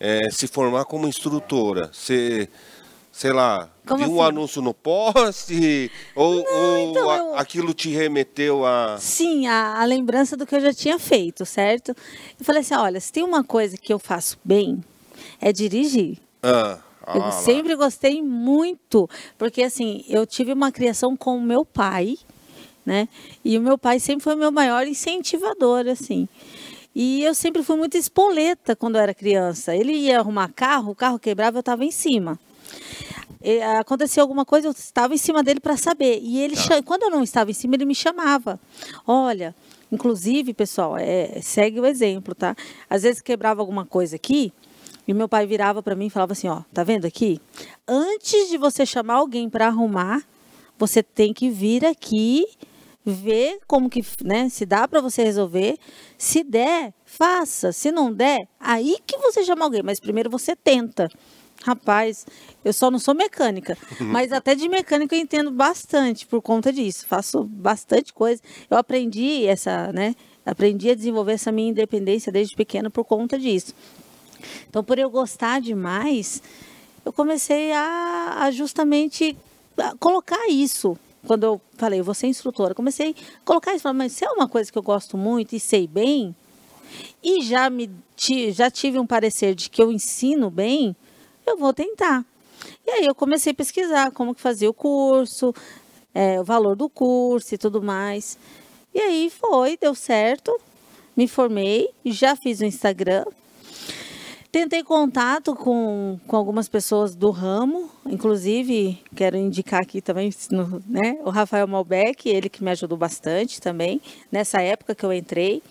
é, 0.00 0.28
se 0.30 0.48
formar 0.48 0.84
como 0.84 1.06
instrutora? 1.06 1.90
Você, 1.92 2.48
sei 3.12 3.32
lá, 3.32 3.70
Como 3.86 3.98
viu 4.02 4.10
um 4.12 4.20
assim? 4.20 4.28
anúncio 4.30 4.60
no 4.62 4.74
poste? 4.74 5.90
Ou, 6.14 6.34
ou 6.38 6.78
então 6.90 7.08
a- 7.10 7.18
eu- 7.18 7.34
aquilo 7.36 7.72
te 7.72 7.88
remeteu 7.90 8.66
a... 8.66 8.96
Sim, 8.98 9.46
a, 9.46 9.80
a 9.80 9.84
lembrança 9.84 10.36
do 10.36 10.44
que 10.44 10.56
eu 10.56 10.60
já 10.60 10.72
tinha 10.74 10.98
feito, 10.98 11.46
certo? 11.46 11.90
Eu 12.38 12.44
falei 12.44 12.62
assim, 12.62 12.74
olha, 12.74 12.98
se 13.00 13.12
tem 13.12 13.22
uma 13.22 13.44
coisa 13.44 13.76
que 13.76 13.92
eu 13.92 13.98
faço 14.00 14.36
bem, 14.44 14.82
é 15.40 15.52
dirigir. 15.52 16.18
Ah, 16.42 16.78
ah, 17.06 17.14
Eu 17.16 17.20
lá. 17.20 17.30
sempre 17.32 17.74
gostei 17.76 18.22
muito, 18.22 19.08
porque 19.38 19.62
assim, 19.62 20.04
eu 20.08 20.26
tive 20.26 20.52
uma 20.52 20.70
criação 20.72 21.16
com 21.16 21.36
o 21.36 21.42
meu 21.42 21.64
pai, 21.64 22.16
né? 22.84 23.08
E 23.44 23.56
o 23.56 23.60
meu 23.60 23.78
pai 23.78 24.00
sempre 24.00 24.22
foi 24.24 24.34
o 24.34 24.38
meu 24.38 24.50
maior 24.52 24.86
incentivador, 24.86 25.86
assim. 25.88 26.28
E 26.94 27.22
eu 27.22 27.34
sempre 27.34 27.62
fui 27.62 27.76
muito 27.76 27.96
espoleta 27.96 28.76
quando 28.76 28.96
eu 28.96 29.00
era 29.02 29.14
criança. 29.14 29.74
Ele 29.74 29.92
ia 29.92 30.18
arrumar 30.18 30.52
carro, 30.52 30.92
o 30.92 30.94
carro 30.94 31.18
quebrava, 31.18 31.56
eu 31.56 31.60
estava 31.60 31.84
em 31.84 31.90
cima. 31.90 32.38
E, 33.42 33.60
aconteceu 33.62 34.22
alguma 34.22 34.44
coisa, 34.44 34.68
eu 34.68 34.72
estava 34.72 35.14
em 35.14 35.18
cima 35.18 35.42
dele 35.42 35.58
para 35.60 35.76
saber. 35.76 36.20
E 36.22 36.38
ele, 36.38 36.54
cha- 36.54 36.82
quando 36.82 37.04
eu 37.04 37.10
não 37.10 37.22
estava 37.22 37.50
em 37.50 37.54
cima, 37.54 37.74
ele 37.76 37.84
me 37.84 37.94
chamava. 37.94 38.60
Olha, 39.06 39.54
Inclusive, 39.94 40.54
pessoal, 40.54 40.96
é, 40.96 41.38
segue 41.42 41.78
o 41.78 41.84
exemplo, 41.84 42.34
tá? 42.34 42.56
Às 42.88 43.02
vezes 43.02 43.20
quebrava 43.20 43.60
alguma 43.60 43.84
coisa 43.84 44.16
aqui, 44.16 44.50
e 45.06 45.12
meu 45.14 45.28
pai 45.28 45.46
virava 45.46 45.82
para 45.82 45.94
mim 45.94 46.06
e 46.06 46.10
falava 46.10 46.32
assim, 46.32 46.48
ó, 46.48 46.62
tá 46.72 46.84
vendo 46.84 47.06
aqui? 47.06 47.40
Antes 47.86 48.48
de 48.48 48.56
você 48.56 48.86
chamar 48.86 49.14
alguém 49.14 49.48
para 49.50 49.66
arrumar, 49.66 50.22
você 50.78 51.02
tem 51.02 51.32
que 51.32 51.50
vir 51.50 51.84
aqui 51.84 52.44
ver 53.04 53.58
como 53.66 53.90
que, 53.90 54.04
né, 54.24 54.48
se 54.48 54.64
dá 54.64 54.86
para 54.86 55.00
você 55.00 55.22
resolver. 55.24 55.76
Se 56.16 56.44
der, 56.44 56.94
faça. 57.04 57.72
Se 57.72 57.90
não 57.90 58.12
der, 58.12 58.48
aí 58.60 58.96
que 59.06 59.18
você 59.18 59.44
chama 59.44 59.64
alguém, 59.64 59.82
mas 59.82 60.00
primeiro 60.00 60.30
você 60.30 60.54
tenta. 60.54 61.08
Rapaz, 61.64 62.26
eu 62.64 62.72
só 62.72 62.90
não 62.90 62.98
sou 62.98 63.14
mecânica, 63.14 63.78
mas 64.00 64.32
até 64.32 64.54
de 64.54 64.68
mecânica 64.68 65.14
eu 65.14 65.20
entendo 65.20 65.50
bastante 65.50 66.26
por 66.26 66.42
conta 66.42 66.72
disso. 66.72 67.06
Faço 67.06 67.44
bastante 67.44 68.12
coisa. 68.12 68.42
Eu 68.68 68.76
aprendi 68.76 69.46
essa, 69.46 69.92
né? 69.92 70.14
Aprendi 70.44 70.90
a 70.90 70.94
desenvolver 70.94 71.32
essa 71.32 71.52
minha 71.52 71.70
independência 71.70 72.32
desde 72.32 72.56
pequena 72.56 72.90
por 72.90 73.04
conta 73.04 73.38
disso. 73.38 73.74
Então, 74.68 74.82
por 74.82 74.98
eu 74.98 75.10
gostar 75.10 75.60
demais, 75.60 76.42
eu 77.04 77.12
comecei 77.12 77.72
a, 77.72 78.38
a 78.40 78.50
justamente 78.50 79.36
a 79.76 79.94
colocar 79.96 80.48
isso. 80.48 80.96
Quando 81.26 81.44
eu 81.44 81.60
falei, 81.76 82.00
eu 82.00 82.04
vou 82.04 82.14
ser 82.14 82.26
instrutora, 82.26 82.74
comecei 82.74 83.10
a 83.10 83.44
colocar 83.44 83.74
isso. 83.74 83.92
Mas 83.94 84.12
se 84.12 84.24
é 84.24 84.30
uma 84.30 84.48
coisa 84.48 84.70
que 84.70 84.78
eu 84.78 84.82
gosto 84.82 85.16
muito 85.16 85.54
e 85.54 85.60
sei 85.60 85.86
bem, 85.86 86.34
e 87.22 87.42
já, 87.42 87.70
me, 87.70 87.90
já 88.52 88.70
tive 88.70 88.98
um 88.98 89.06
parecer 89.06 89.54
de 89.54 89.70
que 89.70 89.82
eu 89.82 89.92
ensino 89.92 90.50
bem, 90.50 90.96
eu 91.46 91.56
vou 91.56 91.72
tentar. 91.72 92.24
E 92.86 92.90
aí 92.90 93.06
eu 93.06 93.14
comecei 93.14 93.52
a 93.52 93.54
pesquisar 93.54 94.10
como 94.10 94.34
que 94.34 94.40
fazia 94.40 94.68
o 94.68 94.74
curso, 94.74 95.54
é, 96.14 96.40
o 96.40 96.44
valor 96.44 96.76
do 96.76 96.88
curso 96.88 97.54
e 97.54 97.58
tudo 97.58 97.82
mais. 97.82 98.38
E 98.94 99.00
aí 99.00 99.30
foi, 99.30 99.76
deu 99.76 99.94
certo, 99.94 100.60
me 101.16 101.26
formei, 101.26 101.88
já 102.04 102.36
fiz 102.36 102.60
o 102.60 102.64
Instagram. 102.64 103.24
Tentei 104.52 104.84
contato 104.84 105.56
com, 105.56 106.20
com 106.26 106.36
algumas 106.36 106.68
pessoas 106.68 107.14
do 107.14 107.30
ramo, 107.30 107.88
inclusive 108.04 108.98
quero 109.16 109.34
indicar 109.34 109.80
aqui 109.80 110.02
também 110.02 110.30
né, 110.86 111.16
o 111.24 111.30
Rafael 111.30 111.66
Malbec, 111.66 112.28
ele 112.28 112.50
que 112.50 112.62
me 112.62 112.70
ajudou 112.70 112.98
bastante 112.98 113.62
também, 113.62 113.98
nessa 114.30 114.60
época 114.60 114.94
que 114.94 115.06
eu 115.06 115.10
entrei. 115.10 115.62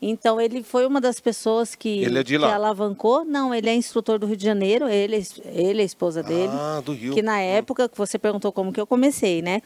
Então 0.00 0.40
ele 0.40 0.62
foi 0.62 0.86
uma 0.86 1.02
das 1.02 1.20
pessoas 1.20 1.74
que, 1.74 2.02
Ele 2.02 2.18
é 2.18 2.22
de 2.22 2.38
que 2.38 2.44
alavancou. 2.44 3.26
Não, 3.26 3.54
ele 3.54 3.68
é 3.68 3.74
instrutor 3.74 4.18
do 4.18 4.26
Rio 4.26 4.36
de 4.36 4.44
Janeiro, 4.44 4.88
ele, 4.88 5.22
ele 5.44 5.80
é 5.80 5.82
a 5.82 5.86
esposa 5.86 6.22
dele. 6.22 6.50
Ah, 6.50 6.82
do 6.82 6.94
Rio. 6.94 7.12
Que 7.12 7.20
na 7.20 7.40
época 7.40 7.90
que 7.90 7.96
você 7.96 8.18
perguntou 8.18 8.50
como 8.52 8.72
que 8.72 8.80
eu 8.80 8.86
comecei, 8.86 9.42
né? 9.42 9.60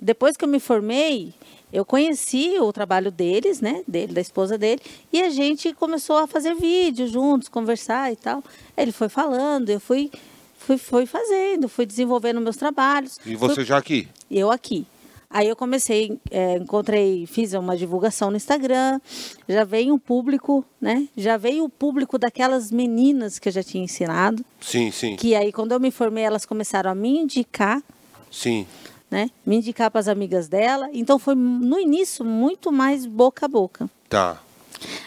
Depois 0.00 0.34
que 0.34 0.44
eu 0.46 0.48
me 0.48 0.60
formei, 0.60 1.34
eu 1.72 1.84
conheci 1.84 2.56
o 2.60 2.72
trabalho 2.72 3.10
deles, 3.10 3.60
né? 3.60 3.82
Dele, 3.86 4.12
da 4.12 4.20
esposa 4.20 4.56
dele, 4.56 4.80
e 5.12 5.22
a 5.22 5.30
gente 5.30 5.72
começou 5.74 6.16
a 6.18 6.26
fazer 6.26 6.54
vídeos 6.54 7.10
juntos, 7.10 7.48
conversar 7.48 8.12
e 8.12 8.16
tal. 8.16 8.42
Ele 8.76 8.92
foi 8.92 9.08
falando, 9.08 9.68
eu 9.70 9.80
fui, 9.80 10.10
fui, 10.56 10.78
fui 10.78 11.06
fazendo, 11.06 11.68
fui 11.68 11.84
desenvolvendo 11.86 12.40
meus 12.40 12.56
trabalhos. 12.56 13.18
E 13.26 13.34
você 13.36 13.56
Fui- 13.56 13.64
já 13.64 13.76
aqui? 13.78 14.08
eu 14.30 14.50
aqui. 14.50 14.86
Aí 15.30 15.46
eu 15.46 15.54
comecei, 15.54 16.18
é, 16.30 16.56
encontrei, 16.56 17.26
fiz 17.26 17.52
uma 17.52 17.76
divulgação 17.76 18.30
no 18.30 18.38
Instagram, 18.38 18.98
já 19.46 19.62
veio 19.62 19.92
um 19.92 19.98
público, 19.98 20.64
né? 20.80 21.06
Já 21.14 21.36
veio 21.36 21.64
o 21.64 21.68
público 21.68 22.16
daquelas 22.16 22.72
meninas 22.72 23.38
que 23.38 23.50
eu 23.50 23.52
já 23.52 23.62
tinha 23.62 23.84
ensinado, 23.84 24.42
Sim, 24.58 24.90
sim. 24.90 25.16
que 25.16 25.34
aí 25.34 25.52
quando 25.52 25.72
eu 25.72 25.80
me 25.80 25.90
formei 25.90 26.24
elas 26.24 26.46
começaram 26.46 26.90
a 26.90 26.94
me 26.94 27.10
indicar, 27.18 27.82
Sim. 28.30 28.66
Né? 29.10 29.30
Me 29.44 29.56
indicar 29.56 29.90
para 29.90 30.00
as 30.00 30.08
amigas 30.08 30.48
dela. 30.48 30.88
Então 30.92 31.18
foi 31.18 31.34
no 31.34 31.78
início 31.78 32.24
muito 32.24 32.70
mais 32.70 33.06
boca 33.06 33.46
a 33.46 33.48
boca. 33.48 33.90
Tá. 34.08 34.40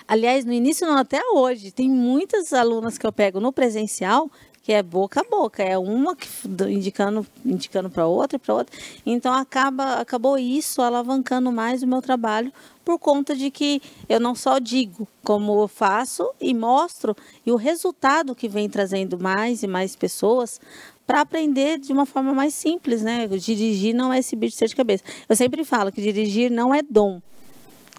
Aliás, 0.07 0.43
no 0.43 0.51
início 0.51 0.85
não, 0.85 0.97
até 0.97 1.21
hoje, 1.33 1.71
tem 1.71 1.89
muitas 1.89 2.51
alunas 2.51 2.97
que 2.97 3.05
eu 3.05 3.11
pego 3.11 3.39
no 3.39 3.53
presencial 3.53 4.29
que 4.63 4.71
é 4.71 4.83
boca 4.83 5.21
a 5.21 5.23
boca, 5.23 5.63
é 5.63 5.77
uma 5.77 6.15
que 6.15 6.27
indicando 6.69 7.25
indicando 7.43 7.89
para 7.89 8.05
outra, 8.05 8.37
para 8.37 8.53
outra. 8.53 8.77
Então 9.05 9.33
acaba 9.33 9.95
acabou 9.95 10.37
isso 10.37 10.81
alavancando 10.81 11.51
mais 11.51 11.81
o 11.81 11.87
meu 11.87 12.01
trabalho 12.01 12.53
por 12.85 12.99
conta 12.99 13.35
de 13.35 13.49
que 13.49 13.81
eu 14.07 14.19
não 14.19 14.35
só 14.35 14.59
digo 14.59 15.07
como 15.23 15.63
eu 15.63 15.67
faço 15.67 16.29
e 16.39 16.53
mostro 16.53 17.15
e 17.45 17.51
o 17.51 17.55
resultado 17.55 18.35
que 18.35 18.47
vem 18.47 18.69
trazendo 18.69 19.19
mais 19.19 19.63
e 19.63 19.67
mais 19.67 19.95
pessoas 19.95 20.61
para 21.05 21.21
aprender 21.21 21.79
de 21.79 21.91
uma 21.91 22.05
forma 22.05 22.33
mais 22.33 22.53
simples, 22.53 23.01
né? 23.01 23.27
Dirigir 23.27 23.93
não 23.93 24.13
é 24.13 24.19
esse 24.19 24.35
bicho 24.35 24.53
de 24.53 24.59
ser 24.59 24.67
de 24.67 24.75
cabeça. 24.75 25.03
Eu 25.27 25.35
sempre 25.35 25.63
falo 25.63 25.91
que 25.91 26.01
dirigir 26.01 26.49
não 26.49 26.73
é 26.73 26.81
dom 26.81 27.21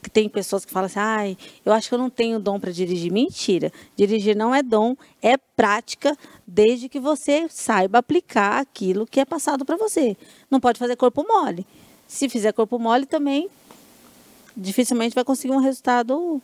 que 0.03 0.11
tem 0.11 0.29
pessoas 0.29 0.65
que 0.65 0.73
falam 0.73 0.87
assim, 0.87 0.99
ai, 0.99 1.39
eu 1.65 1.73
acho 1.73 1.89
que 1.89 1.95
eu 1.95 1.99
não 1.99 2.11
tenho 2.11 2.41
dom 2.41 2.59
para 2.59 2.73
dirigir. 2.73 3.13
Mentira. 3.13 3.73
Dirigir 3.97 4.37
não 4.37 4.53
é 4.53 4.61
dom, 4.61 4.97
é 5.23 5.37
prática, 5.37 6.19
desde 6.45 6.89
que 6.89 6.99
você 6.99 7.47
saiba 7.49 7.99
aplicar 7.99 8.61
aquilo 8.61 9.07
que 9.07 9.21
é 9.21 9.25
passado 9.25 9.65
para 9.65 9.77
você. 9.77 10.17
Não 10.51 10.59
pode 10.59 10.79
fazer 10.79 10.97
corpo 10.97 11.25
mole. 11.27 11.65
Se 12.09 12.29
fizer 12.29 12.53
corpo 12.53 12.81
mole 12.81 13.07
também, 13.07 13.49
dificilmente 14.57 15.15
vai 15.15 15.25
conseguir 15.25 15.55
um 15.55 15.61
resultado 15.61 16.43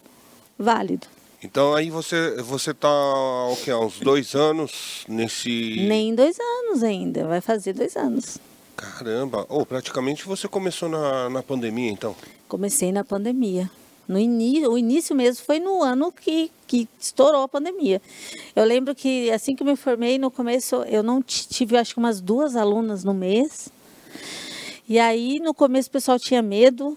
válido. 0.57 1.09
Então 1.43 1.75
aí 1.75 1.89
você 1.91 2.43
você 2.43 2.75
tá 2.75 2.89
o 2.91 3.57
quê? 3.65 3.71
Há 3.71 3.79
uns 3.79 4.01
dois 4.01 4.35
anos 4.35 5.05
nesse. 5.09 5.87
Nem 5.89 6.15
dois 6.15 6.37
anos 6.41 6.83
ainda, 6.83 7.27
vai 7.27 7.41
fazer 7.41 7.73
dois 7.73 7.97
anos. 7.97 8.39
Caramba! 8.77 9.47
Oh, 9.49 9.65
praticamente 9.65 10.25
você 10.25 10.47
começou 10.49 10.89
na, 10.89 11.29
na 11.31 11.43
pandemia, 11.43 11.91
então. 11.91 12.15
Comecei 12.49 12.93
na 12.93 13.05
pandemia. 13.05 13.71
No 14.07 14.19
início, 14.19 14.71
o 14.73 14.79
início 14.79 15.15
mesmo 15.15 15.45
foi 15.45 15.59
no 15.61 15.83
ano 15.83 16.11
que, 16.11 16.51
que 16.67 16.89
estourou 16.99 17.43
a 17.43 17.49
pandemia. 17.49 18.01
Eu 18.57 18.65
lembro 18.65 18.95
que 18.95 19.31
assim 19.31 19.55
que 19.55 19.63
eu 19.63 19.67
me 19.67 19.77
formei, 19.77 20.19
no 20.19 20.31
começo 20.31 20.77
eu 20.85 21.03
não 21.03 21.21
ti- 21.23 21.47
tive, 21.47 21.77
acho 21.77 21.93
que 21.95 21.99
umas 22.01 22.21
duas 22.21 22.57
alunas 22.57 23.05
no 23.05 23.13
mês. 23.13 23.69
E 24.89 24.99
aí 24.99 25.39
no 25.41 25.53
começo 25.53 25.89
o 25.89 25.93
pessoal 25.93 26.19
tinha 26.19 26.41
medo. 26.41 26.97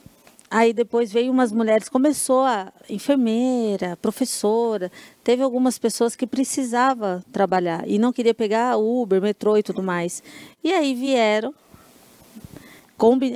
Aí 0.54 0.74
depois 0.74 1.14
veio 1.14 1.32
umas 1.32 1.50
mulheres, 1.54 1.88
começou 1.88 2.42
a 2.42 2.74
enfermeira, 2.90 3.98
professora, 4.02 4.92
teve 5.24 5.42
algumas 5.42 5.80
pessoas 5.80 6.14
que 6.14 6.28
precisava 6.28 7.24
trabalhar 7.32 7.88
e 7.88 7.98
não 7.98 8.12
queria 8.12 8.34
pegar 8.34 8.76
Uber, 8.76 9.22
metrô 9.22 9.56
e 9.56 9.64
tudo 9.64 9.82
mais. 9.82 10.22
E 10.62 10.74
aí 10.74 10.94
vieram 10.94 11.54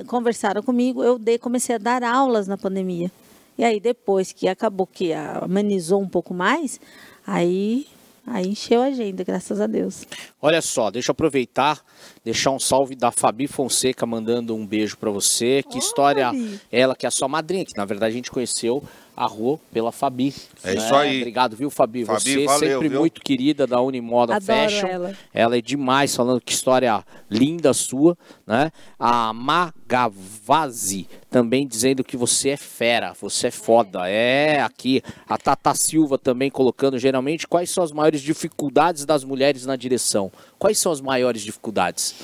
conversaram 0.06 0.62
comigo, 0.62 1.02
eu 1.02 1.18
dei, 1.18 1.40
comecei 1.40 1.76
a 1.76 1.80
dar 1.80 2.04
aulas 2.04 2.50
na 2.50 2.58
pandemia. 2.58 3.10
E 3.58 3.64
aí 3.64 3.80
depois 3.80 4.34
que 4.34 4.50
acabou 4.50 4.86
que 4.86 5.14
amenizou 5.14 6.02
um 6.02 6.10
pouco 6.10 6.34
mais, 6.34 6.82
aí 7.26 7.88
aí 8.28 8.48
encheu 8.48 8.82
a 8.82 8.88
agenda, 8.88 9.24
graças 9.24 9.62
a 9.62 9.68
Deus. 9.68 10.06
Olha 10.42 10.62
só, 10.62 10.92
deixa 10.92 11.12
eu 11.12 11.14
aproveitar, 11.14 11.82
deixar 12.26 12.50
um 12.50 12.60
salve 12.60 12.96
da 12.96 13.12
Fabi 13.12 13.46
Fonseca 13.46 14.04
mandando 14.04 14.56
um 14.56 14.66
beijo 14.66 14.98
pra 14.98 15.12
você. 15.12 15.62
Que 15.70 15.78
história 15.78 16.30
Olha. 16.30 16.62
ela 16.72 16.96
que 16.96 17.06
é 17.06 17.08
a 17.08 17.12
sua 17.12 17.28
madrinha, 17.28 17.64
que 17.64 17.78
na 17.78 17.86
verdade 17.86 18.14
a 18.14 18.16
gente 18.18 18.32
conheceu 18.32 18.84
a 19.16 19.26
rua 19.26 19.60
pela 19.72 19.92
Fabi. 19.92 20.34
É 20.64 20.74
né? 20.74 20.78
isso 20.78 20.94
aí. 20.94 21.20
Obrigado, 21.20 21.56
viu, 21.56 21.70
Fabi? 21.70 22.04
Fabi, 22.04 22.20
você 22.20 22.46
valeu, 22.46 22.70
sempre 22.72 22.90
viu? 22.90 23.00
muito 23.00 23.22
querida 23.22 23.66
da 23.66 23.80
Unimoda 23.80 24.36
Adoro 24.36 24.60
Fashion. 24.60 24.88
ela. 24.88 25.18
Ela 25.34 25.58
é 25.58 25.62
demais, 25.62 26.14
falando 26.16 26.42
que 26.42 26.52
história 26.52 27.06
linda 27.30 27.74
sua, 27.74 28.18
né? 28.46 28.72
A 29.00 29.32
Magavazi 29.32 31.08
também 31.30 31.66
dizendo 31.66 32.04
que 32.04 32.18
você 32.18 32.50
é 32.50 32.58
fera, 32.58 33.14
você 33.20 33.48
é 33.48 33.52
foda. 33.52 34.10
É, 34.10 34.62
aqui. 34.62 35.02
A 35.30 35.38
Tata 35.38 35.74
Silva 35.76 36.18
também 36.18 36.50
colocando, 36.50 36.98
geralmente, 36.98 37.48
quais 37.48 37.70
são 37.70 37.84
as 37.84 37.92
maiores 37.92 38.22
dificuldades 38.22 39.06
das 39.06 39.24
mulheres 39.24 39.66
na 39.66 39.76
direção? 39.76 40.32
Quais 40.58 40.78
são 40.78 40.92
as 40.92 41.00
maiores 41.00 41.42
dificuldades? 41.42 42.15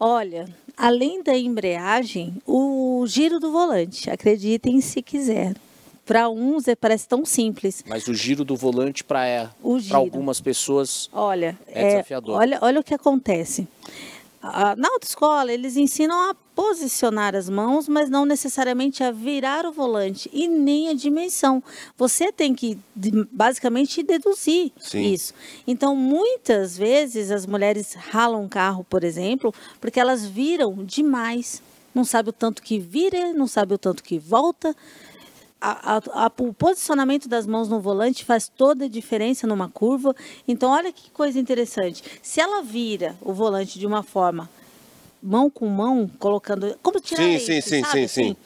Olha, 0.00 0.48
além 0.76 1.22
da 1.22 1.36
embreagem, 1.36 2.40
o 2.46 3.04
giro 3.06 3.40
do 3.40 3.50
volante, 3.50 4.08
acreditem 4.10 4.80
se 4.80 5.02
quiser. 5.02 5.54
Para 6.06 6.28
uns 6.30 6.66
é- 6.68 6.74
parece 6.74 7.06
tão 7.06 7.24
simples. 7.26 7.84
Mas 7.86 8.06
o 8.08 8.14
giro 8.14 8.44
do 8.44 8.56
volante 8.56 9.04
para 9.04 9.26
giro. 9.78 9.96
algumas 9.96 10.40
pessoas 10.40 11.10
Olha, 11.12 11.58
É 11.66 11.88
desafiador. 11.88 12.36
olha, 12.38 12.58
olha 12.62 12.80
o 12.80 12.84
que 12.84 12.94
acontece. 12.94 13.68
Na 14.40 14.88
autoescola, 14.92 15.52
eles 15.52 15.76
ensinam 15.76 16.30
a 16.30 16.34
posicionar 16.54 17.34
as 17.34 17.48
mãos, 17.48 17.88
mas 17.88 18.08
não 18.08 18.24
necessariamente 18.24 19.02
a 19.02 19.10
virar 19.10 19.66
o 19.66 19.72
volante 19.72 20.30
e 20.32 20.46
nem 20.46 20.88
a 20.88 20.94
dimensão. 20.94 21.62
Você 21.96 22.32
tem 22.32 22.54
que, 22.54 22.78
basicamente, 23.32 24.02
deduzir 24.02 24.72
Sim. 24.78 25.12
isso. 25.12 25.34
Então, 25.66 25.94
muitas 25.94 26.76
vezes, 26.76 27.30
as 27.30 27.46
mulheres 27.46 27.94
ralam 27.94 28.42
um 28.42 28.48
carro, 28.48 28.84
por 28.84 29.04
exemplo, 29.04 29.52
porque 29.80 30.00
elas 30.00 30.24
viram 30.24 30.84
demais. 30.84 31.62
Não 31.94 32.04
sabe 32.04 32.30
o 32.30 32.32
tanto 32.32 32.62
que 32.62 32.78
vira, 32.78 33.32
não 33.32 33.46
sabe 33.48 33.74
o 33.74 33.78
tanto 33.78 34.02
que 34.04 34.18
volta. 34.18 34.74
A- 35.60 35.96
a- 35.96 36.26
a- 36.26 36.32
o 36.38 36.52
posicionamento 36.54 37.28
das 37.28 37.44
mãos 37.46 37.68
no 37.68 37.80
volante 37.80 38.24
faz 38.24 38.48
toda 38.48 38.84
a 38.84 38.88
diferença 38.88 39.46
numa 39.46 39.68
curva. 39.68 40.14
Então, 40.46 40.70
olha 40.70 40.92
que 40.92 41.10
coisa 41.10 41.38
interessante. 41.38 42.02
Se 42.22 42.40
ela 42.40 42.62
vira 42.62 43.16
o 43.20 43.32
volante 43.32 43.76
de 43.78 43.84
uma 43.86 44.04
forma, 44.04 44.48
mão 45.20 45.50
com 45.50 45.66
mão, 45.68 46.08
colocando. 46.18 46.78
Como 46.80 47.00
tirar 47.00 47.22
Sim, 47.24 47.28
leite, 47.30 47.44
sim, 47.44 47.60
sim, 47.60 47.82
sabe? 47.82 47.92
sim, 48.02 48.08
sim. 48.08 48.22
Assim, 48.30 48.36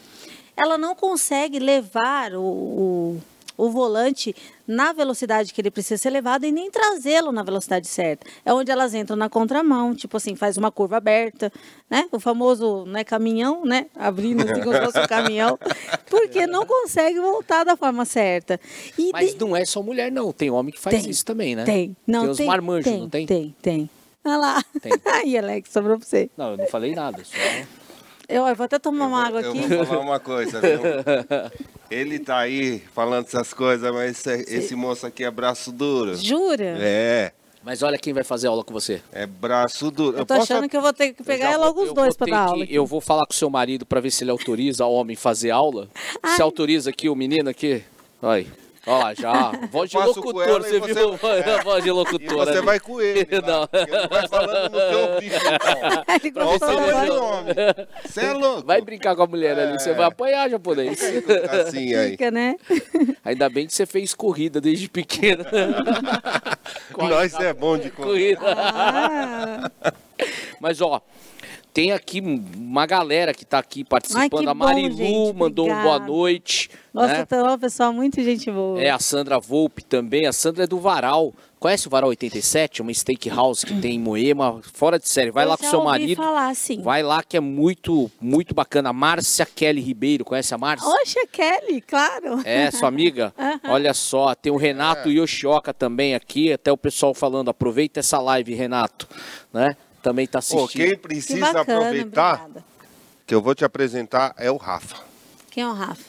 ela 0.56 0.78
não 0.78 0.94
consegue 0.94 1.58
levar 1.58 2.32
o, 2.34 2.42
o, 2.42 3.22
o 3.62 3.70
volante 3.70 4.34
na 4.66 4.92
velocidade 4.92 5.54
que 5.54 5.60
ele 5.60 5.70
precisa 5.70 5.96
ser 5.96 6.10
levado 6.10 6.44
e 6.44 6.50
nem 6.50 6.68
trazê-lo 6.68 7.30
na 7.30 7.42
velocidade 7.44 7.86
certa. 7.86 8.26
É 8.44 8.52
onde 8.52 8.72
elas 8.72 8.92
entram 8.92 9.16
na 9.16 9.28
contramão, 9.28 9.94
tipo 9.94 10.16
assim, 10.16 10.34
faz 10.34 10.56
uma 10.56 10.72
curva 10.72 10.96
aberta, 10.96 11.52
né? 11.88 12.08
O 12.10 12.18
famoso 12.18 12.84
né, 12.86 13.04
caminhão, 13.04 13.64
né? 13.64 13.86
Abrindo 13.94 14.42
assim, 14.42 14.60
como 14.62 14.74
se 14.74 14.84
fosse 14.84 14.98
um 14.98 15.06
caminhão, 15.06 15.56
porque 16.10 16.44
não 16.46 16.66
consegue 16.66 17.20
voltar 17.20 17.62
da 17.64 17.76
forma 17.76 18.04
certa. 18.04 18.58
E 18.98 19.10
Mas 19.12 19.32
de- 19.32 19.40
não 19.40 19.56
é 19.56 19.64
só 19.64 19.80
mulher, 19.80 20.10
não. 20.10 20.32
Tem 20.32 20.50
homem 20.50 20.72
que 20.72 20.80
faz 20.80 21.00
Tem, 21.02 21.10
isso 21.10 21.24
também, 21.24 21.54
né? 21.54 21.64
Tem. 21.64 21.96
Não, 22.04 22.22
tem 22.22 22.30
os 22.30 22.36
tem, 22.38 22.46
marmanjos, 22.46 22.84
tem, 22.90 23.00
não 23.00 23.08
tem? 23.08 23.26
Tem, 23.26 23.56
tem. 23.62 23.90
Olha 24.24 24.36
lá. 24.36 24.64
Tem. 24.80 24.92
Aí, 25.06 25.38
Alex, 25.38 25.70
sobrou 25.70 25.98
pra 25.98 26.06
você. 26.06 26.28
Não, 26.36 26.52
eu 26.52 26.56
não 26.56 26.66
falei 26.66 26.94
nada. 26.94 27.22
Só... 27.24 27.36
Eu, 28.28 28.46
eu 28.46 28.56
vou 28.56 28.64
até 28.64 28.78
tomar 28.78 29.06
uma 29.06 29.26
água 29.26 29.40
Eu 29.40 29.50
aqui. 29.50 29.60
vou 29.66 29.84
falar 29.86 30.00
uma 30.00 30.18
coisa, 30.20 30.60
viu? 30.60 30.80
Ele 31.92 32.18
tá 32.18 32.38
aí 32.38 32.82
falando 32.94 33.26
essas 33.26 33.52
coisas, 33.52 33.92
mas 33.92 34.10
esse, 34.26 34.54
esse 34.54 34.74
moço 34.74 35.06
aqui 35.06 35.24
é 35.24 35.30
braço 35.30 35.70
duro. 35.70 36.16
Jura? 36.16 36.76
É, 36.80 37.32
Mas 37.64 37.82
olha 37.82 37.98
quem 37.98 38.12
vai 38.12 38.24
fazer 38.24 38.46
aula 38.48 38.64
com 38.64 38.72
você. 38.72 39.02
é 39.12 39.26
braço 39.26 39.90
duro. 39.90 40.16
Eu 40.18 40.24
tô 40.26 40.34
achando 40.34 40.68
que 40.68 40.76
eu 40.76 40.80
vou 40.80 40.92
ter 40.92 41.12
que 41.12 41.22
pegar 41.22 41.58
os 41.60 41.88
eu 41.88 41.94
dois 41.94 42.16
ter 42.16 42.24
dar 42.24 42.26
que- 42.26 42.32
aula. 42.50 42.64
aqui. 42.64 42.74
Eu 42.74 42.86
vou 42.86 43.00
falar 43.00 43.26
com 43.26 43.32
o 43.32 43.36
seu 43.36 43.50
marido 43.50 43.84
pra 43.84 44.00
ver 44.00 44.10
se 44.10 44.24
ele 44.24 44.30
autoriza 44.30 44.86
o 44.86 44.92
homem 44.92 45.14
fazer 45.14 45.50
aula. 45.50 45.88
Se 45.94 46.10
Ai. 46.22 46.40
autoriza 46.40 46.90
aqui 46.90 47.08
o 47.08 47.14
menino 47.14 47.50
aqui. 47.50 47.82
Olha. 48.22 48.46
Ó 48.84 48.98
lá, 48.98 49.14
já. 49.14 49.52
Voz 49.70 49.88
de 49.90 49.96
locutor, 49.96 50.60
você 50.62 50.76
e 50.76 50.80
você- 50.80 50.92
viu? 50.94 51.12
A 51.14 51.62
voz 51.62 51.82
de 51.84 51.88
E 51.88 51.92
locutor. 51.92 52.36
você 52.46 52.50
ali. 52.50 52.60
vai 52.66 52.80
com 52.80 53.00
ele. 53.00 53.28
Não. 53.40 53.60
Não. 53.60 53.68
Ele 53.72 54.08
vai 54.08 54.28
falando 54.28 54.72
no 54.72 54.78
seu 54.78 55.18
então. 55.22 56.04
Ele 56.22 56.32
Pra 56.32 56.44
gostou 56.44 56.68
você 56.68 56.74
da 56.76 56.86
ver 56.86 56.92
voz. 57.06 57.10
o 57.10 57.24
homem. 57.24 57.54
Você 58.04 58.20
é 58.20 58.32
louco. 58.32 58.66
Vai 58.66 58.80
brincar 58.80 59.14
com 59.14 59.22
a 59.22 59.26
mulher 59.28 59.56
ali, 59.58 59.78
você 59.78 59.94
vai 59.94 60.06
apanhar 60.06 60.50
japonês. 60.50 60.98
Assim 61.64 61.94
aí. 61.94 62.10
Fica, 62.12 62.30
né? 62.32 62.56
Ainda 63.24 63.48
bem 63.48 63.66
que 63.68 63.72
você 63.74 63.86
fez 63.86 64.14
corrida 64.14 64.60
desde 64.60 64.88
pequeno. 64.88 65.44
Nós 66.98 67.34
é 67.34 67.52
bom 67.52 67.78
de 67.78 67.90
correr. 67.90 68.36
corrida. 68.36 68.56
Ah, 68.58 69.70
Mas 70.60 70.80
ó, 70.80 71.00
tem 71.72 71.92
aqui 71.92 72.20
uma 72.20 72.84
galera 72.86 73.32
que 73.32 73.44
tá 73.44 73.58
aqui 73.58 73.82
participando. 73.82 74.46
Ai, 74.46 74.52
a 74.52 74.54
bom, 74.54 74.64
Marilu 74.64 74.96
gente, 74.96 75.36
mandou 75.36 75.70
um 75.70 75.82
boa 75.82 75.98
noite. 75.98 76.70
nossa, 76.92 77.14
né? 77.14 77.20
então, 77.20 77.46
uma 77.46 77.58
pessoa 77.58 77.92
muito 77.92 78.22
gente 78.22 78.50
boa. 78.50 78.80
É 78.80 78.90
a 78.90 78.98
Sandra 78.98 79.38
Volpe 79.40 79.82
também. 79.82 80.26
A 80.26 80.32
Sandra 80.32 80.64
é 80.64 80.66
do 80.66 80.78
Varal. 80.78 81.32
Conhece 81.58 81.86
o 81.86 81.90
Varal 81.90 82.10
87? 82.10 82.82
Uma 82.82 82.92
steakhouse 82.92 83.64
que 83.64 83.80
tem 83.80 83.94
em 83.94 83.98
Moema, 83.98 84.60
fora 84.74 84.98
de 84.98 85.08
série. 85.08 85.30
Vai 85.30 85.44
Eu 85.44 85.50
lá 85.50 85.56
com 85.56 85.64
seu 85.64 85.78
ouvi 85.78 85.90
marido. 85.90 86.16
falar, 86.16 86.54
sim. 86.56 86.82
Vai 86.82 87.04
lá 87.04 87.22
que 87.22 87.36
é 87.36 87.40
muito, 87.40 88.10
muito 88.20 88.52
bacana. 88.52 88.90
A 88.90 88.92
Márcia 88.92 89.46
Kelly 89.46 89.80
Ribeiro, 89.80 90.24
conhece 90.24 90.52
a 90.52 90.58
Márcia? 90.58 90.88
Oxa, 90.88 91.20
Kelly, 91.30 91.80
claro. 91.80 92.40
É, 92.44 92.70
sua 92.72 92.88
amiga? 92.88 93.32
Olha 93.68 93.94
só, 93.94 94.34
tem 94.34 94.52
o 94.52 94.56
Renato 94.56 95.08
Yoshioka 95.08 95.72
também 95.72 96.16
aqui, 96.16 96.52
até 96.52 96.70
o 96.72 96.76
pessoal 96.76 97.14
falando, 97.14 97.48
aproveita 97.48 98.00
essa 98.00 98.18
live, 98.18 98.52
Renato, 98.54 99.08
né? 99.52 99.76
Também 100.02 100.26
tá 100.26 100.40
Pô, 100.40 100.64
assistindo. 100.64 100.68
quem 100.82 100.90
Que 100.90 100.96
precisa 100.96 101.52
bacana, 101.52 101.60
aproveitar, 101.78 102.34
obrigada. 102.40 102.64
que 103.26 103.34
eu 103.34 103.40
vou 103.40 103.54
te 103.54 103.64
apresentar, 103.64 104.34
é 104.36 104.50
o 104.50 104.56
Rafa. 104.56 104.96
Quem 105.50 105.62
é 105.62 105.68
o 105.68 105.72
Rafa? 105.72 106.02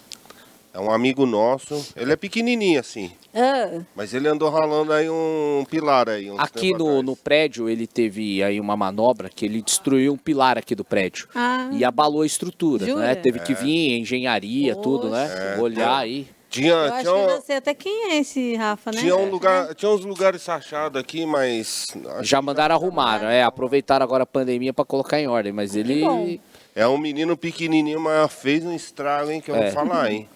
É 0.73 0.79
um 0.79 0.89
amigo 0.91 1.25
nosso. 1.27 1.85
Ele 1.95 2.11
é 2.13 2.15
pequenininho 2.15 2.79
assim. 2.79 3.11
Ah, 3.35 3.81
Mas 3.95 4.11
ele 4.13 4.27
andou 4.27 4.49
ralando 4.49 4.91
aí 4.91 5.07
um 5.07 5.63
pilar 5.69 6.09
aí. 6.09 6.31
uns 6.31 6.39
Aqui 6.39 6.71
no, 6.71 6.85
atrás. 6.87 7.03
no 7.05 7.15
prédio 7.15 7.69
ele 7.69 7.85
teve 7.85 8.41
aí 8.43 8.59
uma 8.59 8.75
manobra 8.75 9.29
que 9.29 9.45
ele 9.45 9.61
destruiu 9.61 10.13
um 10.13 10.17
pilar 10.17 10.57
aqui 10.57 10.73
do 10.73 10.83
prédio. 10.83 11.27
ah, 11.35 11.69
E 11.71 11.83
abalou 11.85 12.23
a 12.23 12.25
estrutura, 12.25 12.85
Jura? 12.87 13.01
né? 13.01 13.15
Teve 13.15 13.39
que 13.39 13.53
vir 13.53 13.99
engenharia, 13.99 14.75
tudo, 14.75 15.09
né? 15.09 15.27
Poxa. 15.27 15.61
Olhar 15.61 15.97
aí. 15.97 16.27
Tinha, 16.53 16.71
eu 16.71 16.93
acho 16.93 17.01
tinha, 17.01 17.03
que 17.03 17.09
um, 17.09 17.29
eu 17.35 17.41
sei 17.41 17.55
até 17.55 17.73
quem 17.73 18.11
é 18.11 18.17
esse 18.19 18.55
Rafa, 18.55 18.91
né? 18.91 18.99
tinha 19.01 19.15
um 19.15 19.27
lugar, 19.27 19.73
tinha 19.73 19.89
uns 19.89 20.05
lugares 20.05 20.45
rachados 20.45 21.01
aqui, 21.01 21.25
mas 21.25 21.87
Já 22.21 22.43
mandaram 22.43 22.75
arrumar, 22.75 23.23
é, 23.23 23.41
aproveitaram 23.41 24.03
agora 24.03 24.21
a 24.21 24.27
pandemia 24.27 24.71
para 24.71 24.85
colocar 24.85 25.19
em 25.19 25.27
ordem, 25.27 25.51
mas 25.51 25.75
ele 25.75 26.39
é 26.75 26.87
um 26.87 26.97
menino 26.99 27.35
pequenininho, 27.35 27.99
mas 27.99 28.31
fez 28.31 28.63
um 28.63 28.71
estrago, 28.71 29.31
hein, 29.31 29.41
que 29.41 29.49
eu 29.49 29.55
É. 29.55 29.63
vou 29.63 29.71
falar, 29.71 30.11
hein. 30.11 30.29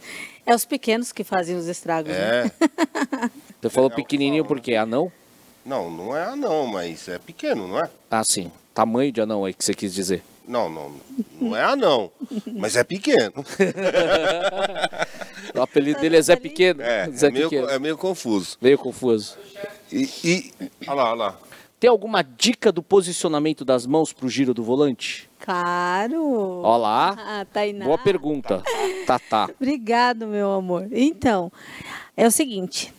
É 0.44 0.56
os 0.56 0.66
pequenos 0.66 1.12
que 1.12 1.24
fazem 1.24 1.56
os 1.56 1.68
estragos. 1.68 2.12
né? 2.12 2.46
É. 2.46 3.30
Você 3.62 3.70
falou 3.70 3.92
É, 3.92 3.94
pequenininho 3.96 4.44
por 4.44 4.60
quê? 4.60 4.74
Anão? 4.76 5.12
Não, 5.64 5.92
não 5.92 6.18
é 6.18 6.24
anão, 6.24 6.66
mas 6.66 7.08
é 7.10 7.20
pequeno, 7.20 7.68
não 7.68 7.80
é? 7.80 7.90
Ah, 8.10 8.24
sim. 8.28 8.52
Tamanho 8.74 9.12
de 9.12 9.22
anão 9.22 9.46
aí 9.46 9.54
que 9.54 9.64
você 9.64 9.74
quis 9.74 9.94
dizer. 9.94 10.24
Não, 10.48 10.68
não, 10.70 10.92
não 11.40 11.56
é 11.56 11.64
anão, 11.64 12.12
mas 12.54 12.76
é 12.76 12.84
pequeno. 12.84 13.34
O 15.56 15.62
apelido 15.62 16.00
dele 16.00 16.18
é 16.18 16.22
Zé 16.22 16.36
Pequeno. 16.36 16.82
É, 16.82 17.10
Zé 17.10 17.28
é 17.28 17.32
meio, 17.32 17.50
Pequeno. 17.50 17.70
é 17.70 17.80
meio 17.80 17.98
confuso. 17.98 18.58
Veio 18.62 18.78
confuso. 18.78 19.38
E, 19.92 20.10
e 20.24 20.54
olha 20.88 20.94
lá, 20.94 21.12
olha 21.12 21.16
lá. 21.16 21.40
Tem 21.80 21.90
alguma 21.90 22.24
dica 22.24 22.72
do 22.72 22.82
posicionamento 22.82 23.64
das 23.64 23.86
mãos 23.86 24.12
pro 24.12 24.28
giro 24.28 24.54
do 24.54 24.64
volante? 24.64 25.30
Claro. 25.40 26.62
Ó 26.64 26.78
lá. 26.78 27.16
Ah, 27.18 27.46
Tainá. 27.52 27.86
Boa 27.86 27.98
pergunta. 27.98 28.64
Tá, 29.08 29.18
tá. 29.20 29.50
Obrigado, 29.58 30.28
meu 30.28 30.52
amor. 30.52 30.90
Então, 30.92 31.50
é 32.18 32.28
o 32.28 32.32
seguinte: 32.32 32.94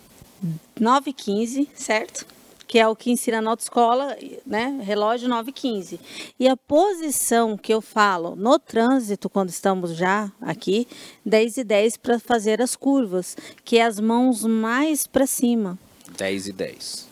9 0.81 1.11
h 1.11 1.23
15 1.23 1.69
certo? 1.75 2.27
Que 2.69 2.79
é 2.79 2.87
o 2.87 2.95
que 2.95 3.11
ensina 3.11 3.41
na 3.41 3.51
autoescola, 3.51 4.17
né? 4.47 4.79
Relógio 4.83 5.29
9 5.29 5.51
h 5.51 5.61
15 5.61 6.01
E 6.39 6.47
a 6.47 6.57
posição 6.57 7.57
que 7.57 7.75
eu 7.75 7.81
falo 7.81 8.37
no 8.37 8.59
trânsito, 8.59 9.29
quando 9.29 9.49
estamos 9.49 9.97
já 9.97 10.31
aqui, 10.41 10.87
10 11.25 11.57
e 11.57 11.65
10 11.65 11.97
para 11.97 12.21
fazer 12.21 12.63
as 12.63 12.77
curvas, 12.77 13.37
que 13.65 13.79
é 13.79 13.85
as 13.85 13.99
mãos 13.99 14.45
mais 14.45 15.07
para 15.07 15.27
cima. 15.27 15.79
10 16.17 16.49
e 16.49 16.53
10. 16.53 17.09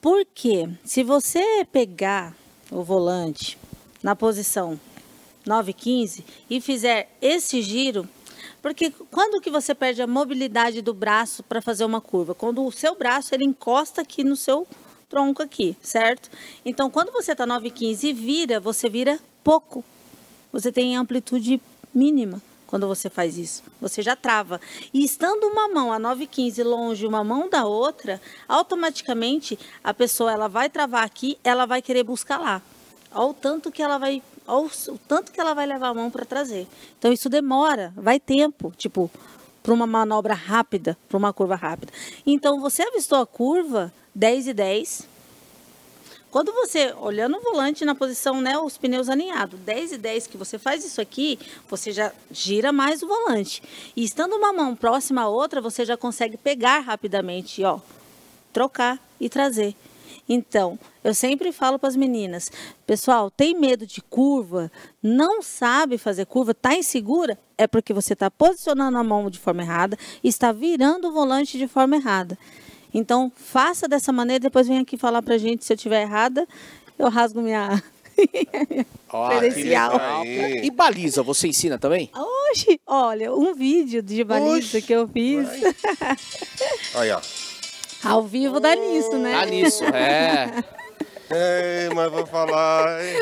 Porque 0.00 0.68
se 0.84 1.02
você 1.02 1.66
pegar 1.72 2.34
o 2.70 2.82
volante 2.82 3.58
na 4.02 4.14
posição 4.14 4.78
9,15 5.46 6.22
e 6.50 6.60
fizer 6.60 7.08
esse 7.20 7.62
giro, 7.62 8.08
porque 8.62 8.90
quando 9.10 9.40
que 9.40 9.50
você 9.50 9.74
perde 9.74 10.02
a 10.02 10.06
mobilidade 10.06 10.82
do 10.82 10.94
braço 10.94 11.42
para 11.42 11.62
fazer 11.62 11.84
uma 11.84 12.00
curva? 12.00 12.34
Quando 12.34 12.64
o 12.64 12.72
seu 12.72 12.96
braço 12.96 13.34
ele 13.34 13.44
encosta 13.44 14.02
aqui 14.02 14.24
no 14.24 14.36
seu 14.36 14.66
tronco 15.08 15.42
aqui, 15.42 15.76
certo? 15.80 16.30
Então, 16.64 16.90
quando 16.90 17.12
você 17.12 17.32
está 17.32 17.46
9,15 17.46 18.04
e 18.04 18.12
vira, 18.12 18.60
você 18.60 18.88
vira 18.88 19.18
pouco. 19.44 19.84
Você 20.52 20.72
tem 20.72 20.96
amplitude 20.96 21.60
mínima 21.94 22.42
quando 22.66 22.86
você 22.86 23.08
faz 23.08 23.38
isso. 23.38 23.62
Você 23.80 24.02
já 24.02 24.16
trava. 24.16 24.60
E 24.92 25.04
estando 25.04 25.44
uma 25.44 25.68
mão 25.68 25.92
a 25.92 26.00
9,15 26.00 26.64
longe 26.64 27.06
uma 27.06 27.22
mão 27.22 27.48
da 27.48 27.64
outra, 27.64 28.20
automaticamente 28.48 29.58
a 29.82 29.94
pessoa 29.94 30.32
ela 30.32 30.48
vai 30.48 30.68
travar 30.68 31.04
aqui, 31.04 31.38
ela 31.44 31.66
vai 31.66 31.80
querer 31.80 32.02
buscar 32.02 32.38
lá. 32.38 32.60
Olha 33.12 33.28
o 33.28 33.34
tanto 33.34 33.70
que 33.70 33.82
ela 33.82 33.98
vai, 33.98 34.22
olha 34.46 34.70
o 34.88 34.98
tanto 35.06 35.32
que 35.32 35.40
ela 35.40 35.54
vai 35.54 35.66
levar 35.66 35.88
a 35.88 35.94
mão 35.94 36.10
para 36.10 36.24
trazer. 36.24 36.66
Então 36.98 37.12
isso 37.12 37.28
demora, 37.28 37.92
vai 37.96 38.20
tempo, 38.20 38.72
tipo, 38.76 39.10
para 39.62 39.72
uma 39.72 39.86
manobra 39.86 40.34
rápida, 40.34 40.96
para 41.08 41.18
uma 41.18 41.32
curva 41.32 41.56
rápida. 41.56 41.92
Então 42.26 42.60
você 42.60 42.82
avistou 42.82 43.18
a 43.18 43.26
curva 43.26 43.92
10 44.14 44.48
e 44.48 44.54
10, 44.54 45.08
quando 46.36 46.52
você, 46.52 46.92
olhando 47.00 47.38
o 47.38 47.40
volante 47.40 47.82
na 47.82 47.94
posição, 47.94 48.42
né, 48.42 48.58
os 48.58 48.76
pneus 48.76 49.08
alinhados, 49.08 49.58
10 49.60 49.92
e 49.92 49.96
10 49.96 50.26
que 50.26 50.36
você 50.36 50.58
faz 50.58 50.84
isso 50.84 51.00
aqui, 51.00 51.38
você 51.66 51.92
já 51.92 52.12
gira 52.30 52.72
mais 52.72 53.02
o 53.02 53.06
volante. 53.06 53.62
E 53.96 54.04
estando 54.04 54.36
uma 54.36 54.52
mão 54.52 54.76
próxima 54.76 55.22
à 55.22 55.28
outra, 55.28 55.62
você 55.62 55.82
já 55.84 55.96
consegue 55.96 56.36
pegar 56.36 56.80
rapidamente, 56.80 57.64
ó, 57.64 57.80
trocar 58.52 59.00
e 59.18 59.30
trazer. 59.30 59.74
Então, 60.28 60.78
eu 61.04 61.14
sempre 61.14 61.52
falo 61.52 61.78
para 61.78 61.88
as 61.88 61.96
meninas, 61.96 62.50
pessoal, 62.86 63.30
tem 63.30 63.58
medo 63.58 63.86
de 63.86 64.00
curva, 64.02 64.70
não 65.02 65.42
sabe 65.42 65.98
fazer 65.98 66.26
curva, 66.26 66.54
tá 66.54 66.74
insegura, 66.74 67.38
é 67.56 67.66
porque 67.66 67.92
você 67.92 68.12
está 68.12 68.30
posicionando 68.30 68.98
a 68.98 69.04
mão 69.04 69.30
de 69.30 69.38
forma 69.38 69.62
errada 69.62 69.96
e 70.22 70.28
está 70.28 70.52
virando 70.52 71.08
o 71.08 71.12
volante 71.12 71.58
de 71.58 71.68
forma 71.68 71.96
errada. 71.96 72.38
Então, 72.92 73.30
faça 73.34 73.86
dessa 73.86 74.12
maneira, 74.12 74.40
depois 74.40 74.68
vem 74.68 74.78
aqui 74.78 74.96
falar 74.96 75.22
pra 75.22 75.38
gente 75.38 75.64
se 75.64 75.72
eu 75.72 75.76
estiver 75.76 76.02
errada, 76.02 76.46
eu 76.98 77.08
rasgo 77.08 77.42
minha 77.42 77.82
credencial. 79.28 80.00
Aí. 80.00 80.64
E 80.64 80.70
baliza, 80.70 81.22
você 81.22 81.48
ensina 81.48 81.78
também? 81.78 82.10
Oxe, 82.50 82.80
olha, 82.86 83.34
um 83.34 83.54
vídeo 83.54 84.02
de 84.02 84.24
baliza 84.24 84.78
Oxe, 84.78 84.82
que 84.82 84.92
eu 84.92 85.06
fiz 85.08 85.46
Aí, 86.94 87.10
ó. 87.10 87.20
Ao 88.04 88.22
vivo 88.22 88.60
dá 88.60 88.74
nisso, 88.74 89.16
né? 89.18 89.32
Tá 89.38 89.46
nisso, 89.46 89.84
é. 89.84 90.64
Ei, 91.88 91.94
mas 91.94 92.10
vou 92.12 92.24
falar. 92.26 93.00
hein? 93.04 93.16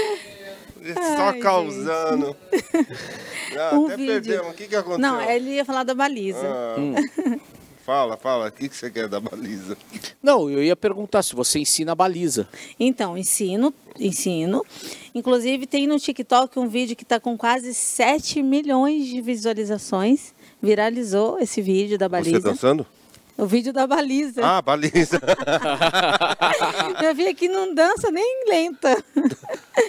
Só 1.16 1.28
Ai, 1.30 1.38
causando. 1.38 2.36
Ah, 3.56 3.74
Um 3.78 3.86
até 3.86 3.96
vídeo. 3.96 4.12
perdemos. 4.12 4.50
O 4.50 4.54
que, 4.54 4.66
que 4.68 4.76
aconteceu? 4.76 4.98
Não, 5.00 5.20
ele 5.22 5.50
ia 5.54 5.64
falar 5.64 5.82
da 5.84 5.94
baliza. 5.94 6.38
Ah, 6.44 7.38
Fala, 7.84 8.16
fala. 8.16 8.48
O 8.48 8.52
que, 8.52 8.66
que 8.68 8.74
você 8.76 8.90
quer 8.90 9.08
da 9.08 9.20
baliza? 9.20 9.76
Não, 10.22 10.48
eu 10.50 10.62
ia 10.62 10.74
perguntar 10.74 11.22
se 11.22 11.34
você 11.34 11.58
ensina 11.58 11.92
a 11.92 11.94
baliza. 11.94 12.48
Então, 12.80 13.16
ensino, 13.16 13.72
ensino. 14.00 14.64
Inclusive, 15.14 15.66
tem 15.66 15.86
no 15.86 15.98
TikTok 15.98 16.58
um 16.58 16.66
vídeo 16.66 16.96
que 16.96 17.02
está 17.02 17.20
com 17.20 17.36
quase 17.36 17.74
7 17.74 18.42
milhões 18.42 19.06
de 19.06 19.20
visualizações. 19.20 20.34
Viralizou 20.62 21.38
esse 21.40 21.60
vídeo 21.60 21.98
da 21.98 22.06
Você 22.06 22.10
baliza. 22.10 22.40
dançando? 22.40 22.86
O 23.36 23.46
vídeo 23.46 23.72
da 23.72 23.84
baliza. 23.86 24.40
Ah, 24.44 24.62
baliza. 24.62 25.20
Eu 27.02 27.14
vi 27.14 27.26
aqui 27.26 27.48
não 27.48 27.74
dança 27.74 28.10
nem 28.10 28.44
lenta. 28.48 29.02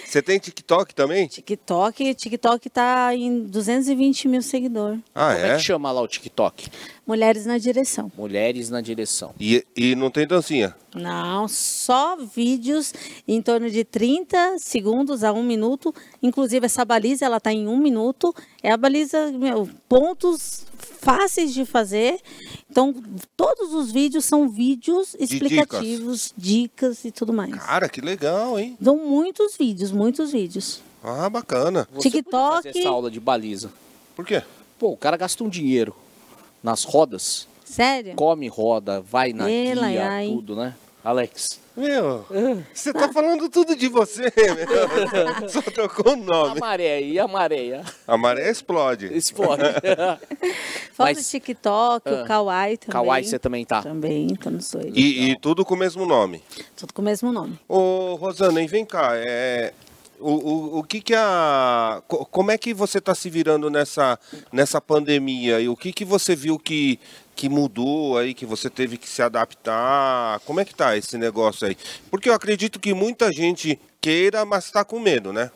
Você 0.04 0.20
tem 0.20 0.38
TikTok 0.38 0.92
também? 0.94 1.28
TikTok, 1.28 2.14
TikTok 2.14 2.68
tá 2.68 3.14
em 3.14 3.44
220 3.44 4.26
mil 4.28 4.42
seguidores. 4.42 4.98
Ah, 5.14 5.32
Como 5.34 5.46
é 5.46 5.50
é? 5.50 5.56
que 5.56 5.62
chama 5.62 5.92
lá 5.92 6.00
o 6.00 6.08
TikTok? 6.08 6.68
Mulheres 7.06 7.46
na 7.46 7.56
direção. 7.56 8.10
Mulheres 8.18 8.68
na 8.68 8.80
direção. 8.80 9.32
E, 9.38 9.64
e 9.76 9.94
não 9.94 10.10
tem 10.10 10.26
dancinha? 10.26 10.74
Não, 10.92 11.46
só 11.46 12.16
vídeos 12.16 12.92
em 13.28 13.40
torno 13.40 13.70
de 13.70 13.84
30 13.84 14.58
segundos 14.58 15.22
a 15.22 15.32
um 15.32 15.44
minuto. 15.44 15.94
Inclusive, 16.20 16.66
essa 16.66 16.84
baliza, 16.84 17.24
ela 17.24 17.38
tá 17.38 17.52
em 17.52 17.68
um 17.68 17.76
minuto. 17.76 18.34
É 18.66 18.72
a 18.72 18.76
baliza, 18.76 19.30
meu, 19.30 19.68
pontos 19.88 20.66
fáceis 21.00 21.54
de 21.54 21.64
fazer. 21.64 22.18
Então, 22.68 22.92
todos 23.36 23.72
os 23.72 23.92
vídeos 23.92 24.24
são 24.24 24.48
vídeos 24.48 25.14
explicativos, 25.20 26.34
dicas. 26.36 27.04
e 27.04 27.12
tudo 27.12 27.32
mais. 27.32 27.54
Cara, 27.54 27.88
que 27.88 28.00
legal, 28.00 28.58
hein? 28.58 28.76
Dão 28.80 28.96
muitos 28.96 29.56
vídeos, 29.56 29.92
muitos 29.92 30.32
vídeos. 30.32 30.80
Ah, 31.00 31.30
bacana. 31.30 31.86
Você 31.94 32.10
TikTok. 32.10 32.56
fazer 32.64 32.76
essa 32.76 32.88
aula 32.88 33.08
de 33.08 33.20
baliza. 33.20 33.70
Por 34.16 34.26
quê? 34.26 34.42
Pô, 34.80 34.88
o 34.90 34.96
cara 34.96 35.16
gasta 35.16 35.44
um 35.44 35.48
dinheiro 35.48 35.94
nas 36.60 36.82
rodas, 36.82 37.46
Sério? 37.64 38.16
come 38.16 38.48
roda, 38.48 39.00
vai 39.00 39.32
na 39.32 39.48
Ela, 39.48 39.86
guia, 39.90 40.08
ai. 40.10 40.26
tudo, 40.26 40.56
né? 40.56 40.74
Alex. 41.10 41.60
Meu, 41.76 42.24
você 42.74 42.92
tá 42.92 43.12
falando 43.12 43.48
tudo 43.48 43.76
de 43.76 43.86
você, 43.86 44.22
meu. 44.36 45.46
Só 45.48 45.60
trocou 45.62 46.08
o 46.08 46.12
A 46.14 46.16
nome. 46.16 46.60
maré 46.60 47.00
e 47.02 47.18
a 47.18 47.28
mareia. 47.28 47.84
A 48.08 48.16
maré 48.16 48.50
explode. 48.50 49.06
Explode. 49.14 49.62
Fora 50.92 51.12
Mas- 51.14 51.18
o 51.26 51.30
TikTok, 51.30 52.08
Ah. 52.08 52.22
o 52.22 52.26
Kawaii 52.26 52.76
também. 52.78 52.92
Kawaii 52.92 53.24
você 53.24 53.38
também 53.38 53.64
tá. 53.64 53.82
Também, 53.82 54.34
tá 54.34 54.50
nos 54.50 54.70
dois. 54.70 54.86
E, 54.96 55.30
e 55.30 55.38
tudo 55.38 55.64
com 55.64 55.74
o 55.74 55.78
mesmo 55.78 56.06
nome. 56.06 56.42
Tudo 56.76 56.92
com 56.92 57.02
o 57.02 57.04
mesmo 57.04 57.30
nome. 57.30 57.58
Ô, 57.68 58.14
Rosana, 58.16 58.60
e 58.62 58.66
vem 58.66 58.84
cá, 58.84 59.10
é, 59.14 59.72
o, 60.18 60.30
o, 60.32 60.78
o 60.78 60.82
que 60.82 61.00
que 61.02 61.14
a... 61.14 62.02
co- 62.08 62.24
Como 62.24 62.50
é 62.50 62.56
que 62.58 62.72
você 62.72 62.98
está 62.98 63.14
se 63.14 63.28
virando 63.28 63.68
nessa, 63.70 64.18
nessa 64.50 64.80
pandemia? 64.80 65.60
E 65.60 65.68
o 65.68 65.76
que 65.76 65.92
que 65.92 66.04
você 66.04 66.34
viu 66.34 66.58
que, 66.58 66.98
que 67.36 67.50
mudou 67.50 68.16
aí, 68.16 68.32
que 68.32 68.46
você 68.46 68.70
teve 68.70 68.96
que 68.96 69.08
se 69.08 69.20
adaptar? 69.20 70.40
Como 70.40 70.58
é 70.58 70.64
que 70.64 70.74
tá 70.74 70.96
esse 70.96 71.18
negócio 71.18 71.68
aí? 71.68 71.76
Porque 72.10 72.30
eu 72.30 72.34
acredito 72.34 72.80
que 72.80 72.94
muita 72.94 73.30
gente 73.30 73.78
queira, 74.00 74.46
mas 74.46 74.64
está 74.64 74.82
com 74.82 74.98
medo, 74.98 75.34
né? 75.34 75.50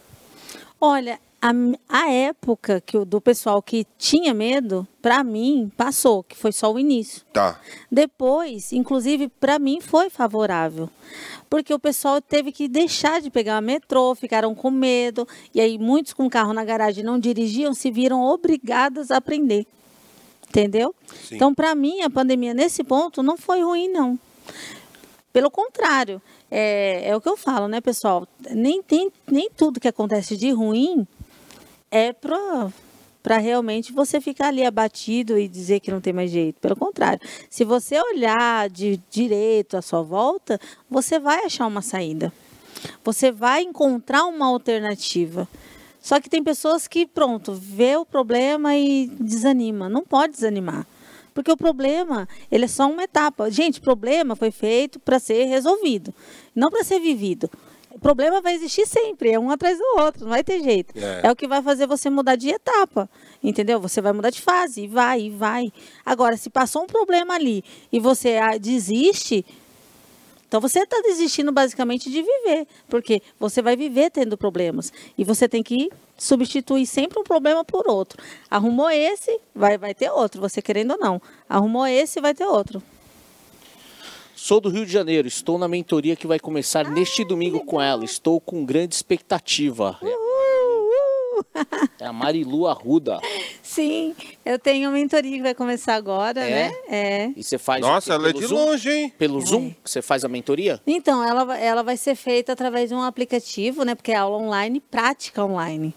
Olha, 0.78 1.18
a, 1.40 1.52
a 1.88 2.10
época 2.10 2.82
que 2.82 3.02
do 3.02 3.18
pessoal 3.18 3.62
que 3.62 3.86
tinha 3.96 4.34
medo, 4.34 4.86
para 5.00 5.24
mim, 5.24 5.72
passou, 5.74 6.22
que 6.22 6.36
foi 6.36 6.52
só 6.52 6.70
o 6.70 6.78
início. 6.78 7.22
Tá. 7.32 7.58
Depois, 7.90 8.72
inclusive, 8.72 9.28
para 9.28 9.58
mim 9.58 9.80
foi 9.80 10.10
favorável. 10.10 10.90
Porque 11.48 11.72
o 11.72 11.78
pessoal 11.78 12.20
teve 12.20 12.52
que 12.52 12.68
deixar 12.68 13.22
de 13.22 13.30
pegar 13.30 13.58
o 13.58 13.62
metrô, 13.62 14.14
ficaram 14.14 14.54
com 14.54 14.70
medo. 14.70 15.26
E 15.54 15.60
aí, 15.60 15.78
muitos 15.78 16.12
com 16.12 16.28
carro 16.28 16.52
na 16.52 16.64
garagem 16.64 17.02
não 17.02 17.18
dirigiam, 17.18 17.72
se 17.72 17.90
viram 17.90 18.22
obrigadas 18.22 19.10
a 19.10 19.16
aprender. 19.16 19.66
Entendeu? 20.50 20.92
Sim. 21.28 21.36
Então, 21.36 21.54
para 21.54 21.74
mim, 21.76 22.02
a 22.02 22.10
pandemia 22.10 22.52
nesse 22.52 22.82
ponto 22.82 23.22
não 23.22 23.36
foi 23.36 23.62
ruim, 23.62 23.88
não. 23.88 24.18
Pelo 25.32 25.48
contrário, 25.48 26.20
é, 26.50 27.08
é 27.08 27.16
o 27.16 27.20
que 27.20 27.28
eu 27.28 27.36
falo, 27.36 27.68
né, 27.68 27.80
pessoal? 27.80 28.26
Nem, 28.50 28.82
tem, 28.82 29.12
nem 29.30 29.48
tudo 29.48 29.78
que 29.78 29.86
acontece 29.86 30.36
de 30.36 30.50
ruim 30.50 31.06
é 31.90 32.12
para 32.12 32.70
para 33.22 33.36
realmente 33.36 33.92
você 33.92 34.18
ficar 34.18 34.48
ali 34.48 34.64
abatido 34.64 35.38
e 35.38 35.46
dizer 35.46 35.80
que 35.80 35.90
não 35.90 36.00
tem 36.00 36.10
mais 36.10 36.30
jeito. 36.30 36.58
Pelo 36.58 36.74
contrário, 36.74 37.20
se 37.50 37.64
você 37.64 38.00
olhar 38.00 38.70
de 38.70 38.98
direito 39.10 39.76
à 39.76 39.82
sua 39.82 40.00
volta, 40.00 40.58
você 40.88 41.18
vai 41.18 41.44
achar 41.44 41.66
uma 41.66 41.82
saída. 41.82 42.32
Você 43.04 43.30
vai 43.30 43.62
encontrar 43.62 44.24
uma 44.24 44.46
alternativa. 44.46 45.46
Só 46.00 46.20
que 46.20 46.30
tem 46.30 46.42
pessoas 46.42 46.88
que, 46.88 47.06
pronto, 47.06 47.52
vê 47.52 47.96
o 47.96 48.06
problema 48.06 48.74
e 48.76 49.06
desanima. 49.20 49.88
Não 49.88 50.02
pode 50.02 50.32
desanimar. 50.32 50.86
Porque 51.34 51.52
o 51.52 51.56
problema, 51.56 52.28
ele 52.50 52.64
é 52.64 52.68
só 52.68 52.90
uma 52.90 53.04
etapa. 53.04 53.50
Gente, 53.50 53.80
problema 53.80 54.34
foi 54.34 54.50
feito 54.50 54.98
para 54.98 55.18
ser 55.18 55.44
resolvido, 55.44 56.12
não 56.54 56.70
para 56.70 56.82
ser 56.82 57.00
vivido. 57.00 57.50
O 57.90 57.98
problema 57.98 58.40
vai 58.40 58.54
existir 58.54 58.86
sempre, 58.86 59.32
é 59.32 59.38
um 59.38 59.50
atrás 59.50 59.76
do 59.76 59.84
outro, 60.00 60.22
não 60.22 60.30
vai 60.30 60.44
ter 60.44 60.62
jeito. 60.62 60.96
É. 60.96 61.22
É. 61.24 61.30
o 61.30 61.36
que 61.36 61.48
vai 61.48 61.60
fazer 61.60 61.86
você 61.86 62.08
mudar 62.08 62.36
de 62.36 62.48
etapa, 62.48 63.10
entendeu? 63.42 63.80
Você 63.80 64.00
vai 64.00 64.12
mudar 64.12 64.30
de 64.30 64.40
fase, 64.40 64.82
e 64.82 64.86
vai, 64.86 65.22
e 65.22 65.30
vai. 65.30 65.72
Agora, 66.06 66.36
se 66.36 66.48
passou 66.48 66.84
um 66.84 66.86
problema 66.86 67.34
ali 67.34 67.64
e 67.92 67.98
você 67.98 68.36
ah, 68.36 68.56
desiste, 68.56 69.44
então 70.50 70.60
você 70.60 70.80
está 70.80 71.00
desistindo 71.00 71.52
basicamente 71.52 72.10
de 72.10 72.22
viver, 72.22 72.66
porque 72.88 73.22
você 73.38 73.62
vai 73.62 73.76
viver 73.76 74.10
tendo 74.10 74.36
problemas 74.36 74.92
e 75.16 75.22
você 75.22 75.48
tem 75.48 75.62
que 75.62 75.88
substituir 76.18 76.86
sempre 76.86 77.20
um 77.20 77.22
problema 77.22 77.64
por 77.64 77.86
outro. 77.86 78.20
Arrumou 78.50 78.90
esse, 78.90 79.38
vai, 79.54 79.78
vai 79.78 79.94
ter 79.94 80.10
outro, 80.10 80.40
você 80.40 80.60
querendo 80.60 80.94
ou 80.94 80.98
não. 80.98 81.22
Arrumou 81.48 81.86
esse, 81.86 82.20
vai 82.20 82.34
ter 82.34 82.46
outro. 82.46 82.82
Sou 84.34 84.60
do 84.60 84.68
Rio 84.68 84.84
de 84.84 84.90
Janeiro, 84.90 85.28
estou 85.28 85.56
na 85.56 85.68
mentoria 85.68 86.16
que 86.16 86.26
vai 86.26 86.40
começar 86.40 86.90
neste 86.90 87.24
domingo 87.24 87.64
com 87.64 87.80
ela. 87.80 88.04
Estou 88.04 88.40
com 88.40 88.64
grande 88.64 88.96
expectativa. 88.96 90.00
Uhul! 90.02 90.39
É 91.98 92.06
a 92.06 92.12
Marilu 92.12 92.66
Arruda. 92.66 93.20
Sim, 93.62 94.14
eu 94.44 94.58
tenho 94.58 94.88
uma 94.88 94.94
mentoria 94.94 95.36
que 95.36 95.42
vai 95.42 95.54
começar 95.54 95.94
agora, 95.94 96.40
É? 96.40 96.68
né? 96.68 96.74
É. 96.88 97.30
E 97.36 97.42
você 97.42 97.58
faz. 97.58 97.80
Nossa, 97.80 98.14
ela 98.14 98.30
é 98.30 98.32
de 98.32 98.46
Zoom? 98.46 98.54
longe, 98.66 98.90
hein? 98.90 99.12
Pelo 99.18 99.40
Zoom 99.40 99.70
que 99.82 99.90
você 99.90 100.02
faz 100.02 100.24
a 100.24 100.28
mentoria? 100.28 100.80
Então, 100.86 101.22
ela, 101.22 101.44
vai- 101.44 101.64
ela 101.64 101.82
vai 101.82 101.96
ser 101.96 102.14
feita 102.14 102.52
através 102.52 102.88
de 102.88 102.94
um 102.94 103.02
aplicativo, 103.02 103.84
né? 103.84 103.94
Porque 103.94 104.12
é 104.12 104.16
aula 104.16 104.38
online, 104.38 104.80
prática 104.80 105.44
online. 105.44 105.94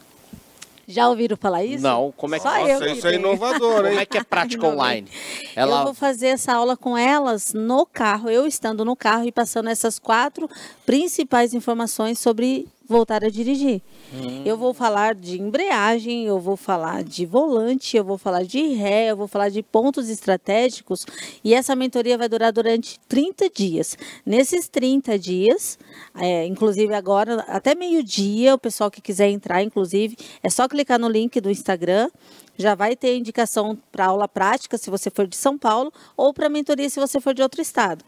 Já 0.86 1.08
ouviram 1.08 1.38
falar 1.38 1.64
isso? 1.64 1.82
Não, 1.82 2.14
como 2.18 2.36
é 2.36 2.40
que 2.40 2.44
Só 2.44 2.50
Nossa, 2.60 2.86
eu 2.86 2.94
isso 2.94 3.08
é 3.08 3.16
inovador, 3.16 3.76
Como 3.84 3.88
hein? 3.88 4.00
é 4.00 4.06
que 4.06 4.18
é 4.18 4.24
prática 4.24 4.68
online? 4.68 5.08
Eu 5.56 5.62
Ela 5.64 5.86
vou 5.86 5.94
fazer 5.94 6.28
essa 6.28 6.54
aula 6.54 6.76
com 6.76 6.98
elas 6.98 7.54
no 7.54 7.86
carro, 7.86 8.30
eu 8.30 8.46
estando 8.46 8.84
no 8.84 8.94
carro 8.94 9.24
e 9.26 9.32
passando 9.32 9.70
essas 9.70 9.98
quatro 9.98 10.50
principais 10.86 11.54
informações 11.54 12.20
sobre 12.20 12.68
voltar 12.88 13.24
a 13.24 13.30
dirigir. 13.30 13.82
Eu 14.46 14.58
vou 14.58 14.74
falar 14.74 15.16
de 15.16 15.42
embreagem, 15.42 16.26
eu 16.26 16.40
vou 16.40 16.58
falar 16.58 17.04
de 17.04 17.26
volante, 17.26 17.96
eu 17.98 18.04
vou 18.04 18.18
falar 18.18 18.44
de 18.44 18.74
ré, 18.74 19.12
eu 19.12 19.18
vou 19.18 19.28
falar 19.28 19.50
de 19.50 19.64
pontos 19.64 20.10
estratégicos 20.10 21.06
e 21.44 21.54
essa 21.54 21.76
mentoria 21.76 22.18
vai 22.18 22.28
durar 22.28 22.52
durante 22.52 23.00
30 23.08 23.50
dias. 23.50 23.98
Nesses 24.26 24.68
30 24.68 25.18
dias, 25.18 25.80
é, 26.16 26.46
inclusive 26.46 26.94
agora, 26.94 27.44
até 27.48 27.74
meio-dia, 27.74 28.54
o 28.54 28.60
pessoal 28.60 28.92
que 28.92 29.02
quiser 29.02 29.30
entrar, 29.30 29.64
inclusive, 29.64 30.18
é 30.42 30.50
só 30.50 30.68
clicar 30.68 31.00
no 31.00 31.08
link 31.08 31.40
do 31.40 31.50
Instagram 31.50 32.10
já 32.58 32.76
vai 32.76 32.96
ter 32.96 33.18
indicação 33.18 33.78
para 33.92 34.08
aula 34.08 34.28
prática 34.28 34.78
se 34.78 34.90
você 34.90 35.10
for 35.10 35.28
de 35.28 35.36
São 35.36 35.58
Paulo 35.58 35.92
ou 36.16 36.34
para 36.34 36.50
mentoria 36.50 36.90
se 36.90 37.00
você 37.00 37.20
for 37.20 37.34
de 37.34 37.42
outro 37.42 37.62
estado. 37.62 38.04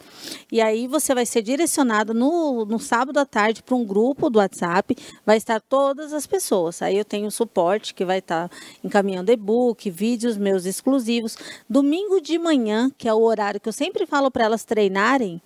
E 0.52 0.62
aí 0.62 0.88
você 0.88 1.14
vai 1.16 1.26
ser 1.26 1.42
direcionado 1.42 2.14
no, 2.14 2.66
no 2.66 2.80
sábado 2.80 3.18
à 3.20 3.26
tarde 3.26 3.64
para 3.64 3.76
um 3.76 3.86
grupo 3.86 4.30
do 4.30 4.40
WhatsApp, 4.40 4.96
vai 5.26 5.38
estar 5.38 5.60
todas 5.62 6.14
as 6.14 6.28
pessoas. 6.28 6.82
Aí 6.82 6.98
eu 6.98 7.06
tenho 7.06 7.30
suporte 7.32 7.94
que 7.94 8.06
vai 8.06 8.20
estar 8.20 8.50
encaminhando 8.84 9.32
e-book, 9.32 9.90
vídeos 9.90 10.38
meus 10.38 10.66
exclusivos. 10.66 11.38
Domingo 11.70 12.22
de 12.22 12.38
manhã, 12.38 12.92
que 12.98 13.08
é 13.08 13.14
o 13.14 13.22
horário 13.22 13.60
que 13.60 13.70
eu 13.70 13.74
sempre 13.74 14.06
falo 14.06 14.30
para 14.30 14.46
elas 14.46 14.64
treinarem, 14.64 15.42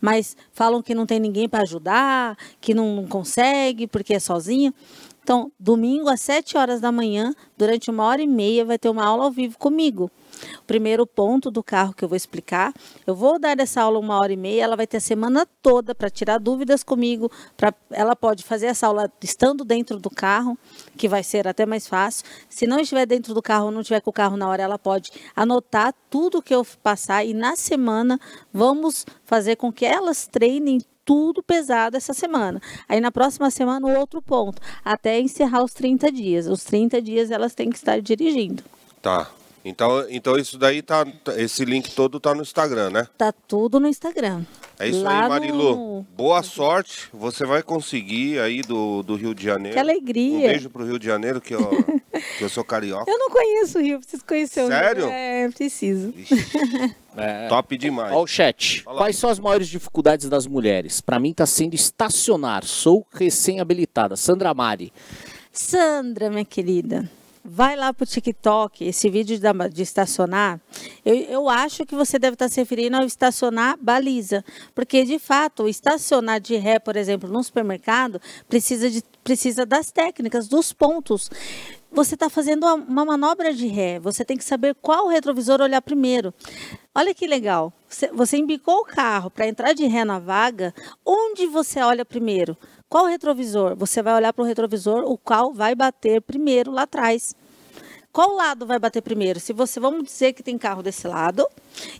mas 0.00 0.36
falam 0.52 0.82
que 0.82 0.94
não 0.94 1.06
tem 1.06 1.18
ninguém 1.18 1.48
para 1.48 1.62
ajudar, 1.62 2.36
que 2.60 2.74
não, 2.74 2.96
não 2.96 3.06
consegue 3.06 3.86
porque 3.86 4.14
é 4.14 4.20
sozinha. 4.20 4.72
Então, 5.24 5.50
domingo 5.58 6.10
às 6.10 6.20
7 6.20 6.58
horas 6.58 6.82
da 6.82 6.92
manhã, 6.92 7.34
durante 7.56 7.90
uma 7.90 8.04
hora 8.04 8.22
e 8.22 8.26
meia, 8.26 8.64
vai 8.64 8.78
ter 8.78 8.88
uma 8.88 9.04
aula 9.04 9.24
ao 9.24 9.30
vivo 9.30 9.58
comigo. 9.58 10.10
O 10.58 10.64
primeiro 10.66 11.06
ponto 11.06 11.50
do 11.50 11.62
carro 11.62 11.94
que 11.94 12.04
eu 12.04 12.08
vou 12.08 12.16
explicar, 12.16 12.72
eu 13.06 13.14
vou 13.14 13.38
dar 13.38 13.58
essa 13.58 13.82
aula 13.82 13.98
uma 13.98 14.18
hora 14.18 14.32
e 14.32 14.36
meia, 14.36 14.64
ela 14.64 14.76
vai 14.76 14.86
ter 14.86 14.96
a 14.96 15.00
semana 15.00 15.46
toda 15.62 15.94
para 15.94 16.10
tirar 16.10 16.38
dúvidas 16.38 16.82
comigo, 16.82 17.30
pra, 17.56 17.72
ela 17.90 18.16
pode 18.16 18.42
fazer 18.42 18.66
essa 18.66 18.86
aula 18.86 19.10
estando 19.22 19.64
dentro 19.64 19.98
do 19.98 20.10
carro, 20.10 20.58
que 20.96 21.08
vai 21.08 21.22
ser 21.22 21.46
até 21.46 21.64
mais 21.64 21.86
fácil. 21.86 22.24
Se 22.48 22.66
não 22.66 22.80
estiver 22.80 23.06
dentro 23.06 23.32
do 23.32 23.42
carro, 23.42 23.70
não 23.70 23.80
estiver 23.80 24.00
com 24.00 24.10
o 24.10 24.12
carro 24.12 24.36
na 24.36 24.48
hora, 24.48 24.62
ela 24.62 24.78
pode 24.78 25.10
anotar 25.36 25.94
tudo 26.10 26.42
que 26.42 26.54
eu 26.54 26.66
passar 26.82 27.24
e 27.24 27.32
na 27.32 27.56
semana 27.56 28.18
vamos 28.52 29.06
fazer 29.24 29.56
com 29.56 29.72
que 29.72 29.84
elas 29.84 30.26
treinem 30.26 30.80
tudo 31.04 31.42
pesado 31.42 31.96
essa 31.96 32.14
semana. 32.14 32.60
Aí 32.88 33.00
na 33.00 33.12
próxima 33.12 33.50
semana, 33.50 33.86
o 33.86 33.98
outro 33.98 34.22
ponto, 34.22 34.60
até 34.84 35.20
encerrar 35.20 35.62
os 35.62 35.74
30 35.74 36.10
dias. 36.10 36.46
Os 36.46 36.64
30 36.64 37.00
dias 37.02 37.30
elas 37.30 37.43
têm 37.52 37.68
que 37.68 37.76
estar 37.76 38.00
dirigindo. 38.00 38.62
Tá. 39.02 39.28
Então, 39.66 40.06
então 40.10 40.36
isso 40.36 40.58
daí 40.58 40.82
tá. 40.82 41.06
Esse 41.38 41.64
link 41.64 41.90
todo 41.94 42.20
tá 42.20 42.34
no 42.34 42.42
Instagram, 42.42 42.90
né? 42.90 43.08
Tá 43.16 43.32
tudo 43.32 43.80
no 43.80 43.88
Instagram. 43.88 44.42
É 44.78 44.88
isso 44.88 45.02
Lá 45.02 45.22
aí, 45.22 45.28
Marilu. 45.28 45.74
no- 45.76 46.06
Boa 46.14 46.42
sorte. 46.42 47.08
Você 47.14 47.46
vai 47.46 47.62
conseguir 47.62 48.38
aí 48.40 48.60
do, 48.60 49.02
do 49.02 49.14
Rio 49.14 49.34
de 49.34 49.42
Janeiro. 49.42 49.72
Que 49.74 49.80
alegria. 49.80 50.36
Um 50.36 50.40
beijo 50.42 50.68
pro 50.68 50.84
Rio 50.84 50.98
de 50.98 51.06
Janeiro, 51.06 51.40
que 51.40 51.54
eu, 51.54 51.60
que 52.36 52.44
eu 52.44 52.48
sou 52.50 52.62
carioca. 52.62 53.10
Eu 53.10 53.18
não 53.18 53.30
conheço 53.30 53.78
o 53.78 53.80
Rio, 53.80 54.00
preciso 54.00 54.22
conhecer 54.26 54.60
o 54.60 54.68
Rio. 54.68 54.76
Sério? 54.76 55.06
É, 55.06 55.48
preciso. 55.48 56.12
Ixi, 56.14 56.94
É. 57.16 57.46
top 57.48 57.78
demais. 57.78 58.12
Ó 58.12 58.22
o 58.22 58.26
chat. 58.26 58.82
Fala. 58.82 58.98
Quais 58.98 59.16
são 59.16 59.30
as 59.30 59.38
maiores 59.38 59.68
dificuldades 59.68 60.28
das 60.28 60.46
mulheres? 60.46 61.00
Pra 61.00 61.18
mim 61.18 61.32
tá 61.32 61.46
sendo 61.46 61.72
estacionar. 61.74 62.64
Sou 62.66 63.06
recém-habilitada. 63.12 64.14
Sandra 64.16 64.52
Mari. 64.52 64.92
Sandra, 65.52 66.28
minha 66.28 66.44
querida, 66.44 67.08
vai 67.44 67.76
lá 67.76 67.92
pro 67.92 68.06
TikTok, 68.06 68.84
esse 68.84 69.10
vídeo 69.10 69.38
de 69.70 69.82
estacionar. 69.82 70.58
Eu, 71.04 71.14
eu 71.14 71.48
acho 71.48 71.84
que 71.84 71.94
você 71.94 72.18
deve 72.18 72.34
estar 72.34 72.48
se 72.48 72.58
referindo 72.58 72.96
ao 72.96 73.04
estacionar 73.04 73.76
baliza. 73.78 74.42
Porque, 74.74 75.04
de 75.04 75.18
fato, 75.18 75.64
o 75.64 75.68
estacionar 75.68 76.40
de 76.40 76.56
ré, 76.56 76.78
por 76.78 76.96
exemplo, 76.96 77.28
no 77.28 77.44
supermercado, 77.44 78.20
precisa, 78.48 78.90
de, 78.90 79.02
precisa 79.22 79.66
das 79.66 79.90
técnicas, 79.92 80.48
dos 80.48 80.72
pontos. 80.72 81.30
Você 81.92 82.14
está 82.14 82.30
fazendo 82.30 82.64
uma- 82.66 83.04
manobra 83.04 83.52
de 83.52 83.66
ré, 83.66 84.00
você 84.00 84.24
tem 84.24 84.36
que 84.36 84.44
saber 84.44 84.74
qual 84.74 85.06
retrovisor 85.06 85.60
olhar 85.60 85.82
primeiro. 85.82 86.32
Olha 86.94 87.14
que 87.14 87.26
legal. 87.26 87.72
Você 88.14 88.36
embicou 88.38 88.78
o 88.78 88.84
carro 88.84 89.30
para 89.30 89.46
entrar 89.46 89.74
de 89.74 89.86
ré 89.86 90.04
na 90.04 90.18
vaga, 90.18 90.74
onde 91.06 91.46
você 91.46 91.80
olha 91.80 92.04
primeiro? 92.04 92.56
Qual 92.94 93.06
retrovisor? 93.06 93.74
Você 93.74 94.00
vai 94.00 94.14
olhar 94.14 94.32
para 94.32 94.44
o 94.44 94.46
retrovisor, 94.46 95.02
o 95.02 95.18
qual 95.18 95.52
vai 95.52 95.74
bater 95.74 96.22
primeiro 96.22 96.70
lá 96.70 96.82
atrás. 96.82 97.34
Qual 98.12 98.36
lado 98.36 98.64
vai 98.66 98.78
bater 98.78 99.02
primeiro? 99.02 99.40
Se 99.40 99.52
você, 99.52 99.80
vamos 99.80 100.04
dizer 100.04 100.32
que 100.32 100.44
tem 100.44 100.56
carro 100.56 100.80
desse 100.80 101.08
lado 101.08 101.44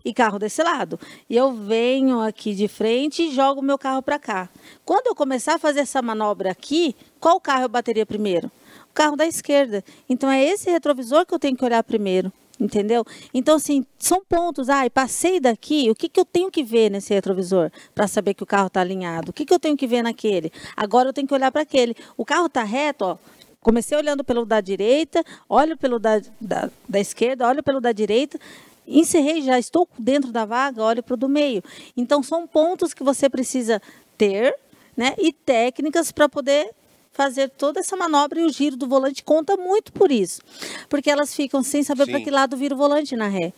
e 0.05 0.15
carro 0.15 0.39
desse 0.39 0.63
lado. 0.63 0.97
E 1.29 1.37
eu 1.37 1.51
venho 1.51 2.21
aqui 2.21 2.55
de 2.55 2.69
frente 2.69 3.25
e 3.25 3.35
jogo 3.35 3.61
meu 3.61 3.77
carro 3.77 4.03
para 4.03 4.21
cá. 4.21 4.49
Quando 4.85 5.09
eu 5.09 5.17
começar 5.17 5.57
a 5.57 5.59
fazer 5.59 5.81
essa 5.81 6.01
manobra 6.01 6.53
aqui, 6.53 6.95
qual 7.19 7.41
carro 7.41 7.65
eu 7.65 7.69
bateria 7.69 8.07
primeiro? 8.07 8.47
O 8.89 8.95
carro 8.95 9.17
da 9.17 9.27
esquerda. 9.27 9.83
Então 10.09 10.31
é 10.31 10.45
esse 10.45 10.71
retrovisor 10.71 11.27
que 11.27 11.35
eu 11.35 11.41
tenho 11.41 11.57
que 11.57 11.65
olhar 11.65 11.83
primeiro. 11.83 12.33
Entendeu? 12.65 13.05
Então, 13.35 13.57
assim, 13.57 13.85
são 13.99 14.25
pontos. 14.25 14.71
Ai, 14.71 14.89
passei 14.89 15.39
daqui, 15.39 15.91
o 15.91 15.95
que, 15.95 16.09
que 16.09 16.19
eu 16.19 16.25
tenho 16.25 16.51
que 16.51 16.65
ver 16.65 16.91
nesse 16.91 17.13
retrovisor 17.13 17.71
para 17.95 18.09
saber 18.09 18.33
que 18.33 18.43
o 18.43 18.47
carro 18.47 18.69
está 18.69 18.81
alinhado? 18.81 19.29
O 19.29 19.33
que, 19.35 19.45
que 19.45 19.53
eu 19.53 19.61
tenho 19.61 19.77
que 19.77 19.87
ver 19.87 20.03
naquele? 20.03 20.51
Agora 20.75 21.11
eu 21.11 21.13
tenho 21.13 21.29
que 21.29 21.35
olhar 21.35 21.53
para 21.53 21.61
aquele. 21.61 21.95
O 22.17 22.25
carro 22.25 22.47
está 22.47 22.65
reto, 22.65 23.05
ó. 23.05 23.19
Comecei 23.61 23.99
olhando 23.99 24.25
pelo 24.25 24.47
da 24.47 24.63
direita, 24.63 25.23
olho 25.47 25.77
pelo 25.77 25.99
da, 25.99 26.23
da, 26.41 26.71
da 26.89 26.99
esquerda, 26.99 27.47
olho 27.47 27.63
pelo 27.63 27.83
da 27.83 27.93
direita, 27.93 28.39
encerrei, 28.87 29.43
já 29.43 29.59
estou 29.59 29.87
dentro 29.99 30.33
da 30.33 30.47
vaga, 30.47 30.83
olho 30.83 31.03
para 31.03 31.15
o 31.15 31.19
do 31.19 31.29
meio. 31.29 31.63
Então, 31.95 32.23
são 32.23 32.47
pontos 32.47 32.95
que 32.95 33.05
você 33.05 33.29
precisa 33.29 33.81
ter 34.17 34.57
né, 34.97 35.15
e 35.19 35.35
técnicas 35.35 36.11
para 36.11 36.31
poder 36.31 36.71
fazer 37.15 37.49
toda 37.49 37.81
essa 37.81 37.97
manobra 37.97 38.41
e 38.41 38.45
o 38.45 38.53
giro 38.53 38.77
do 38.77 38.87
volante 38.87 39.23
conta 39.23 39.57
muito 39.57 39.93
por 39.93 40.11
isso. 40.11 40.43
Porque 40.89 41.11
elas 41.11 41.35
ficam 41.35 41.63
sem 41.63 41.83
saber 41.83 42.11
para 42.11 42.21
que 42.21 42.31
lado 42.31 42.57
vira 42.57 42.75
o 42.75 42.79
volante 42.79 43.17
na 43.17 43.29
ré. 43.29 43.53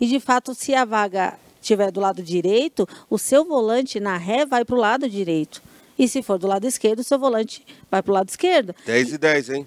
E 0.00 0.06
de 0.06 0.18
fato, 0.18 0.54
se 0.54 0.74
a 0.74 0.84
vaga 0.84 1.38
estiver 1.60 1.92
do 1.92 2.00
lado 2.00 2.22
direito, 2.22 2.88
o 3.08 3.18
seu 3.18 3.44
volante 3.44 4.00
na 4.00 4.16
ré 4.16 4.44
vai 4.44 4.64
para 4.64 4.74
o 4.74 4.78
lado 4.78 5.08
direito. 5.08 5.62
E 5.98 6.08
se 6.08 6.22
for 6.22 6.38
do 6.38 6.46
lado 6.46 6.66
esquerdo, 6.66 7.00
o 7.00 7.04
seu 7.04 7.18
volante 7.18 7.64
vai 7.90 8.02
para 8.02 8.10
o 8.10 8.14
lado 8.14 8.28
esquerdo. 8.30 8.74
10 8.86 9.12
e 9.12 9.18
10, 9.18 9.50
hein? 9.50 9.66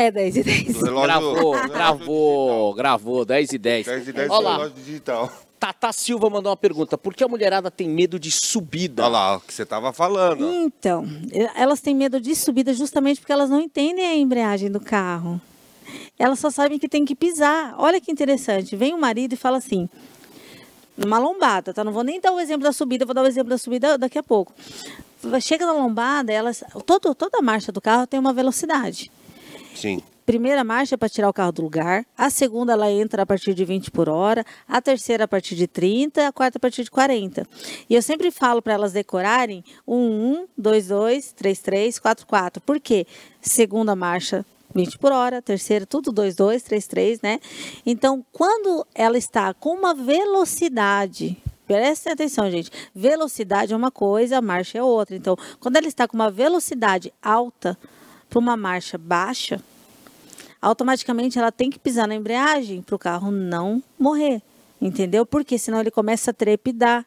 É 0.00 0.10
10 0.10 0.36
e 0.36 0.42
10. 0.42 0.64
Do 0.78 0.84
relógio- 0.86 1.02
Gravou, 1.06 1.34
relógio 1.52 1.68
gravou, 1.74 2.74
gravou. 2.74 3.24
10 3.24 3.52
e 3.52 3.58
10. 3.58 3.86
10 3.86 4.08
e 4.08 4.12
10 4.12 4.28
do 4.28 4.34
Olha 4.34 4.44
lá. 4.44 4.52
relógio 4.56 4.74
digital. 4.82 5.30
Tata 5.58 5.92
Silva 5.92 6.30
mandou 6.30 6.50
uma 6.50 6.56
pergunta. 6.56 6.96
Por 6.96 7.12
que 7.14 7.22
a 7.22 7.28
mulherada 7.28 7.70
tem 7.70 7.86
medo 7.86 8.18
de 8.18 8.30
subida? 8.30 9.02
Olha 9.02 9.10
lá, 9.12 9.36
o 9.36 9.40
que 9.40 9.52
você 9.52 9.66
tava 9.66 9.92
falando. 9.92 10.50
Então, 10.54 11.04
elas 11.54 11.80
têm 11.82 11.94
medo 11.94 12.18
de 12.18 12.34
subida 12.34 12.72
justamente 12.72 13.20
porque 13.20 13.30
elas 13.32 13.50
não 13.50 13.60
entendem 13.60 14.06
a 14.06 14.16
embreagem 14.16 14.70
do 14.70 14.80
carro. 14.80 15.38
Elas 16.18 16.38
só 16.38 16.48
sabem 16.50 16.78
que 16.78 16.88
tem 16.88 17.04
que 17.04 17.14
pisar. 17.14 17.74
Olha 17.76 18.00
que 18.00 18.10
interessante. 18.10 18.74
Vem 18.74 18.94
o 18.94 18.98
marido 18.98 19.34
e 19.34 19.36
fala 19.36 19.58
assim, 19.58 19.86
numa 20.96 21.18
lombada, 21.18 21.74
tá? 21.74 21.84
Não 21.84 21.92
vou 21.92 22.04
nem 22.04 22.18
dar 22.18 22.32
o 22.32 22.40
exemplo 22.40 22.64
da 22.64 22.72
subida, 22.72 23.04
vou 23.04 23.14
dar 23.14 23.22
o 23.22 23.26
exemplo 23.26 23.50
da 23.50 23.58
subida 23.58 23.98
daqui 23.98 24.16
a 24.18 24.22
pouco. 24.22 24.54
Chega 25.42 25.66
na 25.66 25.72
lombada, 25.74 26.32
elas, 26.32 26.64
todo, 26.86 27.14
toda 27.14 27.36
a 27.38 27.42
marcha 27.42 27.70
do 27.70 27.82
carro 27.82 28.06
tem 28.06 28.18
uma 28.18 28.32
velocidade. 28.32 29.10
Sim. 29.74 30.02
Primeira 30.30 30.62
marcha 30.62 30.94
é 30.94 30.96
para 30.96 31.08
tirar 31.08 31.28
o 31.28 31.32
carro 31.32 31.50
do 31.50 31.62
lugar, 31.62 32.06
a 32.16 32.30
segunda 32.30 32.74
ela 32.74 32.88
entra 32.88 33.22
a 33.22 33.26
partir 33.26 33.52
de 33.52 33.64
20 33.64 33.90
por 33.90 34.08
hora, 34.08 34.44
a 34.68 34.80
terceira 34.80 35.24
a 35.24 35.28
partir 35.28 35.56
de 35.56 35.66
30, 35.66 36.28
a 36.28 36.32
quarta 36.32 36.56
a 36.56 36.60
partir 36.60 36.84
de 36.84 36.90
40. 36.90 37.44
E 37.88 37.94
eu 37.96 38.00
sempre 38.00 38.30
falo 38.30 38.62
para 38.62 38.74
elas 38.74 38.92
decorarem 38.92 39.64
1, 39.84 39.96
1, 39.96 40.46
2, 40.56 40.86
2, 40.86 41.32
3, 41.32 41.58
3, 41.58 41.98
4, 41.98 42.26
4. 42.26 42.62
Por 42.62 42.78
quê? 42.78 43.08
Segunda 43.42 43.96
marcha 43.96 44.46
20 44.72 44.98
por 44.98 45.10
hora, 45.10 45.42
terceira 45.42 45.84
tudo 45.84 46.12
2, 46.12 46.36
2, 46.36 46.62
3, 46.62 46.86
3, 46.86 47.20
né? 47.22 47.40
Então, 47.84 48.24
quando 48.30 48.86
ela 48.94 49.18
está 49.18 49.52
com 49.52 49.70
uma 49.70 49.94
velocidade 49.94 51.36
Prestem 51.66 52.12
atenção, 52.12 52.50
gente. 52.50 52.68
Velocidade 52.92 53.72
é 53.72 53.76
uma 53.76 53.92
coisa, 53.92 54.40
marcha 54.40 54.78
é 54.78 54.82
outra. 54.82 55.14
Então, 55.14 55.36
quando 55.60 55.76
ela 55.76 55.86
está 55.86 56.08
com 56.08 56.16
uma 56.16 56.28
velocidade 56.28 57.12
alta 57.22 57.78
para 58.30 58.38
uma 58.38 58.56
marcha 58.56 58.96
baixa, 58.96 59.60
automaticamente 60.62 61.38
ela 61.38 61.50
tem 61.52 61.68
que 61.68 61.78
pisar 61.78 62.06
na 62.06 62.14
embreagem 62.14 62.80
para 62.80 62.94
o 62.94 62.98
carro 62.98 63.30
não 63.30 63.82
morrer, 63.98 64.40
entendeu? 64.80 65.26
Porque 65.26 65.58
senão 65.58 65.80
ele 65.80 65.90
começa 65.90 66.30
a 66.30 66.34
trepidar. 66.34 67.04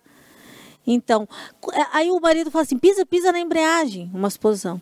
Então, 0.86 1.28
cu- 1.61 1.71
aí 1.93 2.11
o 2.11 2.19
marido 2.19 2.51
fala 2.51 2.63
assim: 2.63 2.78
pisa, 2.78 3.05
pisa 3.05 3.32
na 3.32 3.39
embreagem, 3.39 4.11
uma 4.13 4.28
exposição. 4.28 4.82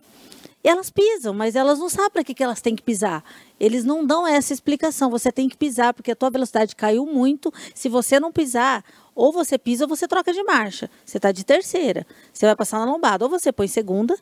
E 0.64 0.68
elas 0.70 0.92
pisam, 0.92 1.34
mas 1.34 1.56
elas 1.56 1.80
não 1.80 1.89
sabem 1.89 2.12
para 2.12 2.24
que, 2.24 2.36
que 2.36 2.44
elas 2.44 2.62
têm 2.62 2.76
que 2.76 2.84
pisar. 2.84 3.24
Eles 3.60 3.84
não 3.84 4.06
dão 4.06 4.28
essa 4.28 4.54
explicação. 4.54 5.10
Você 5.10 5.32
tem 5.32 5.50
que 5.50 5.58
pisar, 5.58 5.92
porque 5.92 6.12
a 6.12 6.16
tua 6.16 6.30
velocidade 6.30 6.76
caiu 6.76 7.04
muito. 7.04 7.52
Se 7.74 7.89
você 7.89 8.20
não 8.20 8.32
pisar, 8.32 8.84
ou 9.16 9.32
você 9.32 9.58
pisa 9.58 9.86
ou 9.86 9.88
você 9.88 10.08
troca 10.08 10.32
de 10.32 10.44
marcha. 10.44 10.88
Você 11.04 11.18
está 11.18 11.32
de 11.32 11.44
terceira. 11.44 12.06
Você 12.32 12.46
vai 12.46 12.56
passar 12.56 12.78
na 12.78 12.86
lombada. 12.86 13.26
Ou 13.26 13.30
você 13.30 13.52
põe 13.52 13.68
segunda, 13.68 14.16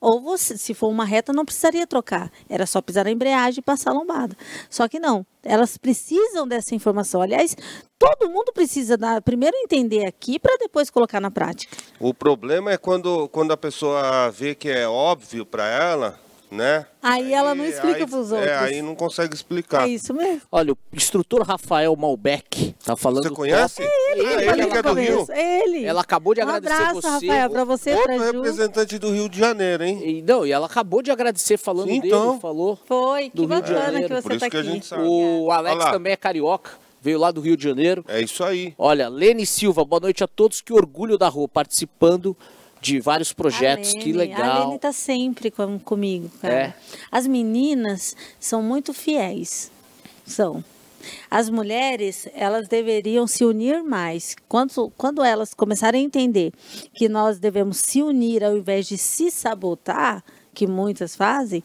ou 0.00 0.20
você, 0.20 0.56
se 0.56 0.74
for 0.74 0.88
uma 0.88 1.04
reta, 1.04 1.32
não 1.32 1.44
precisaria 1.44 1.86
trocar. 1.86 2.30
Era 2.48 2.66
só 2.66 2.80
pisar 2.80 3.04
na 3.04 3.10
embreagem 3.10 3.60
e 3.60 3.62
passar 3.62 3.90
a 3.90 3.94
lombada. 3.94 4.36
Só 4.68 4.88
que 4.88 4.98
não. 4.98 5.24
Elas 5.42 5.76
precisam 5.76 6.46
dessa 6.46 6.74
informação. 6.74 7.22
Aliás, 7.22 7.56
todo 7.98 8.30
mundo 8.30 8.52
precisa 8.52 8.96
dar, 8.96 9.22
primeiro 9.22 9.56
entender 9.56 10.06
aqui 10.06 10.38
para 10.38 10.56
depois 10.58 10.90
colocar 10.90 11.20
na 11.20 11.30
prática. 11.30 11.76
O 12.00 12.12
problema 12.12 12.72
é 12.72 12.76
quando, 12.76 13.28
quando 13.28 13.52
a 13.52 13.56
pessoa 13.56 14.30
vê 14.30 14.54
que 14.54 14.68
é 14.68 14.88
óbvio 14.88 15.46
para 15.46 15.66
ela, 15.68 16.25
né? 16.50 16.86
Aí 17.02 17.32
ela 17.32 17.54
não 17.54 17.64
explica 17.64 17.98
aí- 17.98 18.06
pros 18.06 18.32
É, 18.32 18.36
outros. 18.36 18.56
aí 18.62 18.82
não 18.82 18.94
consegue 18.94 19.34
explicar. 19.34 19.86
É 19.86 19.90
isso 19.90 20.12
mesmo. 20.14 20.42
Olha, 20.50 20.72
o 20.72 20.78
instrutor 20.92 21.42
Rafael 21.42 21.94
Malbec 21.96 22.74
tá 22.84 22.96
falando. 22.96 23.24
Você 23.24 23.30
conhece? 23.30 23.82
top. 23.82 23.88
Ah, 23.88 24.12
Ele, 24.12 24.20
ele 24.22 24.44
ela, 24.44 24.66
que 24.70 24.76
é 24.78 24.82
do 24.82 24.92
Rio? 24.94 25.26
Conheço. 25.26 25.32
Ele. 25.32 25.84
ela 25.84 26.00
acabou 26.00 26.34
de 26.34 26.40
um 26.40 26.44
agradecer 26.48 26.74
abraço, 26.74 27.00
você. 27.02 27.26
Rafael, 27.26 27.50
para 27.50 27.64
você, 27.64 27.90
Outro 27.94 28.04
pra 28.06 28.18
Ju. 28.18 28.22
representante 28.32 28.98
do 28.98 29.10
Rio 29.10 29.28
de 29.28 29.38
Janeiro, 29.38 29.84
hein? 29.84 30.00
E, 30.04 30.22
não, 30.22 30.46
e 30.46 30.52
ela 30.52 30.66
acabou 30.66 31.02
de 31.02 31.10
agradecer 31.10 31.56
falando 31.56 31.88
Sim, 31.88 32.00
dele, 32.00 32.14
então. 32.14 32.40
falou. 32.40 32.78
Foi, 32.86 33.30
que 33.30 33.36
do 33.36 33.46
Rio 33.46 33.48
de 33.56 33.60
bacana 33.72 33.80
Janeiro, 33.84 34.08
que 34.08 34.14
você 34.14 34.22
por 34.22 34.32
isso 34.32 34.40
tá 34.40 34.50
que 34.50 34.56
a 34.56 34.60
aqui. 34.60 34.68
gente 34.70 34.86
sabe. 34.86 35.02
O 35.06 35.50
Alex 35.50 35.84
também 35.86 36.12
é 36.12 36.16
carioca, 36.16 36.70
veio 37.00 37.18
lá 37.18 37.30
do 37.30 37.40
Rio 37.40 37.56
de 37.56 37.64
Janeiro. 37.64 38.04
É 38.08 38.20
isso 38.20 38.42
aí. 38.44 38.74
Olha, 38.78 39.08
Lene 39.08 39.44
Silva, 39.46 39.84
boa 39.84 40.00
noite 40.00 40.22
a 40.24 40.26
todos. 40.28 40.60
Que 40.60 40.72
orgulho 40.72 41.18
da 41.18 41.28
rua, 41.28 41.48
participando 41.48 42.36
de 42.86 43.00
vários 43.00 43.32
projetos. 43.32 43.94
A 43.94 43.98
que 43.98 44.12
Lene- 44.12 44.34
A 44.34 44.38
legal. 44.38 44.66
Lene 44.68 44.78
tá 44.78 44.92
sempre 44.92 45.50
com, 45.50 45.78
comigo, 45.78 46.30
cara. 46.40 46.54
É. 46.54 46.74
As 47.10 47.26
meninas 47.26 48.16
são 48.40 48.62
muito 48.62 48.92
fiéis. 48.94 49.70
São. 50.24 50.64
As 51.30 51.48
mulheres, 51.48 52.28
elas 52.34 52.66
deveriam 52.66 53.26
se 53.28 53.44
unir 53.44 53.82
mais. 53.84 54.34
Quando, 54.48 54.92
quando 54.96 55.22
elas 55.22 55.54
começarem 55.54 56.02
a 56.02 56.04
entender 56.04 56.52
que 56.94 57.08
nós 57.08 57.38
devemos 57.38 57.76
se 57.78 58.02
unir 58.02 58.42
ao 58.42 58.56
invés 58.56 58.86
de 58.88 58.98
se 58.98 59.30
sabotar, 59.30 60.24
que 60.52 60.66
muitas 60.66 61.14
fazem, 61.14 61.62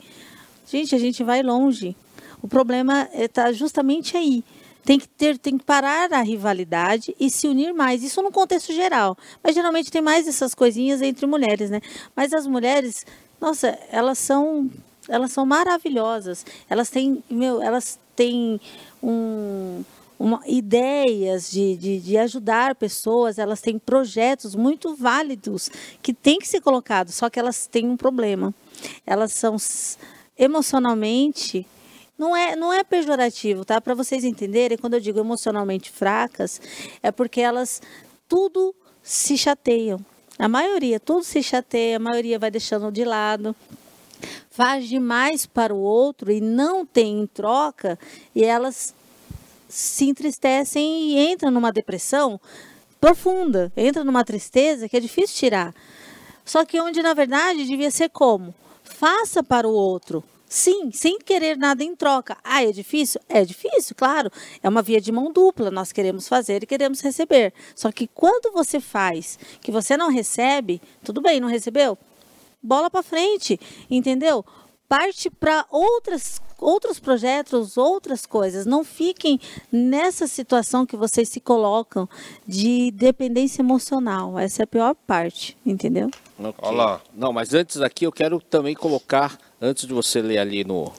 gente, 0.72 0.94
a 0.94 1.00
gente 1.00 1.24
vai 1.24 1.42
longe. 1.42 1.96
O 2.42 2.48
problema 2.48 3.10
está 3.14 3.52
justamente 3.52 4.16
aí. 4.16 4.44
Tem 4.84 5.00
que, 5.00 5.08
ter, 5.08 5.38
tem 5.38 5.58
que 5.58 5.64
parar 5.64 6.12
a 6.12 6.22
rivalidade 6.22 7.16
e 7.20 7.30
se 7.30 7.48
unir 7.48 7.74
mais. 7.74 8.04
Isso 8.04 8.22
no 8.22 8.32
contexto 8.32 8.74
geral. 8.74 9.18
Mas 9.44 9.54
geralmente 9.56 9.92
tem 9.92 10.02
mais 10.02 10.28
essas 10.28 10.56
coisinhas 10.56 11.02
entre 11.02 11.26
mulheres, 11.26 11.70
né? 11.70 11.82
Mas 12.16 12.34
as 12.34 12.48
mulheres, 12.48 13.06
nossa, 13.40 13.78
elas 13.92 14.18
são 14.18 14.70
elas 15.08 15.32
são 15.32 15.46
maravilhosas. 15.46 16.46
Elas 16.70 16.90
têm, 16.90 17.24
meu, 17.30 17.62
elas 17.62 18.00
têm 18.16 18.60
um, 19.02 19.84
uma, 20.18 20.42
ideias 20.46 21.50
de, 21.52 21.76
de, 21.76 22.00
de 22.00 22.18
ajudar 22.18 22.76
pessoas, 22.76 23.40
elas 23.40 23.62
têm 23.62 23.80
projetos 23.80 24.56
muito 24.56 24.96
válidos 24.96 25.70
que 26.02 26.14
têm 26.14 26.40
que 26.40 26.48
ser 26.48 26.62
colocados, 26.62 27.16
só 27.16 27.30
que 27.30 27.40
elas 27.40 27.68
têm 27.68 27.90
um 27.90 27.98
problema. 27.98 28.54
Elas 29.06 29.34
são 29.34 29.58
emocionalmente 30.38 31.66
Não 32.22 32.38
é, 32.38 32.56
não 32.56 32.72
é 32.72 32.84
pejorativo, 32.84 33.66
tá? 33.66 33.82
Para 33.82 33.96
vocês 33.96 34.24
entenderem, 34.24 34.78
quando 34.78 34.94
eu 34.94 35.00
digo 35.00 35.18
emocionalmente 35.18 35.90
fracas, 35.90 36.62
é 37.02 37.12
porque 37.12 37.42
elas 37.42 37.82
tudo 38.30 38.76
se 39.02 39.36
chateiam. 39.36 40.00
A 40.38 40.48
maioria, 40.48 41.00
tudo 41.00 41.24
se 41.24 41.42
chateia, 41.42 41.96
a 41.96 42.00
maioria 42.00 42.38
vai 42.38 42.52
deixando 42.52 42.92
de 42.92 43.04
lado, 43.04 43.56
faz 44.52 44.88
demais 44.88 45.48
para 45.48 45.74
o 45.74 45.80
outro 45.80 46.32
e 46.32 46.40
não 46.40 46.86
tem 46.86 47.22
em 47.22 47.26
troca, 47.26 47.98
e 48.36 48.44
elas 48.44 48.94
se 49.68 50.06
entristecem 50.06 51.14
e 51.14 51.32
entram 51.32 51.50
numa 51.50 51.72
depressão 51.72 52.40
profunda, 53.00 53.74
entram 53.76 54.04
numa 54.04 54.24
tristeza 54.24 54.88
que 54.88 54.96
é 54.96 55.00
difícil 55.00 55.36
tirar. 55.36 55.74
Só 56.46 56.66
que 56.66 56.80
onde 56.80 57.02
na 57.02 57.16
verdade 57.16 57.66
devia 57.66 57.90
ser 57.90 58.10
como? 58.12 58.54
Faça 58.84 59.42
para 59.42 59.68
o 59.68 59.74
outro. 59.74 60.24
Sim, 60.54 60.92
sem 60.92 61.18
querer 61.18 61.56
nada 61.56 61.82
em 61.82 61.96
troca. 61.96 62.36
Ah, 62.44 62.62
é 62.62 62.74
difícil? 62.74 63.22
É 63.30 63.46
difícil, 63.46 63.96
claro. 63.96 64.30
É 64.62 64.68
uma 64.68 64.82
via 64.82 65.00
de 65.00 65.10
mão 65.10 65.32
dupla. 65.32 65.72
Nós 65.72 65.94
queremos 65.94 66.28
fazer 66.28 66.62
e 66.62 66.66
queremos 66.66 67.00
receber. 67.00 67.54
Só 67.74 67.90
que 67.90 68.06
quando 68.06 68.52
você 68.52 68.82
faz 68.82 69.40
que 69.62 69.72
você 69.72 69.96
não 69.96 70.10
recebe, 70.10 70.82
tudo 71.06 71.22
bem, 71.22 71.40
não 71.40 71.48
recebeu? 71.48 71.98
Bola 72.62 72.90
para 72.90 73.02
frente, 73.02 73.58
entendeu? 73.90 74.44
Parte 74.92 75.30
para 75.30 75.66
outras 75.72 76.42
outros 76.60 77.00
projetos, 77.00 77.78
outras 77.78 78.26
coisas. 78.26 78.66
Não 78.66 78.84
fiquem 78.84 79.40
nessa 79.72 80.28
situação 80.28 80.86
que 80.86 80.98
vocês 80.98 81.30
se 81.30 81.40
colocam 81.40 82.10
de 82.46 82.92
dependência 82.92 83.62
emocional. 83.62 84.38
Essa 84.38 84.64
é 84.64 84.66
a 84.66 84.68
pior 84.68 84.94
parte, 85.08 85.58
entendeu? 85.66 86.12
Ok. 86.38 86.54
Olha 86.62 86.78
lá. 86.78 87.02
Não, 87.16 87.32
mas 87.32 87.54
antes 87.54 87.80
aqui 87.82 88.06
eu 88.06 88.12
quero 88.12 88.42
também 88.42 88.76
colocar, 88.76 89.38
antes 89.62 89.88
de 89.88 89.94
você 89.94 90.22
ler 90.22 90.40
ali 90.40 90.66
no, 90.66 90.92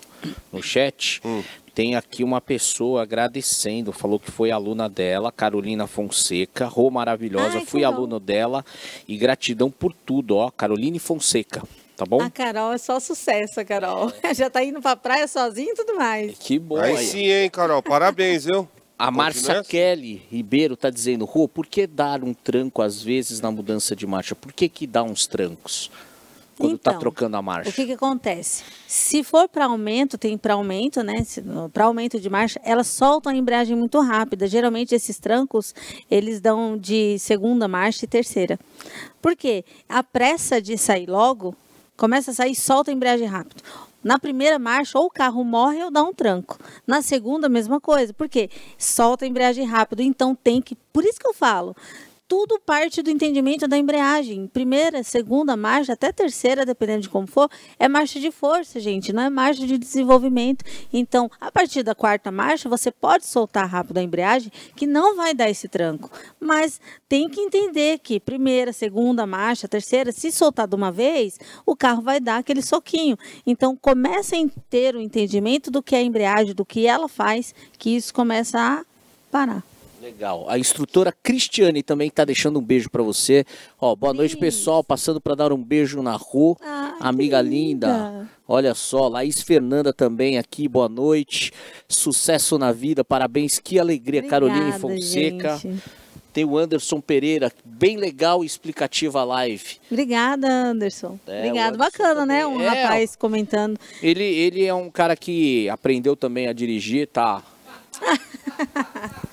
no 0.51 0.63
chat, 0.63 1.21
Hum. 1.23 1.43
tem 1.75 1.95
aqui 1.95 2.25
uma 2.25 2.41
pessoa 2.41 3.03
agradecendo, 3.03 3.93
falou 3.93 4.19
que 4.19 4.31
foi 4.31 4.51
aluna 4.51 4.89
dela, 4.89 5.31
Carolina 5.31 5.87
Fonseca, 5.87 6.67
Rô 6.67 6.91
maravilhosa, 6.91 7.59
Ai, 7.59 7.67
fui 7.67 7.81
legal. 7.83 7.93
aluno 7.95 8.19
dela 8.19 8.65
e 9.07 9.17
gratidão 9.19 9.71
por 9.71 9.93
tudo, 9.93 10.37
ó, 10.39 10.51
Caroline 10.51 10.99
Fonseca, 10.99 11.63
tá 11.97 12.05
bom? 12.07 12.21
A 12.21 12.31
Carol 12.31 12.73
é 12.73 12.79
só 12.79 12.99
sucesso, 13.01 13.61
a 13.61 13.65
Carol. 13.65 14.13
Já 14.35 14.49
tá 14.51 14.63
indo 14.65 14.81
pra 14.81 14.97
praia 14.97 15.27
sozinha 15.29 15.73
e 15.73 15.75
tudo 15.75 15.95
mais. 15.97 16.37
Que 16.39 16.59
bom 16.59 16.79
Aí 16.79 16.97
aí. 16.97 17.07
sim, 17.07 17.25
hein, 17.27 17.51
Carol? 17.51 17.83
Parabéns, 17.83 18.45
viu? 18.45 18.69
A 18.99 19.11
Márcia. 19.11 19.65
Kelly 19.65 20.23
Ribeiro 20.31 20.77
tá 20.77 20.89
dizendo, 20.89 21.25
Rô, 21.25 21.49
por 21.49 21.67
que 21.67 21.87
dar 21.89 22.23
um 22.23 22.33
tranco 22.33 22.83
às 22.83 23.03
vezes 23.03 23.41
na 23.41 23.51
mudança 23.51 23.97
de 23.97 24.07
marcha? 24.07 24.35
Por 24.37 24.53
que 24.53 24.69
que 24.69 24.87
dá 24.87 25.03
uns 25.03 25.27
trancos 25.27 25.91
quando 26.57 26.79
tá 26.79 26.91
Então, 26.93 27.01
trocando 27.01 27.37
a 27.37 27.43
marcha? 27.43 27.71
O 27.71 27.73
que, 27.73 27.85
que 27.87 27.93
acontece? 27.95 28.63
Se 28.87 29.25
for 29.25 29.49
para 29.49 29.65
aumento, 29.65 30.17
tem 30.17 30.39
para 30.39 30.55
aumento, 30.55 31.03
né? 31.03 31.15
Para 31.73 31.87
aumento 31.87 32.21
de 32.21 32.31
marcha, 32.31 32.61
elas 32.63 32.87
soltam 32.87 33.33
a 33.33 33.35
embreagem 33.35 33.75
muito 33.75 33.99
rápida. 34.01 34.47
Geralmente 34.47 34.95
esses 34.95 35.19
trancos 35.19 35.75
eles 36.09 36.41
dão 36.41 36.79
de 36.79 37.19
segunda 37.19 37.67
marcha 37.67 38.05
e 38.05 38.09
terceira. 38.09 38.57
Por 39.21 39.35
quê? 39.35 39.65
A 39.89 40.05
pressa 40.05 40.63
de 40.63 40.79
sair 40.79 41.09
logo 41.09 41.57
começa 42.03 42.33
a 42.33 42.35
sair, 42.35 42.57
solta 42.57 42.91
a 42.91 42.95
embreagem 42.95 43.29
rápido. 43.29 43.63
Na 44.03 44.19
primeira 44.19 44.59
marcha, 44.59 44.99
ou 44.99 45.07
o 45.07 45.11
carro 45.11 45.45
morre 45.45 45.85
ou 45.85 45.89
dá 45.89 46.03
um 46.03 46.13
tranco. 46.13 46.59
Na 46.85 47.01
segunda, 47.01 47.49
mesma 47.49 47.81
coisa. 47.81 48.13
Por 48.13 48.29
quê? 48.29 48.51
Solta 48.77 49.25
a 49.25 49.29
embreagem 49.29 49.65
rápido. 49.65 50.03
Então 50.03 50.35
tem 50.35 50.61
que. 50.61 50.75
Por 50.93 51.05
isso 51.05 51.21
que 51.21 51.29
eu 51.29 51.33
falo. 51.33 51.77
Tudo 52.33 52.59
parte 52.59 53.03
do 53.03 53.11
entendimento 53.11 53.69
da 53.69 53.77
embreagem. 53.77 54.47
Primeira, 54.47 55.03
segunda 55.03 55.55
marcha, 55.55 55.93
até 55.93 56.11
terceira, 56.11 56.65
dependendo 56.65 57.03
de 57.03 57.11
como 57.11 57.27
for, 57.27 57.47
é 57.79 57.87
marcha 57.87 58.19
de 58.19 58.31
força, 58.31 58.81
gente, 58.81 59.13
não 59.13 59.25
é 59.25 59.29
marcha 59.29 59.67
de 59.67 59.77
desenvolvimento. 59.77 60.65
Então, 60.91 61.31
a 61.39 61.53
partir 61.53 61.83
da 61.83 61.95
quarta 61.95 62.33
marcha, 62.33 62.71
você 62.71 62.91
pode 62.91 63.27
soltar 63.27 63.69
rápido 63.69 63.99
a 63.99 64.03
embreagem, 64.03 64.51
que 64.75 64.87
não 64.87 65.15
vai 65.15 65.35
dar 65.35 65.51
esse 65.51 65.69
tranco. 65.69 66.11
Mas 66.41 66.81
tem 67.07 67.29
que 67.29 67.39
entender 67.39 67.99
que 67.99 68.19
primeira, 68.19 68.73
segunda 68.73 69.27
marcha, 69.27 69.69
terceira, 69.69 70.11
se 70.11 70.33
soltar 70.33 70.67
de 70.67 70.75
uma 70.75 70.91
vez, 70.91 71.39
o 71.67 71.77
carro 71.77 72.01
vai 72.01 72.19
dar 72.19 72.39
aquele 72.39 72.63
soquinho. 72.63 73.19
Então, 73.47 73.77
começa 73.77 74.37
a 74.37 74.49
ter 74.71 74.97
o 74.97 75.03
entendimento 75.03 75.71
do 75.71 75.83
que 75.83 75.95
é 75.95 75.99
a 75.99 76.03
embreagem, 76.03 76.55
do 76.55 76.65
que 76.65 76.87
ela 76.87 77.09
faz, 77.09 77.55
que 77.79 77.95
isso 77.95 78.15
começa 78.15 78.59
a 78.59 78.85
parar. 79.31 79.72
Legal. 80.03 80.47
A 80.49 80.59
instrutora 80.59 81.15
Cristiane 81.23 81.81
também 81.81 82.09
está 82.09 82.25
deixando 82.25 82.59
um 82.59 82.63
beijo 82.63 82.91
para 82.91 83.05
você. 83.05 83.45
Ó, 83.81 83.95
boa 83.95 84.13
noite, 84.13 84.37
pessoal. 84.37 84.83
Passando 84.83 85.21
para 85.21 85.37
dar 85.37 85.53
um 85.53 85.63
beijo 85.63 86.03
na 86.03 86.17
rua. 86.17 86.57
Ai, 86.61 86.95
Amiga 86.99 87.41
linda. 87.41 87.87
linda. 87.87 88.29
Olha 88.49 88.75
só, 88.75 89.07
Laís 89.07 89.41
Fernanda 89.43 89.93
também 89.93 90.39
aqui. 90.39 90.67
Boa 90.67 90.89
noite. 90.89 91.53
Sucesso 91.89 92.59
na 92.59 92.73
vida. 92.73 93.05
Parabéns. 93.05 93.61
Que 93.61 93.79
alegria, 93.79 94.25
Caroline 94.25 94.59
Obrigada, 94.73 94.81
Fonseca. 94.81 95.57
gente. 95.59 95.83
Tem 96.33 96.45
o 96.47 96.57
Anderson 96.59 96.99
Pereira, 97.01 97.53
bem 97.63 97.97
legal 97.99 98.43
e 98.43 98.47
explicativa 98.47 99.21
a 99.21 99.25
live. 99.25 99.77
Obrigada, 99.91 100.49
Anderson. 100.49 101.19
É, 101.27 101.47
Obrigado. 101.47 101.75
Anderson 101.75 101.91
Bacana, 101.99 102.27
né? 102.27 102.41
também. 102.43 102.57
Um 102.59 102.63
É, 102.63 102.83
rapaz 102.85 103.15
comentando. 103.15 103.79
Ele, 104.03 104.25
ele 104.25 104.65
é 104.65 104.73
um 104.75 104.91
cara 104.91 105.15
que 105.15 105.69
aprendeu 105.69 106.17
também 106.17 106.49
a 106.49 106.53
dirigir, 106.53 107.07
tá? 107.07 107.43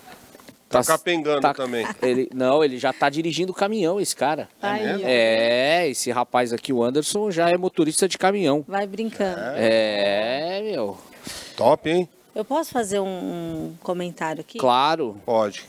Tá 0.69 0.83
capengando 0.83 1.41
tá- 1.41 1.53
também. 1.53 1.85
Ele, 2.01 2.29
não, 2.33 2.63
ele 2.63 2.77
já 2.77 2.93
tá 2.93 3.09
dirigindo 3.09 3.53
caminhão, 3.53 3.99
esse 3.99 4.15
cara. 4.15 4.47
Mesmo? 4.61 5.03
ó. 5.03 5.07
É, 5.07 5.89
esse 5.89 6.11
rapaz 6.11 6.53
aqui, 6.53 6.71
o 6.71 6.83
Anderson, 6.83 7.31
já 7.31 7.49
é 7.49 7.57
motorista 7.57 8.07
de 8.07 8.17
caminhão. 8.17 8.63
Vai 8.67 8.85
brincando. 8.85 9.39
É, 9.55 10.61
meu. 10.63 10.97
Top, 11.57 11.89
hein? 11.89 12.07
Eu 12.35 12.45
posso 12.45 12.71
fazer 12.71 12.99
um, 12.99 13.07
um 13.07 13.75
comentário 13.81 14.41
aqui? 14.41 14.59
Claro. 14.59 15.17
Pode. 15.25 15.67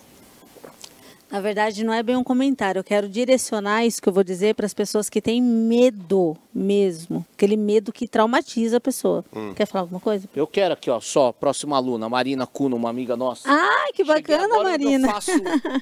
Na 1.30 1.40
verdade, 1.40 1.84
não 1.84 1.92
é 1.92 2.02
bem 2.02 2.16
um 2.16 2.24
comentário. 2.24 2.80
Eu 2.80 2.84
quero 2.84 3.08
direcionar 3.08 3.84
isso 3.86 4.02
que 4.02 4.08
eu 4.08 4.12
vou 4.12 4.24
dizer 4.24 4.54
para 4.54 4.66
as 4.66 4.74
pessoas 4.74 5.08
que 5.08 5.20
têm 5.20 5.40
medo 5.40 6.36
mesmo. 6.52 7.24
Aquele 7.34 7.56
medo 7.56 7.92
que 7.92 8.08
traumatiza 8.08 8.78
a 8.78 8.80
pessoa. 8.80 9.24
Hum. 9.34 9.54
Quer 9.54 9.66
falar 9.66 9.82
alguma 9.82 10.00
coisa? 10.00 10.28
Eu 10.34 10.46
quero 10.46 10.74
aqui, 10.74 10.90
ó, 10.90 10.98
só, 11.00 11.30
próxima 11.32 11.76
aluna, 11.76 12.08
Marina 12.08 12.46
Cuno, 12.46 12.76
uma 12.76 12.90
amiga 12.90 13.16
nossa. 13.16 13.48
Ai, 13.48 13.92
que 13.92 14.02
bacana, 14.02 14.54
onde 14.56 14.64
Marina. 14.64 15.08
Eu 15.08 15.12
faço 15.12 15.30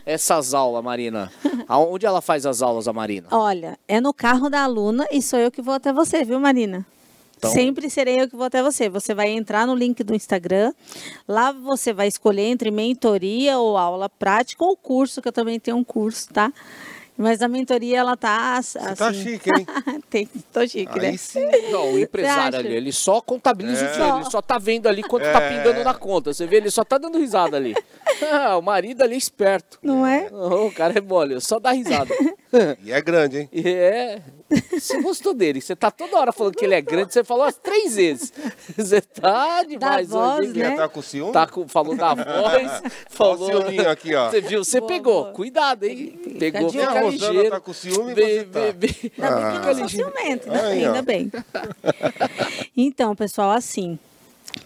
essas 0.05 0.53
aulas, 0.53 0.85
Marina. 0.85 1.33
Aonde 1.67 2.05
ela 2.05 2.21
faz 2.21 2.45
as 2.45 2.61
aulas, 2.61 2.87
a 2.87 2.93
Marina? 2.93 3.29
Olha, 3.31 3.79
é 3.89 4.01
no 4.01 4.13
carro 4.13 4.51
da 4.51 4.63
aluna 4.63 5.07
e 5.11 5.23
sou 5.23 5.39
eu 5.39 5.51
que 5.51 5.63
vou 5.63 5.75
até 5.75 5.93
você, 5.93 6.25
viu, 6.25 6.39
Marina? 6.39 6.87
Então- 7.39 7.51
Sempre 7.53 7.89
serei 7.89 8.20
eu 8.20 8.28
que 8.28 8.36
vou 8.36 8.45
até 8.45 8.62
você. 8.62 8.89
Você 8.89 9.14
vai 9.14 9.30
entrar 9.30 9.66
no 9.66 9.74
link 9.74 10.03
do 10.03 10.14
Instagram. 10.14 10.72
Lá 11.26 11.53
você 11.53 11.93
vai 11.93 12.09
escolher 12.09 12.47
entre 12.47 12.70
mentoria 12.70 13.59
ou 13.59 13.76
aula 13.78 14.09
prática 14.09 14.64
ou 14.64 14.76
curso, 14.76 15.22
que 15.22 15.28
eu 15.28 15.32
também 15.32 15.59
tenho 15.61 15.76
um 15.76 15.84
curso, 15.84 16.28
tá? 16.32 16.53
Mas 17.19 17.43
a 17.43 17.49
mentoria, 17.49 17.99
ela 17.99 18.16
tá. 18.16 18.62
Você 18.62 18.79
tá 18.95 19.12
chique, 19.12 19.51
hein? 19.51 19.66
Tem, 20.09 20.29
tô 20.53 20.66
chique, 20.69 21.01
né? 21.01 21.09
Aí 21.09 21.19
sim. 21.19 21.45
Não, 21.73 21.95
o 21.95 21.99
empresário 21.99 22.57
ali, 22.61 22.73
ele 22.73 22.93
só 22.93 23.21
contabiliza 23.21 23.85
o 23.85 23.89
É. 23.89 23.93
dinheiro, 23.93 24.16
ele 24.19 24.31
só 24.31 24.41
tá 24.41 24.57
vendo 24.57 24.87
ali 24.87 25.03
quanto 25.03 25.25
tá 25.25 25.43
É. 25.43 25.49
pingando 25.59 25.83
na 25.83 25.95
conta. 25.95 26.33
Você 26.33 26.47
vê, 26.47 26.59
ele 26.59 26.71
só 26.71 26.85
tá 26.85 26.97
dando 26.97 27.19
risada 27.19 27.57
ali. 27.57 27.75
Ah, 28.33 28.57
o 28.57 28.62
marido 28.62 29.03
ali 29.03 29.14
é 29.14 29.16
esperto. 29.19 29.79
Não 29.81 30.05
é? 30.05 30.29
Oh, 30.33 30.66
o 30.66 30.73
cara 30.73 30.99
é 30.99 31.01
mole, 31.01 31.41
só 31.41 31.61
dá 31.61 31.71
risada. 31.73 32.12
E 32.83 32.91
é 32.91 33.01
grande, 33.03 33.41
hein? 33.41 33.51
É. 33.53 34.21
Você 34.73 35.01
gostou 35.03 35.35
dele? 35.35 35.61
Você 35.61 35.77
tá 35.77 35.91
toda 35.91 36.16
hora 36.16 36.33
falando 36.33 36.55
que 36.57 36.64
ele 36.64 36.75
é 36.75 36.81
grande, 36.81 37.12
você 37.12 37.23
falou 37.23 37.45
as 37.45 37.57
três 37.57 37.95
vezes. 37.97 38.33
Você 38.75 39.03
tá 39.03 39.62
demais 39.62 40.09
voz, 40.09 40.49
hoje, 40.49 40.59
hein? 40.59 40.71
né? 40.71 40.77
Tá 40.77 40.89
com 40.89 41.03
ciúme? 41.03 41.33
Tá 41.33 41.47
com, 41.47 41.69
falou 41.69 41.95
da 41.95 42.14
voz, 42.14 42.83
falou. 43.11 43.51
O 43.66 43.89
aqui, 43.91 44.14
ó. 44.14 44.31
Você 44.31 44.41
viu? 44.41 44.64
Você 44.64 44.81
Boa, 44.81 44.89
pegou. 44.89 45.23
boa. 45.25 45.35
Cuidado, 45.35 45.85
hein? 45.85 46.19
Fica 46.25 46.39
Pegou, 46.39 46.71
fica 46.71 46.87
ligeiro. 47.11 47.51
tá 47.51 47.61
com 47.61 47.73
ciúme 47.73 48.13
e 48.13 48.15
Bem- 48.15 48.39
você 48.39 48.45
tá. 48.45 48.61
bem- 48.61 48.73
bem- 48.73 49.13
Ainda 49.19 49.51
bem 49.51 49.51
que 49.51 49.57
eu 49.57 49.63
não 49.63 49.75
sou 49.75 49.83
ligeiro. 49.85 50.13
ciumenta, 50.15 50.53
ainda, 50.53 50.67
ainda 50.69 51.03
bem. 51.03 51.31
Então, 52.77 53.15
pessoal, 53.15 53.51
assim, 53.51 53.99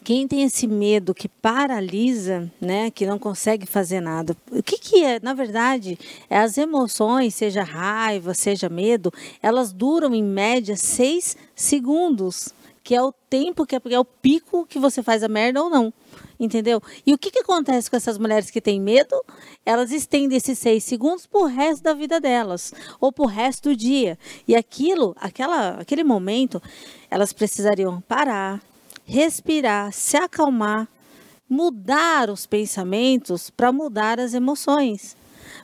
quem 0.05 0.27
tem 0.29 0.43
esse 0.43 0.67
medo 0.67 1.15
que 1.15 1.29
paralisa, 1.29 2.51
né, 2.61 2.91
que 2.91 3.07
não 3.07 3.19
consegue 3.19 3.67
fazer 3.67 4.01
nada, 4.01 4.37
o 4.51 4.63
que 4.63 4.79
que 4.79 5.05
é? 5.05 5.19
Na 5.21 5.35
verdade, 5.35 5.99
é 6.29 6.39
as 6.39 6.57
emoções, 6.59 7.35
seja 7.35 7.63
raiva, 7.63 8.35
seja 8.35 8.69
medo, 8.69 9.13
elas 9.43 9.73
duram 9.73 10.15
em 10.15 10.23
média 10.23 10.77
seis 10.77 11.37
segundos, 11.55 12.55
que 12.85 12.95
é 12.95 13.03
o 13.03 13.13
tempo 13.31 13.65
que 13.65 13.77
é, 13.77 13.81
é 13.91 13.99
o 13.99 14.05
pico 14.05 14.67
que 14.67 14.79
você 14.79 15.03
faz 15.03 15.23
a 15.23 15.29
merda 15.29 15.63
ou 15.63 15.71
não. 15.71 15.93
Entendeu? 16.43 16.83
E 17.07 17.15
o 17.15 17.19
que, 17.19 17.31
que 17.31 17.39
acontece 17.39 17.89
com 17.89 17.97
essas 17.97 18.19
mulheres 18.19 18.51
que 18.51 18.61
têm 18.61 18.81
medo? 18.81 19.15
Elas 19.65 19.93
estendem 19.93 20.37
esses 20.37 20.59
seis 20.59 20.83
segundos 20.83 21.25
pro 21.25 21.45
resto 21.45 21.85
da 21.85 21.95
vida 21.95 22.21
delas, 22.21 22.75
ou 23.01 23.13
pro 23.13 23.27
resto 23.27 23.69
do 23.69 23.77
dia. 23.77 24.19
E 24.49 24.57
aquilo, 24.57 25.15
aquela, 25.21 25.81
aquele 25.81 26.03
momento, 26.03 26.61
elas 27.09 27.33
precisariam 27.33 28.01
parar, 28.09 28.61
respirar, 29.05 29.93
se 29.93 30.17
acalmar, 30.17 30.89
mudar 31.49 32.29
os 32.29 32.45
pensamentos 32.45 33.49
para 33.49 33.71
mudar 33.71 34.19
as 34.19 34.35
emoções. 34.35 35.17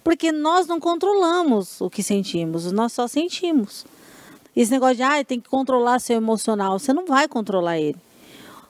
Porque 0.04 0.30
nós 0.30 0.68
não 0.68 0.78
controlamos 0.78 1.80
o 1.80 1.90
que 1.90 2.04
sentimos, 2.04 2.70
nós 2.70 2.92
só 2.92 3.08
sentimos. 3.08 3.84
Esse 4.54 4.70
negócio 4.70 4.94
de, 4.94 5.02
ah, 5.02 5.24
tem 5.24 5.40
que 5.40 5.48
controlar 5.48 5.98
seu 5.98 6.18
emocional, 6.18 6.78
você 6.78 6.92
não 6.92 7.04
vai 7.04 7.26
controlar 7.26 7.80
ele. 7.80 7.98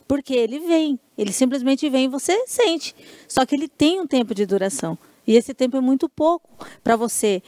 Porque 0.09 0.33
ele 0.35 0.59
vem, 0.61 0.99
ele 1.19 1.33
simplesmente 1.33 1.89
vem 1.91 2.07
e 2.07 2.09
você 2.09 2.47
sente. 2.47 2.97
Só 3.29 3.45
que 3.45 3.55
ele 3.55 3.69
tem 3.69 4.01
um 4.01 4.07
tempo 4.07 4.35
de 4.35 4.47
duração. 4.47 4.97
E 5.27 5.37
esse 5.37 5.53
tempo 5.53 5.77
é 5.77 5.81
muito 5.81 6.09
pouco 6.09 6.49
para 6.83 6.97
você 6.97 7.43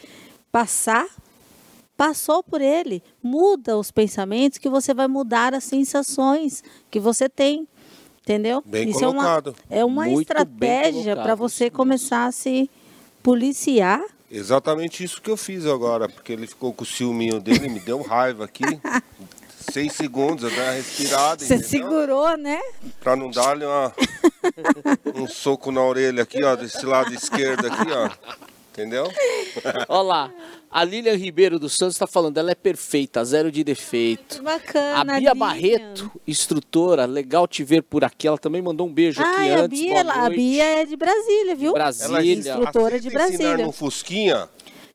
passar, 0.53 1.07
passou 1.97 2.43
por 2.43 2.61
ele, 2.61 3.03
muda 3.23 3.79
os 3.79 3.91
pensamentos 3.91 4.59
que 4.59 4.69
você 4.69 4.93
vai 4.93 5.09
mudar 5.09 5.55
as 5.55 5.65
sensações 5.65 6.63
que 6.91 7.01
você 7.01 7.27
tem. 7.27 7.67
Entendeu? 8.23 8.63
Bem 8.67 8.91
Isso 8.91 9.01
colocado. 9.01 9.57
é 9.71 9.77
uma, 9.77 9.81
é 9.81 9.85
uma 9.85 10.05
Muito 10.05 10.21
estratégia 10.21 11.17
para 11.17 11.35
você 11.35 11.71
começar 11.71 12.27
a 12.27 12.33
se 12.33 12.71
policiar. 13.23 14.05
Exatamente 14.31 15.03
isso 15.03 15.21
que 15.21 15.31
eu 15.31 15.37
fiz 15.37 15.65
agora, 15.65 16.09
porque 16.09 16.33
ele 16.33 16.47
ficou 16.47 16.73
com 16.73 16.85
o 16.85 16.87
ciúminho 16.87 17.41
dele, 17.41 17.69
me 17.71 17.81
deu 17.81 18.03
raiva 18.03 18.45
aqui. 18.45 18.63
Seis 19.73 19.93
segundos, 19.93 20.45
eu 20.45 20.51
dei 20.51 20.61
uma 20.61 20.73
respirada, 20.73 21.45
Você 21.45 21.59
segurou, 21.63 22.37
né? 22.37 22.61
Pra 23.01 23.15
não 23.17 23.31
dar-lhe 23.31 23.65
uma- 23.65 23.93
um 25.15 25.27
soco 25.29 25.71
na 25.71 25.83
orelha 25.83 26.23
aqui, 26.23 26.43
ó, 26.45 26.57
desse 26.57 26.85
lado 26.85 27.13
esquerdo 27.15 27.67
aqui, 27.67 27.91
ó. 27.93 28.11
Entendeu? 28.73 29.11
Olha 29.89 30.03
lá, 30.03 30.33
a 30.71 30.85
Lilian 30.85 31.17
Ribeiro 31.17 31.59
dos 31.59 31.75
Santos 31.75 31.97
está 31.97 32.07
falando, 32.07 32.39
ela 32.39 32.53
é 32.53 32.55
perfeita, 32.55 33.23
zero 33.25 33.51
de 33.51 33.63
defeito. 33.65 34.37
Que 34.37 34.43
bacana. 34.43 35.01
A 35.01 35.05
Bia 35.05 35.17
Lilian. 35.19 35.35
Barreto, 35.35 36.11
instrutora, 36.27 37.05
legal 37.05 37.47
te 37.49 37.63
ver 37.65 37.83
por 37.83 38.05
aqui. 38.05 38.27
Ela 38.29 38.39
também 38.39 38.63
mandou 38.63 38.87
um 38.87 38.93
beijo 38.93 39.21
aqui 39.21 39.51
Ah, 39.51 39.57
a 39.57 39.61
antes. 39.63 39.81
Bia, 39.81 39.99
ela- 39.99 40.15
a. 40.25 40.31
Bia 40.31 40.65
é 40.65 40.85
de 40.87 40.97
Brasília, 40.97 41.55
viu? 41.57 41.73
Brasília. 41.73 42.07
Ela 42.07 42.25
Instrutora 42.25 43.01
de 43.01 43.11
Brasília. 43.11 43.57
no 43.59 43.73
Fusquinha? 43.73 44.49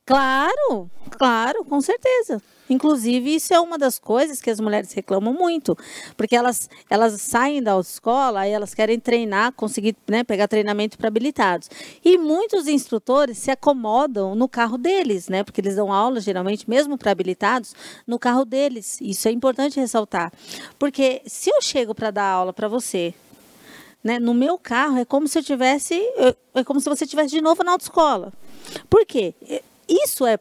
Claro, 0.05 0.89
claro, 1.17 1.65
com 1.65 1.82
certeza. 1.82 2.41
Inclusive, 2.70 3.36
isso 3.36 3.53
é 3.53 3.59
uma 3.59 3.78
das 3.78 3.99
coisas 3.99 4.41
que 4.41 4.49
as 4.49 4.59
mulheres 4.59 4.91
reclamam 4.91 5.34
muito, 5.34 5.78
porque 6.18 6.36
elas, 6.36 6.70
elas 6.89 7.22
saem 7.22 7.61
da 7.61 7.74
autoescola, 7.74 8.39
aí 8.41 8.51
elas 8.51 8.74
querem 8.74 8.99
treinar, 8.99 9.51
conseguir 9.53 9.95
né, 10.07 10.24
pegar 10.24 10.47
treinamento 10.47 10.97
para 10.97 11.07
habilitados. 11.07 11.70
E 12.03 12.18
muitos 12.18 12.68
instrutores 12.68 13.38
se 13.38 13.51
acomodam 13.51 14.34
no 14.36 14.47
carro 14.49 14.78
deles, 14.78 15.30
né? 15.30 15.43
Porque 15.43 15.61
eles 15.61 15.76
dão 15.76 15.93
aula, 15.93 16.20
geralmente, 16.20 16.68
mesmo 16.70 16.97
para 16.97 17.11
habilitados, 17.11 17.76
no 18.07 18.18
carro 18.18 18.43
deles. 18.45 18.97
Isso 18.99 19.28
é 19.28 19.32
importante 19.32 19.80
ressaltar. 19.80 20.32
Porque 20.80 21.22
se 21.26 21.49
eu 21.51 21.61
chego 21.61 21.93
para 21.93 22.09
dar 22.11 22.26
aula 22.28 22.51
para 22.51 22.68
você, 22.68 23.13
né, 24.03 24.20
no 24.20 24.34
meu 24.34 24.57
carro, 24.57 24.97
é 24.97 25.05
como 25.05 25.28
se 25.28 25.38
eu 25.38 25.43
tivesse. 25.43 25.95
eu- 26.18 26.36
É 26.55 26.63
como 26.63 26.80
se 26.80 26.88
você 26.89 27.03
estivesse 27.03 27.30
de 27.30 27.41
novo 27.41 27.63
na 27.63 27.74
autoescola. 27.74 28.32
Por 28.89 29.05
quê? 29.05 29.34
É- 29.47 29.61
Isso 29.88 30.26
é 30.26 30.39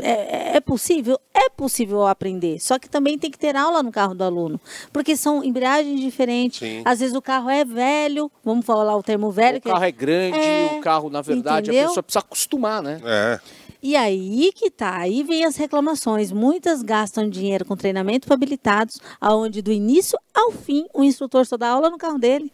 é, 0.00 0.56
é 0.56 0.60
possível? 0.60 1.18
É 1.34 1.48
possível 1.48 2.06
aprender. 2.06 2.58
Só 2.60 2.78
que 2.78 2.88
também 2.88 3.18
tem 3.18 3.30
que 3.30 3.38
ter 3.38 3.56
aula 3.56 3.82
no 3.82 3.90
carro 3.90 4.14
do 4.14 4.22
aluno. 4.24 4.60
Porque 4.92 5.16
são 5.16 5.42
embreagens 5.44 6.00
diferentes. 6.00 6.60
Sim. 6.60 6.82
Às 6.84 7.00
vezes 7.00 7.14
o 7.14 7.22
carro 7.22 7.48
é 7.50 7.64
velho, 7.64 8.30
vamos 8.44 8.64
falar 8.64 8.96
o 8.96 9.02
termo 9.02 9.30
velho. 9.30 9.58
O 9.58 9.62
carro 9.62 9.84
é 9.84 9.92
grande, 9.92 10.38
É, 10.38 10.76
o 10.78 10.80
carro, 10.80 11.10
na 11.10 11.22
verdade, 11.22 11.70
a 11.70 11.72
entendeu? 11.72 11.88
pessoa 11.88 12.02
precisa 12.02 12.20
acostumar, 12.20 12.82
né? 12.82 13.00
É. 13.04 13.40
E 13.80 13.94
aí 13.94 14.50
que 14.54 14.70
tá, 14.70 14.96
aí 14.96 15.22
vem 15.22 15.44
as 15.44 15.56
reclamações. 15.56 16.32
Muitas 16.32 16.82
gastam 16.82 17.28
dinheiro 17.28 17.64
com 17.64 17.76
treinamento 17.76 18.26
para 18.26 18.34
habilitados, 18.34 18.98
aonde 19.20 19.62
do 19.62 19.70
início 19.70 20.18
ao 20.34 20.50
fim 20.50 20.86
o 20.92 21.04
instrutor 21.04 21.46
só 21.46 21.56
dá 21.56 21.68
aula 21.68 21.88
no 21.88 21.96
carro 21.98 22.18
dele. 22.18 22.52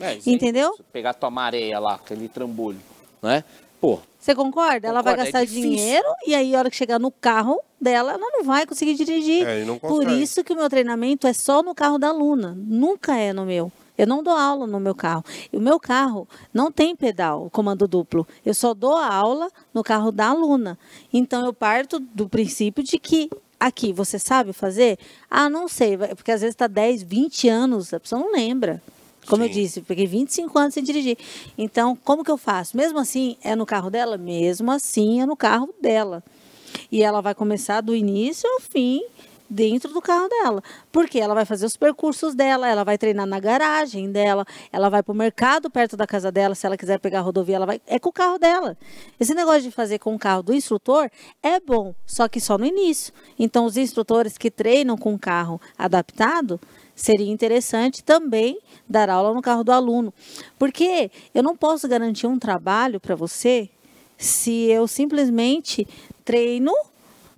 É, 0.00 0.16
isso 0.16 0.28
é 0.28 0.32
Entendeu? 0.32 0.76
Pegar 0.92 1.14
tua 1.14 1.30
mareia 1.30 1.78
lá, 1.78 1.94
aquele 1.94 2.26
trambolho, 2.26 2.80
né? 3.22 3.44
Pô, 3.80 4.00
Você 4.22 4.36
concorda? 4.36 4.86
Ela 4.86 5.02
vai 5.02 5.14
é 5.14 5.16
gastar 5.16 5.44
difícil. 5.44 5.68
dinheiro 5.68 6.06
e 6.24 6.32
aí, 6.32 6.54
a 6.54 6.60
hora 6.60 6.70
que 6.70 6.76
chegar 6.76 7.00
no 7.00 7.10
carro 7.10 7.60
dela, 7.80 8.12
ela 8.12 8.30
não 8.30 8.44
vai 8.44 8.64
conseguir 8.64 8.94
dirigir. 8.94 9.44
É, 9.44 9.64
não 9.64 9.80
Por 9.80 10.08
isso 10.08 10.44
que 10.44 10.52
o 10.52 10.56
meu 10.56 10.70
treinamento 10.70 11.26
é 11.26 11.32
só 11.32 11.60
no 11.60 11.74
carro 11.74 11.98
da 11.98 12.10
aluna, 12.10 12.56
nunca 12.56 13.16
é 13.16 13.32
no 13.32 13.44
meu. 13.44 13.72
Eu 13.98 14.06
não 14.06 14.22
dou 14.22 14.32
aula 14.32 14.64
no 14.64 14.78
meu 14.78 14.94
carro. 14.94 15.24
E 15.52 15.56
o 15.56 15.60
meu 15.60 15.80
carro 15.80 16.28
não 16.54 16.70
tem 16.70 16.94
pedal, 16.94 17.50
comando 17.50 17.88
duplo. 17.88 18.24
Eu 18.46 18.54
só 18.54 18.72
dou 18.72 18.94
a 18.94 19.12
aula 19.12 19.50
no 19.74 19.82
carro 19.82 20.12
da 20.12 20.28
aluna. 20.28 20.78
Então 21.12 21.44
eu 21.44 21.52
parto 21.52 21.98
do 21.98 22.28
princípio 22.28 22.84
de 22.84 23.00
que 23.00 23.28
aqui 23.58 23.92
você 23.92 24.20
sabe 24.20 24.52
fazer? 24.52 25.00
Ah, 25.28 25.50
não 25.50 25.66
sei, 25.66 25.98
porque 25.98 26.30
às 26.30 26.42
vezes 26.42 26.54
está 26.54 26.68
10, 26.68 27.02
20 27.02 27.48
anos, 27.48 27.92
a 27.92 27.98
pessoa 27.98 28.20
não 28.20 28.30
lembra. 28.30 28.80
Como 29.26 29.44
eu 29.44 29.48
Sim. 29.48 29.54
disse, 29.54 29.80
eu 29.80 29.84
peguei 29.84 30.06
25 30.06 30.58
anos 30.58 30.74
sem 30.74 30.82
dirigir. 30.82 31.16
Então, 31.56 31.96
como 31.96 32.24
que 32.24 32.30
eu 32.30 32.36
faço? 32.36 32.76
Mesmo 32.76 32.98
assim, 32.98 33.36
é 33.42 33.54
no 33.54 33.64
carro 33.64 33.90
dela? 33.90 34.16
Mesmo 34.16 34.70
assim, 34.70 35.20
é 35.20 35.26
no 35.26 35.36
carro 35.36 35.72
dela. 35.80 36.22
E 36.90 37.02
ela 37.02 37.20
vai 37.20 37.34
começar 37.34 37.80
do 37.80 37.94
início 37.94 38.48
ao 38.50 38.60
fim 38.60 39.02
dentro 39.52 39.92
do 39.92 40.00
carro 40.00 40.28
dela. 40.28 40.62
Porque 40.90 41.20
ela 41.20 41.34
vai 41.34 41.44
fazer 41.44 41.66
os 41.66 41.76
percursos 41.76 42.34
dela, 42.34 42.66
ela 42.66 42.82
vai 42.82 42.96
treinar 42.96 43.26
na 43.26 43.38
garagem 43.38 44.10
dela, 44.10 44.46
ela 44.72 44.88
vai 44.88 45.02
para 45.02 45.12
o 45.12 45.14
mercado 45.14 45.70
perto 45.70 45.96
da 45.96 46.06
casa 46.06 46.32
dela, 46.32 46.54
se 46.54 46.66
ela 46.66 46.76
quiser 46.76 46.98
pegar 46.98 47.18
a 47.18 47.22
rodovia, 47.22 47.56
ela 47.56 47.66
vai. 47.66 47.80
É 47.86 47.98
com 47.98 48.08
o 48.08 48.12
carro 48.12 48.38
dela. 48.38 48.76
Esse 49.20 49.34
negócio 49.34 49.62
de 49.62 49.70
fazer 49.70 49.98
com 49.98 50.14
o 50.14 50.18
carro 50.18 50.42
do 50.42 50.54
instrutor 50.54 51.10
é 51.42 51.60
bom, 51.60 51.94
só 52.06 52.26
que 52.28 52.40
só 52.40 52.56
no 52.56 52.64
início. 52.64 53.12
Então, 53.38 53.66
os 53.66 53.76
instrutores 53.76 54.38
que 54.38 54.50
treinam 54.50 54.96
com 54.96 55.14
o 55.14 55.18
carro 55.18 55.60
adaptado, 55.76 56.58
seria 57.02 57.32
interessante 57.32 58.04
também 58.04 58.60
dar 58.88 59.10
aula 59.10 59.34
no 59.34 59.42
carro 59.42 59.64
do 59.64 59.72
aluno. 59.72 60.14
Porque 60.56 61.10
eu 61.34 61.42
não 61.42 61.56
posso 61.56 61.88
garantir 61.88 62.28
um 62.28 62.38
trabalho 62.38 63.00
para 63.00 63.16
você 63.16 63.68
se 64.16 64.70
eu 64.70 64.86
simplesmente 64.86 65.84
treino, 66.24 66.72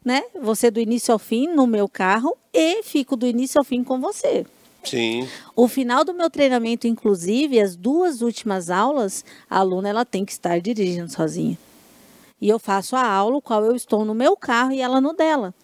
né, 0.04 0.22
você 0.38 0.70
do 0.70 0.78
início 0.78 1.12
ao 1.12 1.18
fim 1.18 1.48
no 1.48 1.66
meu 1.66 1.88
carro 1.88 2.36
e 2.52 2.82
fico 2.82 3.16
do 3.16 3.26
início 3.26 3.58
ao 3.58 3.64
fim 3.64 3.82
com 3.82 3.98
você. 3.98 4.44
Sim. 4.84 5.26
O 5.56 5.66
final 5.66 6.04
do 6.04 6.12
meu 6.12 6.28
treinamento, 6.28 6.86
inclusive, 6.86 7.58
as 7.58 7.74
duas 7.74 8.20
últimas 8.20 8.68
aulas, 8.68 9.24
a 9.48 9.60
aluna 9.60 9.88
ela 9.88 10.04
tem 10.04 10.26
que 10.26 10.32
estar 10.32 10.60
dirigindo 10.60 11.10
sozinha. 11.10 11.56
E 12.38 12.50
eu 12.50 12.58
faço 12.58 12.96
a 12.96 13.06
aula, 13.06 13.40
qual 13.40 13.64
eu 13.64 13.74
estou 13.74 14.04
no 14.04 14.14
meu 14.14 14.36
carro 14.36 14.72
e 14.72 14.82
ela 14.82 15.00
no 15.00 15.14
dela. 15.14 15.54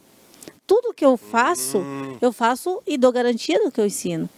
Tudo 0.70 0.94
que 0.94 1.04
eu 1.04 1.16
faço, 1.16 1.82
eu 2.20 2.32
faço 2.32 2.80
e 2.86 2.96
dou 2.96 3.10
garantia 3.10 3.58
do 3.58 3.72
que 3.72 3.80
eu 3.80 3.86
ensino. 3.86 4.30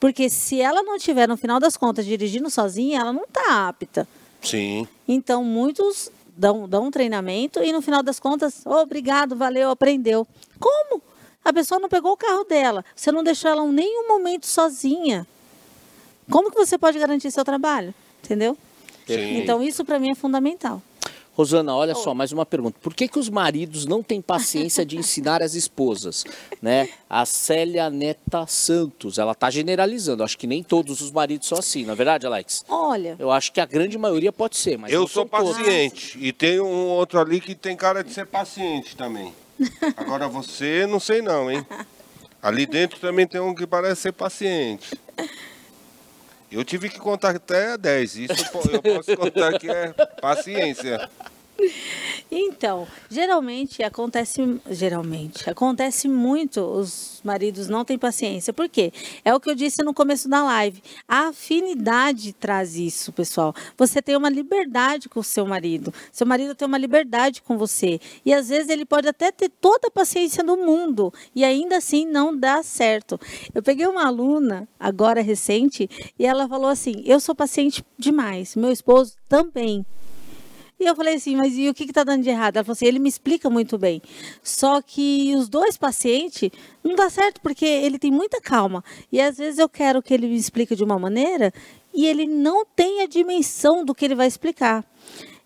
Porque 0.00 0.28
se 0.28 0.60
ela 0.60 0.82
não 0.82 0.96
estiver, 0.96 1.28
no 1.28 1.36
final 1.36 1.60
das 1.60 1.76
contas, 1.76 2.04
dirigindo 2.04 2.50
sozinha, 2.50 2.98
ela 2.98 3.12
não 3.12 3.22
está 3.22 3.68
apta. 3.68 4.08
Sim. 4.42 4.88
Então, 5.06 5.44
muitos 5.44 6.10
dão, 6.36 6.68
dão 6.68 6.86
um 6.86 6.90
treinamento 6.90 7.62
e 7.62 7.72
no 7.72 7.80
final 7.80 8.02
das 8.02 8.18
contas, 8.18 8.62
"Oh, 8.66 8.74
obrigado, 8.78 9.36
valeu, 9.36 9.70
aprendeu. 9.70 10.26
Como? 10.58 11.00
A 11.44 11.52
pessoa 11.52 11.78
não 11.78 11.88
pegou 11.88 12.10
o 12.10 12.16
carro 12.16 12.42
dela, 12.42 12.84
você 12.96 13.12
não 13.12 13.22
deixou 13.22 13.48
ela 13.48 13.64
em 13.64 13.72
nenhum 13.72 14.08
momento 14.08 14.48
sozinha. 14.48 15.24
Como 16.28 16.50
que 16.50 16.56
você 16.56 16.76
pode 16.76 16.98
garantir 16.98 17.30
seu 17.30 17.44
trabalho? 17.44 17.94
Entendeu? 18.24 18.58
Sim. 19.06 19.38
Então, 19.38 19.62
isso 19.62 19.84
para 19.84 20.00
mim 20.00 20.10
é 20.10 20.16
fundamental. 20.16 20.82
Rosana, 21.38 21.72
olha 21.72 21.94
só, 21.94 22.12
mais 22.14 22.32
uma 22.32 22.44
pergunta. 22.44 22.76
Por 22.82 22.92
que, 22.92 23.06
que 23.06 23.16
os 23.16 23.28
maridos 23.28 23.86
não 23.86 24.02
têm 24.02 24.20
paciência 24.20 24.84
de 24.84 24.96
ensinar 24.98 25.40
as 25.40 25.54
esposas? 25.54 26.24
Né? 26.60 26.88
A 27.08 27.24
Célia 27.24 27.88
Neta 27.88 28.44
Santos, 28.48 29.16
ela 29.16 29.30
está 29.30 29.48
generalizando. 29.48 30.24
Acho 30.24 30.36
que 30.36 30.46
nem 30.48 30.60
todos 30.60 31.00
os 31.00 31.12
maridos 31.12 31.46
são 31.46 31.56
assim, 31.56 31.84
não 31.84 31.92
é 31.92 31.94
verdade, 31.96 32.26
Alex? 32.26 32.64
Olha, 32.68 33.14
Eu 33.16 33.30
acho 33.30 33.52
que 33.52 33.60
a 33.60 33.64
grande 33.64 33.96
maioria 33.96 34.32
pode 34.32 34.56
ser, 34.56 34.76
mas 34.76 34.92
eu 34.92 35.02
não 35.02 35.06
sou 35.06 35.22
são 35.22 35.40
todos. 35.44 35.56
paciente. 35.56 36.18
E 36.20 36.32
tem 36.32 36.58
um 36.58 36.88
outro 36.88 37.20
ali 37.20 37.40
que 37.40 37.54
tem 37.54 37.76
cara 37.76 38.02
de 38.02 38.12
ser 38.12 38.26
paciente 38.26 38.96
também. 38.96 39.32
Agora 39.96 40.26
você, 40.26 40.84
não 40.88 40.98
sei 40.98 41.22
não, 41.22 41.48
hein? 41.48 41.64
Ali 42.42 42.66
dentro 42.66 42.98
também 42.98 43.24
tem 43.24 43.40
um 43.40 43.54
que 43.54 43.64
parece 43.64 44.00
ser 44.00 44.12
paciente. 44.12 44.98
Eu 46.50 46.64
tive 46.64 46.88
que 46.88 46.98
contar 46.98 47.36
até 47.36 47.76
10. 47.76 48.16
Isso 48.16 48.32
eu 48.32 48.46
po- 48.50 48.70
eu 48.70 48.82
posso 48.82 49.16
contar 49.16 49.58
que 49.58 49.68
é 49.70 49.92
paciência. 50.20 51.08
Então, 52.30 52.86
geralmente 53.10 53.82
acontece, 53.82 54.60
geralmente 54.70 55.48
acontece 55.48 56.08
muito 56.08 56.60
os 56.60 57.20
maridos 57.24 57.68
não 57.68 57.84
têm 57.84 57.98
paciência. 57.98 58.52
Por 58.52 58.68
quê? 58.68 58.92
É 59.24 59.34
o 59.34 59.40
que 59.40 59.50
eu 59.50 59.54
disse 59.54 59.82
no 59.82 59.94
começo 59.94 60.28
da 60.28 60.44
live. 60.44 60.82
A 61.06 61.28
afinidade 61.28 62.32
traz 62.32 62.76
isso, 62.76 63.12
pessoal. 63.12 63.54
Você 63.76 64.00
tem 64.00 64.16
uma 64.16 64.28
liberdade 64.28 65.08
com 65.08 65.20
o 65.20 65.24
seu 65.24 65.46
marido. 65.46 65.92
Seu 66.12 66.26
marido 66.26 66.54
tem 66.54 66.68
uma 66.68 66.78
liberdade 66.78 67.42
com 67.42 67.58
você. 67.58 68.00
E 68.24 68.32
às 68.32 68.48
vezes 68.48 68.68
ele 68.68 68.84
pode 68.84 69.08
até 69.08 69.32
ter 69.32 69.48
toda 69.48 69.88
a 69.88 69.90
paciência 69.90 70.44
do 70.44 70.56
mundo 70.56 71.12
e 71.34 71.44
ainda 71.44 71.78
assim 71.78 72.06
não 72.06 72.36
dá 72.36 72.62
certo. 72.62 73.18
Eu 73.54 73.62
peguei 73.62 73.86
uma 73.86 74.06
aluna 74.06 74.68
agora 74.78 75.22
recente 75.22 75.88
e 76.18 76.26
ela 76.26 76.46
falou 76.48 76.68
assim: 76.68 77.02
"Eu 77.04 77.20
sou 77.20 77.34
paciente 77.34 77.84
demais, 77.98 78.54
meu 78.54 78.70
esposo 78.70 79.16
também". 79.28 79.84
E 80.80 80.86
eu 80.86 80.94
falei 80.94 81.14
assim, 81.14 81.34
mas 81.34 81.56
e 81.56 81.68
o 81.68 81.74
que 81.74 81.84
está 81.84 82.04
dando 82.04 82.22
de 82.22 82.30
errado? 82.30 82.56
Ela 82.56 82.64
falou 82.64 82.74
assim, 82.74 82.86
ele 82.86 82.98
me 82.98 83.08
explica 83.08 83.50
muito 83.50 83.76
bem. 83.76 84.00
Só 84.42 84.80
que 84.80 85.34
os 85.34 85.48
dois 85.48 85.76
pacientes 85.76 86.50
não 86.84 86.94
dá 86.94 87.10
certo, 87.10 87.40
porque 87.40 87.64
ele 87.64 87.98
tem 87.98 88.10
muita 88.10 88.40
calma. 88.40 88.84
E 89.10 89.20
às 89.20 89.38
vezes 89.38 89.58
eu 89.58 89.68
quero 89.68 90.02
que 90.02 90.14
ele 90.14 90.28
me 90.28 90.36
explique 90.36 90.76
de 90.76 90.84
uma 90.84 90.98
maneira 90.98 91.52
e 91.92 92.06
ele 92.06 92.26
não 92.26 92.64
tem 92.64 93.02
a 93.02 93.06
dimensão 93.06 93.84
do 93.84 93.94
que 93.94 94.04
ele 94.04 94.14
vai 94.14 94.28
explicar. 94.28 94.84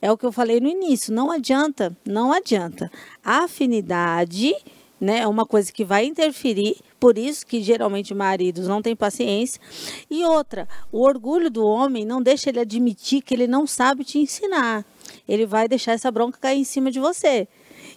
É 0.03 0.11
o 0.11 0.19
que 0.19 0.27
eu 0.27 0.33
falei 0.33 0.61
no 0.61 0.69
início, 0.69 1.15
não 1.15 1.31
adianta, 1.31 1.97
não 2.05 2.33
adianta. 2.33 2.91
A 3.25 3.45
afinidade 3.45 4.55
né? 5.03 5.19
É 5.19 5.27
uma 5.27 5.45
coisa 5.45 5.73
que 5.73 5.85
vai 5.85 6.05
interferir, 6.05 6.77
por 7.01 7.19
isso 7.19 7.45
que 7.45 7.61
geralmente 7.61 8.15
maridos 8.15 8.69
não 8.69 8.81
têm 8.81 8.95
paciência. 8.95 9.61
E 10.09 10.25
outra, 10.25 10.69
o 10.93 11.03
orgulho 11.03 11.51
do 11.51 11.67
homem 11.67 12.05
não 12.05 12.23
deixa 12.23 12.51
ele 12.51 12.61
admitir 12.61 13.21
que 13.21 13.35
ele 13.35 13.49
não 13.49 13.67
sabe 13.67 14.05
te 14.05 14.21
ensinar. 14.21 14.87
Ele 15.29 15.47
vai 15.47 15.69
deixar 15.69 15.93
essa 15.93 16.11
bronca 16.11 16.39
cair 16.41 16.59
em 16.59 16.65
cima 16.65 16.91
de 16.91 17.01
você. 17.01 17.49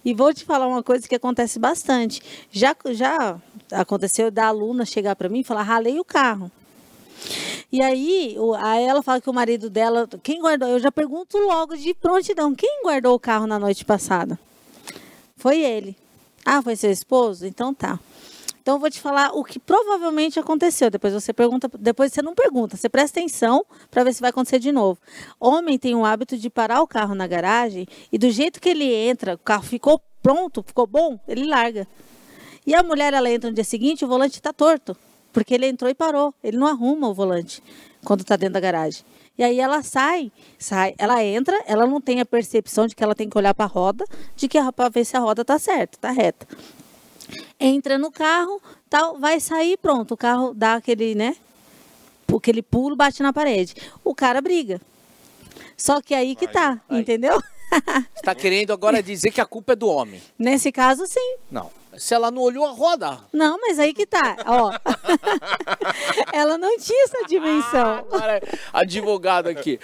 E 0.04 0.14
vou 0.14 0.34
te 0.34 0.46
falar 0.46 0.68
uma 0.68 0.84
coisa 0.84 1.08
que 1.08 1.16
acontece 1.16 1.58
bastante. 1.58 2.22
Já, 2.52 2.76
já 2.92 3.40
aconteceu 3.72 4.30
da 4.30 4.48
aluna 4.48 4.86
chegar 4.86 5.16
para 5.16 5.30
mim 5.30 5.40
e 5.40 5.44
falar: 5.44 5.64
ralei 5.64 6.00
o 6.00 6.06
carro. 6.06 6.52
E 7.72 7.82
aí, 7.82 8.38
aí 8.60 8.84
ela 8.84 9.02
fala 9.02 9.20
que 9.20 9.30
o 9.30 9.34
marido 9.34 9.70
dela, 9.70 10.08
quem 10.22 10.40
guardou? 10.40 10.70
Eu 10.70 10.80
já 10.80 10.92
pergunto 10.92 11.38
logo 11.38 11.76
de 11.76 11.94
prontidão: 11.94 12.54
quem 12.54 12.84
guardou 12.84 13.16
o 13.16 13.20
carro 13.20 13.48
na 13.48 13.58
noite 13.58 13.84
passada? 13.84 14.40
Foi 15.36 15.60
ele. 15.60 15.96
Ah, 16.46 16.62
foi 16.62 16.76
seu 16.76 16.92
esposo? 16.92 17.46
Então 17.46 17.74
tá. 17.74 18.00
Então 18.66 18.78
eu 18.78 18.80
vou 18.80 18.90
te 18.90 19.00
falar 19.00 19.30
o 19.32 19.44
que 19.44 19.60
provavelmente 19.60 20.40
aconteceu. 20.40 20.90
Depois 20.90 21.14
você 21.14 21.32
pergunta, 21.32 21.70
depois 21.78 22.12
você 22.12 22.24
não 22.24 22.34
pergunta, 22.34 22.76
você 22.76 22.90
presta 22.90 23.20
atenção 23.20 23.64
para 23.92 24.04
ver 24.04 24.12
se 24.12 24.20
vai 24.20 24.32
acontecer 24.32 24.58
de 24.58 24.72
novo. 24.72 25.00
Homem 25.40 25.78
tem 25.78 25.94
o 25.94 26.04
hábito 26.04 26.36
de 26.36 26.50
parar 26.50 26.82
o 26.82 26.88
carro 26.88 27.14
na 27.14 27.28
garagem 27.28 27.86
e 28.12 28.18
do 28.18 28.28
jeito 28.32 28.60
que 28.60 28.70
ele 28.70 28.92
entra, 28.92 29.36
o 29.36 29.38
carro 29.38 29.62
ficou 29.62 30.02
pronto, 30.20 30.64
ficou 30.64 30.88
bom, 30.88 31.20
ele 31.28 31.46
larga. 31.46 31.88
E 32.66 32.74
a 32.74 32.82
mulher 32.82 33.14
ela 33.14 33.30
entra 33.30 33.52
no 33.52 33.54
dia 33.54 33.64
seguinte, 33.64 34.04
o 34.04 34.08
volante 34.08 34.40
está 34.40 34.52
torto, 34.52 34.98
porque 35.32 35.54
ele 35.54 35.68
entrou 35.68 35.92
e 35.92 35.94
parou. 35.94 36.34
Ele 36.44 36.58
não 36.58 36.66
arruma 36.66 37.08
o 37.08 37.14
volante 37.14 37.62
quando 38.04 38.22
está 38.22 38.36
dentro 38.36 38.56
da 38.56 38.60
garagem. 38.60 39.06
E 39.38 39.44
aí 39.44 39.60
ela 39.60 39.84
sai, 39.84 40.32
sai, 40.58 40.96
ela 40.98 41.24
entra, 41.24 41.56
ela 41.68 41.86
não 41.86 42.02
tem 42.02 42.20
a 42.20 42.26
percepção 42.26 42.88
de 42.88 42.96
que 42.96 43.04
ela 43.04 43.14
tem 43.14 43.30
que 43.30 43.38
olhar 43.38 43.54
para 43.54 43.66
a 43.66 43.68
roda, 43.68 44.06
de 44.36 44.48
que 44.48 44.58
para 44.72 44.90
ver 44.90 45.06
se 45.06 45.16
a 45.16 45.20
roda 45.20 45.44
está 45.44 45.60
certa, 45.60 46.00
está 46.00 46.10
reta 46.10 46.48
entra 47.60 47.98
no 47.98 48.12
carro, 48.12 48.62
tal, 48.90 49.20
vai 49.20 49.40
sair, 49.40 49.78
pronto, 49.78 50.14
o 50.14 50.18
carro 50.18 50.54
dá 50.54 50.76
aquele, 50.76 51.16
né? 51.16 51.36
Aquele 52.36 52.62
pulo, 52.62 52.96
bate 52.96 53.24
na 53.24 53.32
parede. 53.32 53.76
O 54.04 54.14
cara 54.14 54.42
briga. 54.42 54.82
Só 55.78 56.02
que 56.02 56.14
aí 56.14 56.36
que 56.36 56.48
tá, 56.48 56.82
entendeu? 56.90 57.42
Você 58.14 58.22
tá 58.22 58.36
querendo 58.36 58.72
agora 58.72 59.02
dizer 59.02 59.32
que 59.32 59.42
a 59.42 59.46
culpa 59.46 59.74
é 59.74 59.76
do 59.76 59.88
homem. 59.88 60.22
Nesse 60.38 60.72
caso, 60.72 61.06
sim. 61.08 61.38
Não. 61.52 61.72
Se 61.98 62.14
ela 62.14 62.32
não 62.32 62.42
olhou 62.42 62.66
a 62.66 62.72
roda. 62.72 63.20
Não, 63.32 63.60
mas 63.60 63.80
aí 63.80 63.94
que 63.94 64.06
tá, 64.06 64.38
ó. 64.46 64.72
ela 66.34 66.58
não 66.58 66.78
tinha 66.78 67.04
essa 67.06 67.26
dimensão. 67.28 68.06
Ah, 68.12 68.40
advogado 68.74 69.48
aqui. 69.48 69.80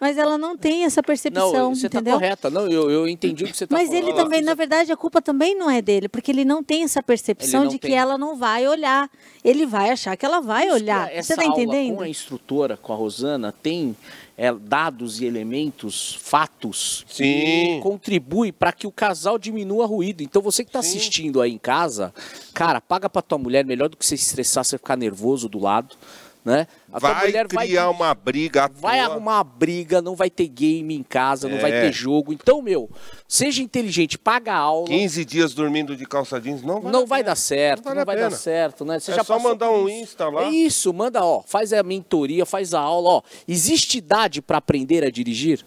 mas 0.00 0.18
ela 0.18 0.36
não 0.38 0.56
tem 0.56 0.84
essa 0.84 1.02
percepção, 1.02 1.52
não, 1.52 1.74
você 1.74 1.88
tá 1.88 1.98
entendeu? 1.98 2.14
tá 2.14 2.20
correta. 2.20 2.50
Não, 2.50 2.68
eu, 2.68 2.90
eu 2.90 3.08
entendi 3.08 3.44
o 3.44 3.46
que 3.48 3.56
você 3.56 3.66
tá 3.66 3.74
mas 3.74 3.88
falando. 3.88 4.02
Mas 4.02 4.08
ele 4.08 4.16
também, 4.16 4.42
na 4.42 4.54
verdade, 4.54 4.92
a 4.92 4.96
culpa 4.96 5.20
também 5.22 5.56
não 5.56 5.70
é 5.70 5.80
dele, 5.80 6.08
porque 6.08 6.30
ele 6.30 6.44
não 6.44 6.62
tem 6.62 6.84
essa 6.84 7.02
percepção 7.02 7.66
de 7.66 7.78
tem. 7.78 7.90
que 7.90 7.96
ela 7.96 8.18
não 8.18 8.36
vai 8.36 8.66
olhar. 8.66 9.10
Ele 9.44 9.66
vai 9.66 9.90
achar 9.90 10.16
que 10.16 10.24
ela 10.24 10.40
vai 10.40 10.70
olhar. 10.70 11.12
Essa 11.12 11.34
você 11.34 11.40
tá 11.40 11.44
entendendo? 11.44 11.96
com 11.96 12.02
a 12.02 12.08
instrutora, 12.08 12.76
com 12.76 12.92
a 12.92 12.96
Rosana, 12.96 13.52
tem 13.52 13.96
é, 14.36 14.52
dados 14.52 15.20
e 15.20 15.24
elementos, 15.24 16.14
fatos, 16.20 17.04
Sim. 17.08 17.22
que 17.22 17.80
contribui 17.82 18.50
para 18.50 18.72
que 18.72 18.86
o 18.86 18.92
casal 18.92 19.38
diminua 19.38 19.86
ruído. 19.86 20.22
Então 20.22 20.42
você 20.42 20.64
que 20.64 20.68
está 20.68 20.80
assistindo 20.80 21.40
aí 21.40 21.52
em 21.52 21.58
casa, 21.58 22.12
cara, 22.52 22.80
paga 22.80 23.08
para 23.08 23.22
tua 23.22 23.38
mulher 23.38 23.64
melhor 23.64 23.88
do 23.88 23.96
que 23.96 24.04
você 24.04 24.16
se 24.16 24.24
estressar, 24.24 24.64
você 24.64 24.76
ficar 24.76 24.96
nervoso 24.96 25.48
do 25.48 25.58
lado 25.58 25.96
né? 26.44 26.66
A 26.92 26.98
vai 26.98 27.32
criar 27.32 27.84
vai, 27.84 27.94
uma 27.94 28.14
briga. 28.14 28.70
Vai 28.74 29.00
arrumar 29.00 29.36
uma 29.38 29.44
briga, 29.44 30.02
não 30.02 30.14
vai 30.14 30.28
ter 30.28 30.46
game 30.46 30.94
em 30.94 31.02
casa, 31.02 31.48
não 31.48 31.58
vai 31.58 31.70
ter 31.70 31.92
jogo. 31.92 32.32
Então, 32.32 32.60
meu, 32.60 32.90
seja 33.26 33.62
inteligente, 33.62 34.18
paga 34.18 34.52
a 34.52 34.58
aula. 34.58 34.86
15 34.86 35.24
dias 35.24 35.54
dormindo 35.54 35.96
de 35.96 36.04
calça 36.06 36.40
jeans, 36.40 36.62
não 36.62 36.80
vai, 36.80 36.92
não 36.92 37.06
vai 37.06 37.24
dar 37.24 37.36
certo. 37.36 37.86
Não, 37.86 37.94
vale 37.94 37.98
não 37.98 38.06
vai 38.06 38.16
dar 38.16 38.30
certo, 38.30 38.84
né? 38.84 39.00
Você 39.00 39.12
é 39.12 39.14
já 39.14 39.24
só 39.24 39.38
mandar 39.38 39.70
um 39.70 39.88
Insta 39.88 40.28
lá. 40.28 40.44
É 40.44 40.50
isso, 40.50 40.92
manda, 40.92 41.24
ó, 41.24 41.42
faz 41.46 41.72
a 41.72 41.82
mentoria, 41.82 42.44
faz 42.44 42.74
a 42.74 42.80
aula, 42.80 43.10
ó. 43.10 43.22
Existe 43.48 43.98
idade 43.98 44.42
para 44.42 44.58
aprender 44.58 45.02
a 45.04 45.10
dirigir? 45.10 45.64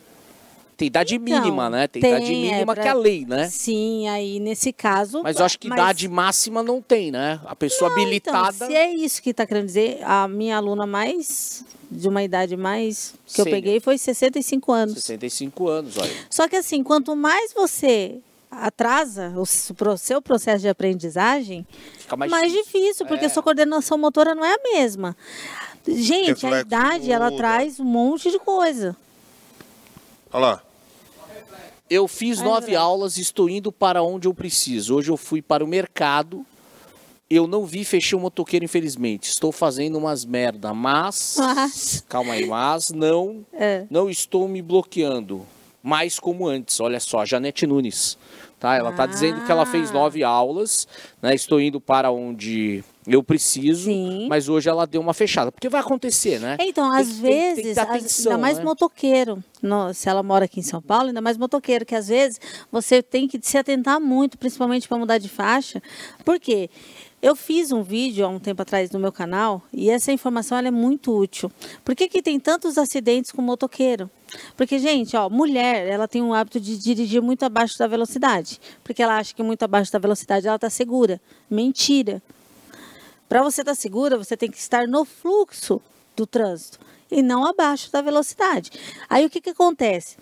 Tem 0.78 0.86
idade 0.86 1.15
então, 1.15 1.41
mínima, 1.41 1.71
né? 1.71 1.88
Tem, 1.88 1.99
tem 1.99 2.11
idade 2.11 2.25
é, 2.25 2.30
mínima 2.30 2.55
é 2.55 2.65
pra... 2.65 2.75
que 2.75 2.88
é 2.88 2.91
a 2.91 2.93
lei, 2.93 3.25
né? 3.25 3.49
Sim, 3.49 4.07
aí 4.07 4.39
nesse 4.39 4.71
caso. 4.71 5.23
Mas 5.23 5.39
eu 5.39 5.45
acho 5.45 5.57
que 5.57 5.67
mas... 5.67 5.75
idade 5.75 6.07
máxima 6.07 6.61
não 6.61 6.80
tem, 6.80 7.09
né? 7.09 7.41
A 7.45 7.55
pessoa 7.55 7.89
não, 7.89 7.97
então, 7.97 8.07
habilitada. 8.07 8.55
Então, 8.55 8.67
se 8.67 8.75
é 8.75 8.93
isso 8.93 9.19
que 9.23 9.32
está 9.32 9.47
querendo 9.47 9.65
dizer, 9.65 9.99
a 10.03 10.28
minha 10.28 10.55
aluna 10.55 10.86
mais. 10.86 11.65
de 11.89 12.07
uma 12.07 12.21
idade 12.21 12.55
mais. 12.55 13.15
que 13.25 13.41
eu 13.41 13.45
peguei 13.45 13.80
foi 13.80 13.97
65 13.97 14.71
anos. 14.71 14.93
65 15.03 15.67
anos, 15.67 15.97
olha. 15.97 16.11
Só 16.30 16.47
que 16.47 16.55
assim, 16.55 16.84
quanto 16.84 17.15
mais 17.15 17.51
você 17.53 18.19
atrasa 18.51 19.34
o 19.36 19.97
seu 19.97 20.21
processo 20.21 20.61
de 20.61 20.69
aprendizagem, 20.69 21.65
Fica 21.97 22.15
mais, 22.15 22.30
mais 22.30 22.51
difícil, 22.51 22.82
difícil 22.82 23.05
porque 23.07 23.25
é. 23.25 23.30
sua 23.30 23.41
coordenação 23.41 23.97
motora 23.97 24.36
não 24.36 24.45
é 24.45 24.53
a 24.53 24.59
mesma. 24.63 25.17
Gente, 25.88 26.28
Reflexo 26.28 26.47
a 26.47 26.59
idade, 26.59 27.11
ela 27.11 27.32
traz 27.32 27.80
um 27.80 27.86
monte 27.86 28.30
de 28.30 28.38
coisa. 28.38 28.95
Olha 30.32 30.45
lá. 30.45 30.66
Eu 31.89 32.07
fiz 32.07 32.41
nove 32.41 32.75
aulas, 32.75 33.17
estou 33.17 33.49
indo 33.49 33.71
para 33.71 34.03
onde 34.03 34.27
eu 34.27 34.33
preciso. 34.33 34.95
Hoje 34.95 35.09
eu 35.09 35.15
fui 35.15 35.41
para 35.41 35.63
o 35.63 35.67
mercado. 35.67 36.45
Eu 37.29 37.47
não 37.47 37.65
vi, 37.65 37.85
fechei 37.85 38.17
o 38.17 38.21
motoqueiro, 38.21 38.65
infelizmente. 38.65 39.29
Estou 39.29 39.51
fazendo 39.51 39.97
umas 39.97 40.25
merda, 40.25 40.73
mas. 40.73 41.35
mas... 41.38 42.03
Calma 42.07 42.33
aí, 42.33 42.45
mas 42.45 42.89
não, 42.91 43.45
é. 43.53 43.85
não 43.89 44.09
estou 44.09 44.47
me 44.47 44.61
bloqueando. 44.61 45.45
Mais 45.81 46.19
como 46.19 46.47
antes. 46.47 46.79
Olha 46.79 46.99
só, 46.99 47.25
Janete 47.25 47.65
Nunes. 47.65 48.17
Tá? 48.59 48.75
Ela 48.75 48.89
está 48.89 49.03
ah. 49.03 49.07
dizendo 49.07 49.45
que 49.45 49.51
ela 49.51 49.65
fez 49.65 49.91
nove 49.91 50.23
aulas, 50.23 50.88
né? 51.21 51.35
Estou 51.35 51.61
indo 51.61 51.79
para 51.79 52.11
onde 52.11 52.83
eu 53.07 53.23
preciso, 53.23 53.85
Sim. 53.85 54.27
mas 54.27 54.49
hoje 54.49 54.69
ela 54.69 54.85
deu 54.85 54.99
uma 54.99 55.13
fechada. 55.13 55.51
Porque 55.51 55.69
vai 55.69 55.79
acontecer, 55.79 56.39
né? 56.39 56.57
Então, 56.59 56.91
tem, 56.91 56.99
às 56.99 57.07
tem, 57.07 57.21
vezes, 57.21 57.75
tem 57.75 57.83
atenção, 57.83 58.31
ainda 58.33 58.41
mais 58.41 58.57
né? 58.57 58.63
motoqueiro. 58.65 59.43
No, 59.61 59.93
se 59.93 60.09
ela 60.09 60.21
mora 60.21 60.45
aqui 60.45 60.59
em 60.59 60.63
São 60.63 60.81
Paulo, 60.81 61.07
ainda 61.07 61.21
mais 61.21 61.37
motoqueiro, 61.37 61.85
que 61.85 61.95
às 61.95 62.09
vezes 62.09 62.39
você 62.71 63.01
tem 63.01 63.27
que 63.27 63.39
se 63.41 63.57
atentar 63.57 63.99
muito, 63.99 64.37
principalmente 64.37 64.87
para 64.87 64.97
mudar 64.97 65.17
de 65.17 65.29
faixa. 65.29 65.81
Por 66.25 66.39
quê? 66.39 66.69
Eu 67.19 67.35
fiz 67.35 67.71
um 67.71 67.81
vídeo 67.81 68.23
há 68.23 68.29
um 68.29 68.37
tempo 68.37 68.61
atrás 68.61 68.91
no 68.91 68.99
meu 68.99 69.11
canal 69.11 69.63
e 69.73 69.89
essa 69.89 70.11
informação 70.11 70.55
é 70.59 70.69
muito 70.69 71.17
útil. 71.17 71.51
Por 71.83 71.95
que, 71.95 72.07
que 72.07 72.21
tem 72.21 72.39
tantos 72.39 72.77
acidentes 72.77 73.31
com 73.31 73.41
motoqueiro? 73.41 74.07
Porque, 74.55 74.77
gente, 74.77 75.17
ó, 75.17 75.27
mulher, 75.27 75.87
ela 75.87 76.07
tem 76.07 76.21
o 76.21 76.33
hábito 76.33 76.59
de 76.59 76.77
dirigir 76.77 77.21
muito 77.21 77.43
abaixo 77.43 77.79
da 77.79 77.87
velocidade. 77.87 78.59
Porque 78.83 79.01
ela 79.01 79.17
acha 79.17 79.33
que 79.33 79.41
muito 79.41 79.63
abaixo 79.63 79.91
da 79.91 79.97
velocidade 79.97 80.45
ela 80.45 80.57
está 80.57 80.69
segura. 80.69 81.19
Mentira. 81.49 82.21
Para 83.28 83.43
você 83.43 83.61
estar 83.61 83.71
tá 83.71 83.75
segura, 83.75 84.17
você 84.17 84.38
tem 84.38 84.49
que 84.49 84.57
estar 84.57 84.88
no 84.88 85.03
fluxo 85.05 85.82
do 86.15 86.25
trânsito 86.25 86.80
e 87.09 87.21
não 87.21 87.45
abaixo 87.45 87.91
da 87.91 88.01
velocidade. 88.01 88.71
Aí 89.09 89.25
o 89.25 89.30
que, 89.30 89.41
que 89.41 89.49
acontece? 89.49 90.17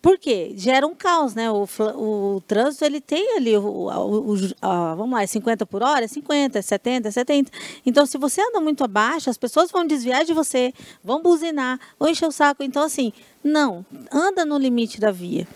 Porque 0.00 0.52
gera 0.56 0.86
um 0.86 0.94
caos, 0.94 1.34
né? 1.34 1.50
O, 1.50 1.66
o, 1.78 2.36
o 2.36 2.40
trânsito 2.42 2.84
ele 2.84 3.00
tem 3.00 3.36
ali, 3.36 3.56
o, 3.56 3.88
o, 3.88 4.34
a, 4.60 4.94
vamos 4.94 5.12
lá, 5.12 5.22
é 5.22 5.26
50 5.26 5.66
por 5.66 5.82
hora, 5.82 6.04
é 6.04 6.08
50, 6.08 6.58
é 6.58 6.62
70, 6.62 7.08
é 7.08 7.10
70. 7.10 7.50
Então, 7.84 8.06
se 8.06 8.18
você 8.18 8.40
anda 8.40 8.60
muito 8.60 8.84
abaixo, 8.84 9.30
as 9.30 9.38
pessoas 9.38 9.70
vão 9.70 9.86
desviar 9.86 10.24
de 10.24 10.32
você, 10.32 10.72
vão 11.02 11.22
buzinar, 11.22 11.80
vão 11.98 12.08
encher 12.08 12.28
o 12.28 12.32
saco. 12.32 12.62
Então, 12.62 12.82
assim, 12.82 13.12
não, 13.42 13.84
anda 14.12 14.44
no 14.44 14.58
limite 14.58 15.00
da 15.00 15.10
via. 15.10 15.48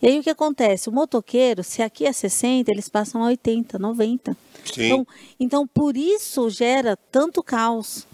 E 0.00 0.06
aí 0.06 0.18
o 0.18 0.22
que 0.22 0.30
acontece? 0.30 0.88
O 0.88 0.92
motoqueiro, 0.92 1.64
se 1.64 1.82
aqui 1.82 2.06
é 2.06 2.12
60, 2.12 2.70
eles 2.70 2.88
passam 2.88 3.22
a 3.22 3.26
80, 3.26 3.78
90. 3.78 4.36
Sim. 4.74 4.86
Então, 4.86 5.06
então, 5.38 5.66
por 5.66 5.96
isso 5.96 6.48
gera 6.50 6.96
tanto 7.10 7.42
caos 7.42 8.06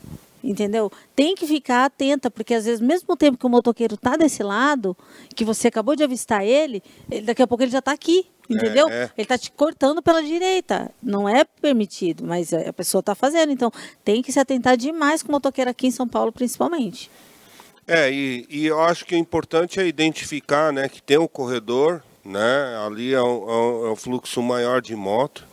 entendeu? 0.43 0.91
Tem 1.15 1.35
que 1.35 1.47
ficar 1.47 1.85
atenta, 1.85 2.31
porque 2.31 2.55
às 2.55 2.65
vezes, 2.65 2.81
mesmo 2.81 3.17
tempo 3.17 3.39
que 3.39 3.47
o 3.47 3.49
motoqueiro 3.49 3.95
está 3.95 4.17
desse 4.17 4.43
lado, 4.43 4.97
que 5.35 5.45
você 5.45 5.69
acabou 5.69 5.95
de 5.95 6.03
avistar 6.03 6.45
ele, 6.45 6.83
ele 7.11 7.27
daqui 7.27 7.43
a 7.43 7.47
pouco 7.47 7.63
ele 7.63 7.71
já 7.71 7.79
está 7.79 7.93
aqui, 7.93 8.27
entendeu? 8.51 8.89
É, 8.89 9.05
é. 9.05 9.11
Ele 9.17 9.25
está 9.25 9.39
te 9.39 9.51
cortando 9.53 10.03
pela 10.03 10.23
direita. 10.23 10.91
Não 11.03 11.29
é 11.29 11.45
permitido, 11.45 12.25
mas 12.25 12.53
a 12.53 12.73
pessoa 12.73 13.01
está 13.01 13.15
fazendo. 13.15 13.53
Então, 13.53 13.71
tem 14.05 14.23
que 14.23 14.33
se 14.33 14.41
atentar 14.41 14.77
demais 14.77 15.23
com 15.23 15.29
o 15.29 15.33
motoqueiro 15.33 15.71
aqui 15.71 15.87
em 15.87 15.93
São 15.93 16.09
Paulo, 16.09 16.33
principalmente. 16.33 17.11
É, 17.87 18.11
e, 18.11 18.47
e 18.49 18.67
eu 18.67 18.81
acho 18.81 19.05
que 19.05 19.15
o 19.15 19.19
importante 19.19 19.81
é 19.81 19.87
identificar 19.87 20.73
né, 20.73 20.89
que 20.89 21.03
tem 21.03 21.19
um 21.19 21.27
corredor, 21.27 22.03
né? 22.25 22.87
Ali 22.87 23.13
é 23.13 23.21
um, 23.21 23.87
é 23.87 23.91
um 23.91 23.97
fluxo 23.97 24.41
maior 24.41 24.81
de 24.81 24.95
moto 24.95 25.52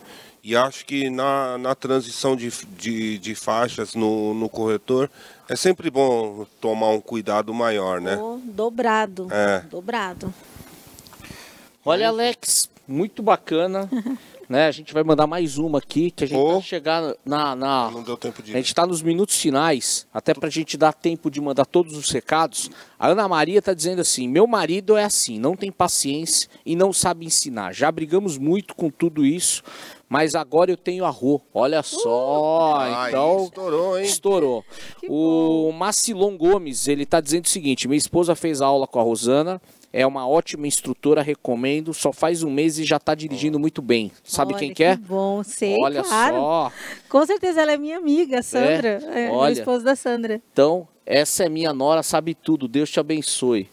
e 0.49 0.55
acho 0.55 0.83
que 0.83 1.11
na, 1.11 1.59
na 1.59 1.75
transição 1.75 2.35
de, 2.35 2.49
de, 2.75 3.19
de 3.19 3.35
faixas 3.35 3.93
no, 3.93 4.33
no 4.33 4.49
corretor 4.49 5.07
é 5.47 5.55
sempre 5.55 5.91
bom 5.91 6.43
tomar 6.59 6.89
um 6.89 6.99
cuidado 6.99 7.53
maior, 7.53 8.01
né? 8.01 8.17
Oh, 8.17 8.39
dobrado. 8.43 9.27
É. 9.29 9.59
Dobrado. 9.69 10.33
Olha, 11.85 12.07
Alex, 12.07 12.67
muito 12.87 13.21
bacana. 13.21 13.87
né? 14.49 14.65
A 14.67 14.71
gente 14.71 14.93
vai 14.93 15.03
mandar 15.03 15.27
mais 15.27 15.57
uma 15.59 15.77
aqui, 15.77 16.09
que 16.09 16.23
a 16.23 16.27
gente 16.27 16.39
Oh. 16.39 16.53
vai 16.53 16.61
chegar 16.63 17.13
na. 17.23 17.55
na- 17.55 17.91
Não 17.91 18.01
deu 18.03 18.17
tempo 18.17 18.41
de 18.41 18.51
a 18.51 18.55
gente 18.57 18.65
está 18.65 18.85
nos 18.85 19.01
minutos 19.03 19.37
finais, 19.37 20.07
até 20.11 20.33
para 20.33 20.47
a 20.47 20.51
gente 20.51 20.75
dar 20.75 20.91
tempo 20.91 21.29
de 21.29 21.39
mandar 21.39 21.65
todos 21.65 21.95
os 21.95 22.09
recados. 22.09 22.71
A 22.97 23.09
Ana 23.09 23.27
Maria 23.27 23.59
está 23.59 23.73
dizendo 23.73 24.01
assim: 24.01 24.27
meu 24.27 24.47
marido 24.47 24.97
é 24.97 25.03
assim, 25.03 25.37
não 25.37 25.55
tem 25.55 25.71
paciência 25.71 26.49
e 26.65 26.75
não 26.75 26.91
sabe 26.91 27.25
ensinar. 27.27 27.73
Já 27.73 27.91
brigamos 27.91 28.37
muito 28.39 28.73
com 28.75 28.89
tudo 28.89 29.23
isso, 29.23 29.61
mas 30.09 30.33
agora 30.33 30.71
eu 30.71 30.77
tenho 30.77 31.05
arro. 31.05 31.39
Olha 31.53 31.83
só, 31.83 32.77
Aí 32.79 33.09
então 33.09 33.43
estourou, 33.45 33.99
hein? 33.99 34.03
estourou. 34.05 34.65
O 35.07 35.71
Macilon 35.71 36.35
Gomes, 36.35 36.87
ele 36.87 37.05
tá 37.05 37.21
dizendo 37.21 37.45
o 37.45 37.49
seguinte: 37.49 37.87
minha 37.87 37.97
esposa 37.97 38.33
fez 38.35 38.61
aula 38.61 38.87
com 38.87 38.99
a 38.99 39.03
Rosana. 39.03 39.61
É 39.91 40.05
uma 40.05 40.27
ótima 40.27 40.67
instrutora, 40.67 41.21
recomendo. 41.21 41.93
Só 41.93 42.13
faz 42.13 42.43
um 42.43 42.51
mês 42.51 42.77
e 42.77 42.83
já 42.85 42.99
tá 42.99 43.15
dirigindo 43.15 43.59
muito 43.59 43.81
bem. 43.81 44.11
Sabe 44.23 44.53
Olha, 44.53 44.59
quem 44.59 44.73
que 44.73 44.83
é? 44.83 44.95
bom, 44.95 45.43
sei, 45.43 45.75
Olha 45.81 46.03
claro. 46.03 46.35
só. 46.35 46.71
Com 47.09 47.25
certeza 47.25 47.61
ela 47.61 47.71
é 47.71 47.77
minha 47.77 47.97
amiga, 47.97 48.39
a 48.39 48.43
Sandra. 48.43 49.01
É, 49.13 49.31
olha. 49.31 49.49
a 49.49 49.51
esposa 49.51 49.83
da 49.83 49.95
Sandra. 49.95 50.41
Então, 50.53 50.87
essa 51.05 51.43
é 51.43 51.49
minha 51.49 51.73
nora, 51.73 52.03
sabe 52.03 52.35
tudo. 52.35 52.67
Deus 52.67 52.89
te 52.91 52.99
abençoe. 52.99 53.67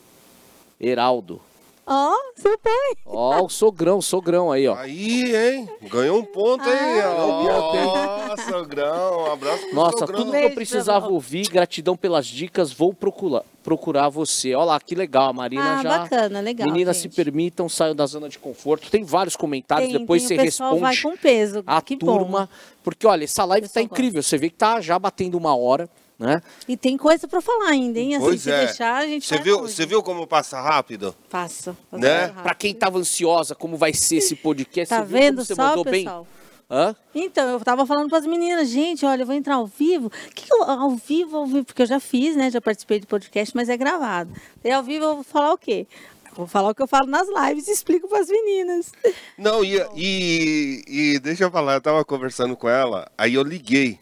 Heraldo. 0.80 1.40
Ó, 1.88 2.14
seu 2.34 2.58
pai. 2.58 2.72
Ó, 3.06 3.44
o 3.44 3.48
sogrão, 3.48 4.02
sogrão 4.02 4.50
aí, 4.50 4.66
ó. 4.66 4.74
Aí, 4.74 5.36
hein? 5.36 5.68
Ganhou 5.82 6.18
um 6.18 6.24
ponto 6.24 6.68
aí, 6.68 7.00
Ah, 7.00 7.14
ó. 7.16 8.28
Nossa, 8.28 8.50
sogrão. 8.50 9.20
Um 9.22 9.32
abraço 9.32 9.66
pro 9.66 9.74
Nossa, 9.74 9.98
sogrão. 9.98 10.18
tudo 10.18 10.32
que 10.32 10.36
eu 10.44 10.50
precisava 10.50 11.06
ouvir, 11.08 11.48
gratidão 11.48 11.96
pelas 11.96 12.26
dicas, 12.26 12.72
vou 12.72 12.92
procurar, 12.92 13.44
procurar 13.62 14.08
você. 14.08 14.52
Olha 14.56 14.64
lá, 14.64 14.80
que 14.80 14.96
legal, 14.96 15.28
a 15.30 15.32
Marina 15.32 15.78
Ah, 15.78 15.82
já. 15.84 15.98
bacana, 16.00 16.40
legal. 16.40 16.66
Meninas, 16.68 16.96
gente. 16.96 17.14
se 17.14 17.22
permitam, 17.22 17.68
saiam 17.68 17.94
da 17.94 18.04
zona 18.06 18.28
de 18.28 18.38
conforto. 18.40 18.90
Tem 18.90 19.04
vários 19.04 19.36
comentários, 19.36 19.88
Tem, 19.90 20.00
depois 20.00 20.26
tem, 20.26 20.36
você 20.38 20.42
o 20.42 20.44
pessoal 20.46 20.78
vai 20.78 20.92
responde 20.92 21.16
com 21.18 21.22
peso. 21.22 21.62
a 21.64 21.80
que 21.80 21.96
turma. 21.96 22.40
Bom. 22.40 22.48
Porque, 22.82 23.06
olha, 23.06 23.22
essa 23.22 23.44
live 23.44 23.68
tá 23.68 23.80
incrível. 23.80 24.24
Você 24.24 24.36
vê 24.36 24.50
que 24.50 24.56
tá 24.56 24.80
já 24.80 24.98
batendo 24.98 25.38
uma 25.38 25.56
hora, 25.56 25.88
né? 26.18 26.40
E 26.66 26.76
tem 26.76 26.96
coisa 26.96 27.28
pra 27.28 27.40
falar 27.40 27.68
ainda, 27.70 27.98
hein? 27.98 28.16
Assim, 28.16 28.24
Pois 28.24 28.40
se 28.42 28.50
é. 28.50 28.66
deixar, 28.66 28.94
a 28.96 29.06
gente 29.06 29.26
Você 29.26 29.34
vai 29.34 29.44
viu, 29.44 29.60
você 29.60 29.86
viu 29.86 30.02
como 30.02 30.26
passa 30.26 30.60
rápido? 30.60 31.14
Passa. 31.28 31.76
passa 31.90 32.02
Né? 32.02 32.28
Pra 32.42 32.54
quem 32.54 32.74
tava 32.74 32.98
ansiosa, 32.98 33.54
como 33.54 33.76
vai 33.76 33.92
ser 33.92 34.16
esse 34.16 34.34
podcast, 34.34 34.88
Tá 34.88 35.00
você 35.00 35.06
viu 35.06 35.18
vendo 35.18 35.34
como 35.36 35.46
você 35.46 35.54
só, 35.54 35.62
mandou 35.62 35.84
bem? 35.84 36.04
pessoal? 36.04 36.26
Hã? 36.68 36.96
Então, 37.14 37.48
eu 37.50 37.60
tava 37.60 37.86
falando 37.86 38.08
para 38.08 38.18
as 38.18 38.26
meninas, 38.26 38.68
gente, 38.68 39.06
olha, 39.06 39.22
eu 39.22 39.26
vou 39.26 39.34
entrar 39.36 39.54
ao 39.54 39.66
vivo. 39.68 40.08
O 40.08 40.34
que, 40.34 40.46
que 40.46 40.52
eu, 40.52 40.64
ao 40.64 40.90
vivo, 40.96 41.36
ao 41.36 41.46
vivo? 41.46 41.64
Porque 41.64 41.82
eu 41.82 41.86
já 41.86 42.00
fiz, 42.00 42.34
né? 42.34 42.50
Já 42.50 42.60
participei 42.60 42.98
de 42.98 43.06
podcast, 43.06 43.54
mas 43.54 43.68
é 43.68 43.76
gravado. 43.76 44.32
E 44.64 44.70
ao 44.70 44.82
vivo 44.82 45.04
eu 45.04 45.14
vou 45.16 45.22
falar 45.24 45.52
o 45.52 45.58
quê? 45.58 45.86
Vou 46.34 46.46
falar 46.48 46.70
o 46.70 46.74
que 46.74 46.82
eu 46.82 46.88
falo 46.88 47.06
nas 47.06 47.28
lives 47.28 47.68
e 47.68 47.70
explico 47.72 48.08
para 48.08 48.18
as 48.20 48.28
meninas. 48.28 48.90
Não, 49.38 49.64
e, 49.64 49.76
e, 49.94 50.84
e 50.88 51.18
deixa 51.20 51.44
eu 51.44 51.50
falar, 51.52 51.74
eu 51.74 51.80
tava 51.80 52.04
conversando 52.04 52.56
com 52.56 52.68
ela, 52.68 53.08
aí 53.16 53.34
eu 53.34 53.42
liguei. 53.44 53.98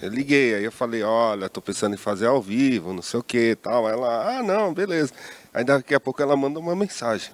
Eu 0.00 0.08
liguei, 0.08 0.54
aí 0.54 0.64
eu 0.64 0.72
falei, 0.72 1.02
olha, 1.02 1.48
tô 1.48 1.60
pensando 1.60 1.94
em 1.94 1.98
fazer 1.98 2.26
ao 2.26 2.42
vivo, 2.42 2.92
não 2.92 3.02
sei 3.02 3.20
o 3.20 3.22
que 3.22 3.56
tal. 3.56 3.88
Ela, 3.88 4.38
ah, 4.38 4.42
não, 4.42 4.74
beleza. 4.74 5.12
Aí 5.52 5.64
daqui 5.64 5.94
a 5.94 6.00
pouco 6.00 6.20
ela 6.22 6.36
manda 6.36 6.58
uma 6.58 6.74
mensagem. 6.74 7.30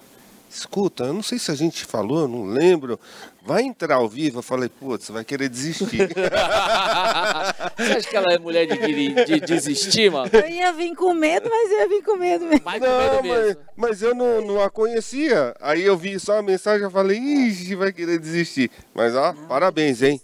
Escuta, 0.49 1.03
eu 1.03 1.13
não 1.13 1.21
sei 1.21 1.37
se 1.37 1.51
a 1.51 1.55
gente 1.55 1.83
falou, 1.83 2.21
eu 2.21 2.27
não 2.27 2.45
lembro. 2.45 2.97
Vai 3.45 3.63
entrar 3.63 3.95
ao 3.95 4.07
vivo? 4.07 4.39
Eu 4.39 4.43
falei, 4.43 4.69
putz, 4.69 5.05
você 5.05 5.11
vai 5.11 5.25
querer 5.25 5.49
desistir. 5.49 6.07
Você 7.77 7.91
acha 7.91 8.09
que 8.09 8.17
ela 8.17 8.33
é 8.33 8.39
mulher 8.39 8.65
de, 8.65 8.77
de, 8.77 9.23
de 9.25 9.39
desistir, 9.39 10.11
mano? 10.11 10.29
Eu 10.33 10.49
ia 10.49 10.71
vir 10.73 10.95
com 10.95 11.13
medo, 11.13 11.49
mas 11.49 11.71
eu 11.71 11.79
ia 11.79 11.87
vir 11.87 12.03
com 12.03 12.17
medo 12.17 12.45
mesmo. 12.45 12.63
Vai 12.63 12.79
com 12.79 12.85
medo 12.85 13.13
não, 13.13 13.23
mas, 13.23 13.45
mesmo. 13.45 13.61
mas 13.75 14.01
eu 14.01 14.15
não, 14.15 14.41
não 14.41 14.61
a 14.61 14.69
conhecia. 14.69 15.55
Aí 15.61 15.83
eu 15.83 15.97
vi 15.97 16.19
só 16.19 16.39
a 16.39 16.41
mensagem 16.41 16.87
e 16.87 16.91
falei, 16.91 17.17
ixi, 17.17 17.75
vai 17.75 17.91
querer 17.91 18.19
desistir. 18.19 18.71
Mas 18.93 19.15
ó, 19.15 19.33
parabéns, 19.47 20.01
hein? 20.01 20.19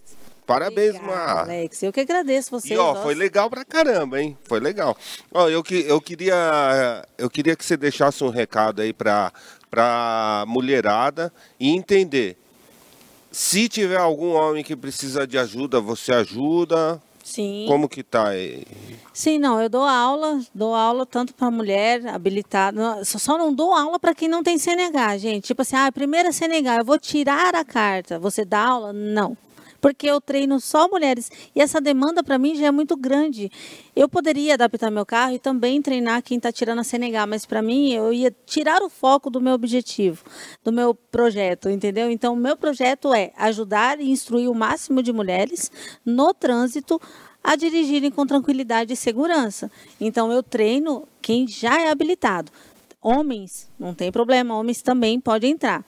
Parabéns, 0.46 1.00
Mar. 1.02 1.39
Alex. 1.44 1.84
Eu 1.84 1.94
que 1.94 2.02
agradeço 2.02 2.52
vocês. 2.52 2.72
E 2.72 2.78
ó, 2.78 2.94
nossa. 2.94 3.04
foi 3.04 3.16
legal 3.16 3.50
pra 3.50 3.64
caramba, 3.64 4.22
hein? 4.22 4.38
Foi 4.44 4.60
legal. 4.60 4.96
Ó, 5.32 5.50
eu, 5.50 5.64
que, 5.64 5.86
eu, 5.88 6.02
queria, 6.02 7.06
eu 7.18 7.30
queria 7.30 7.56
que 7.56 7.64
você 7.64 7.78
deixasse 7.78 8.24
um 8.24 8.30
recado 8.30 8.82
aí 8.82 8.91
pra, 8.91 9.32
pra 9.70 10.44
mulherada 10.48 11.32
e 11.60 11.70
entender. 11.70 12.38
Se 13.32 13.68
tiver 13.68 13.98
algum 13.98 14.34
homem 14.34 14.64
que 14.64 14.76
precisa 14.76 15.26
de 15.26 15.38
ajuda, 15.38 15.80
você 15.80 16.12
ajuda? 16.12 17.02
Sim. 17.24 17.66
Como 17.70 17.88
que 17.88 18.04
tá 18.04 18.28
aí? 18.28 18.68
Sim, 19.14 19.39
não, 19.39 19.62
eu 19.62 19.70
dou 19.70 19.84
aula, 19.84 20.41
dou 20.54 20.76
aula 20.76 21.06
tanto 21.06 21.34
para 21.34 21.50
mulher 21.50 22.06
habilitada, 22.08 23.04
só 23.06 23.38
não 23.38 23.54
dou 23.54 23.74
aula 23.74 23.98
para 23.98 24.14
quem 24.14 24.28
não 24.28 24.44
tem 24.44 24.60
CNH, 24.60 25.18
gente. 25.18 25.46
Tipo 25.46 25.62
assim, 25.62 25.78
ah, 25.78 25.91
primeira 25.91 26.34
CNH, 26.34 26.80
eu 26.80 26.86
vou 26.86 27.00
tirar 27.00 27.56
a 27.56 27.64
carta, 27.64 28.20
você 28.20 28.44
dá 28.44 28.60
aula? 28.60 28.91
Não. 28.91 29.38
Porque 29.84 30.07
eu 30.07 30.21
treino 30.21 30.61
só 30.61 30.88
mulheres 30.88 31.29
e 31.53 31.61
essa 31.61 31.81
demanda 31.81 32.23
para 32.23 32.38
mim 32.38 32.55
já 32.55 32.67
é 32.67 32.71
muito 32.71 32.95
grande. 32.95 33.51
Eu 33.93 34.07
poderia 34.07 34.53
adaptar 34.53 34.89
meu 34.89 35.05
carro 35.05 35.34
e 35.34 35.39
também 35.39 35.81
treinar 35.81 36.23
quem 36.23 36.38
está 36.38 36.53
tirando 36.53 36.79
a 36.79 36.86
CNH, 36.86 37.27
mas 37.27 37.45
para 37.45 37.61
mim 37.61 37.91
eu 37.91 38.13
ia 38.13 38.34
tirar 38.45 38.81
o 38.81 38.89
foco 38.89 39.29
do 39.29 39.41
meu 39.41 39.51
objetivo, 39.51 40.23
do 40.63 40.71
meu 40.71 40.95
projeto, 40.95 41.69
entendeu? 41.69 42.09
Então, 42.09 42.34
o 42.34 42.38
meu 42.38 42.55
projeto 42.55 43.13
é 43.13 43.34
ajudar 43.36 43.99
e 43.99 44.09
instruir 44.09 44.49
o 44.49 44.55
máximo 44.55 45.03
de 45.03 45.11
mulheres 45.11 45.69
no 46.05 46.34
trânsito 46.34 47.01
a 47.43 47.57
dirigirem 47.57 48.09
com 48.09 48.25
tranquilidade 48.25 48.93
e 48.93 48.95
segurança. 48.95 49.69
Então 49.99 50.31
eu 50.31 50.41
treino 50.41 51.05
quem 51.21 51.45
já 51.45 51.81
é 51.81 51.91
habilitado. 51.91 52.49
Homens, 53.04 53.70
não 53.78 53.93
tem 53.93 54.10
problema, 54.14 54.58
homens 54.58 54.82
também 54.82 55.20
podem 55.20 55.51
entrar. 55.51 55.86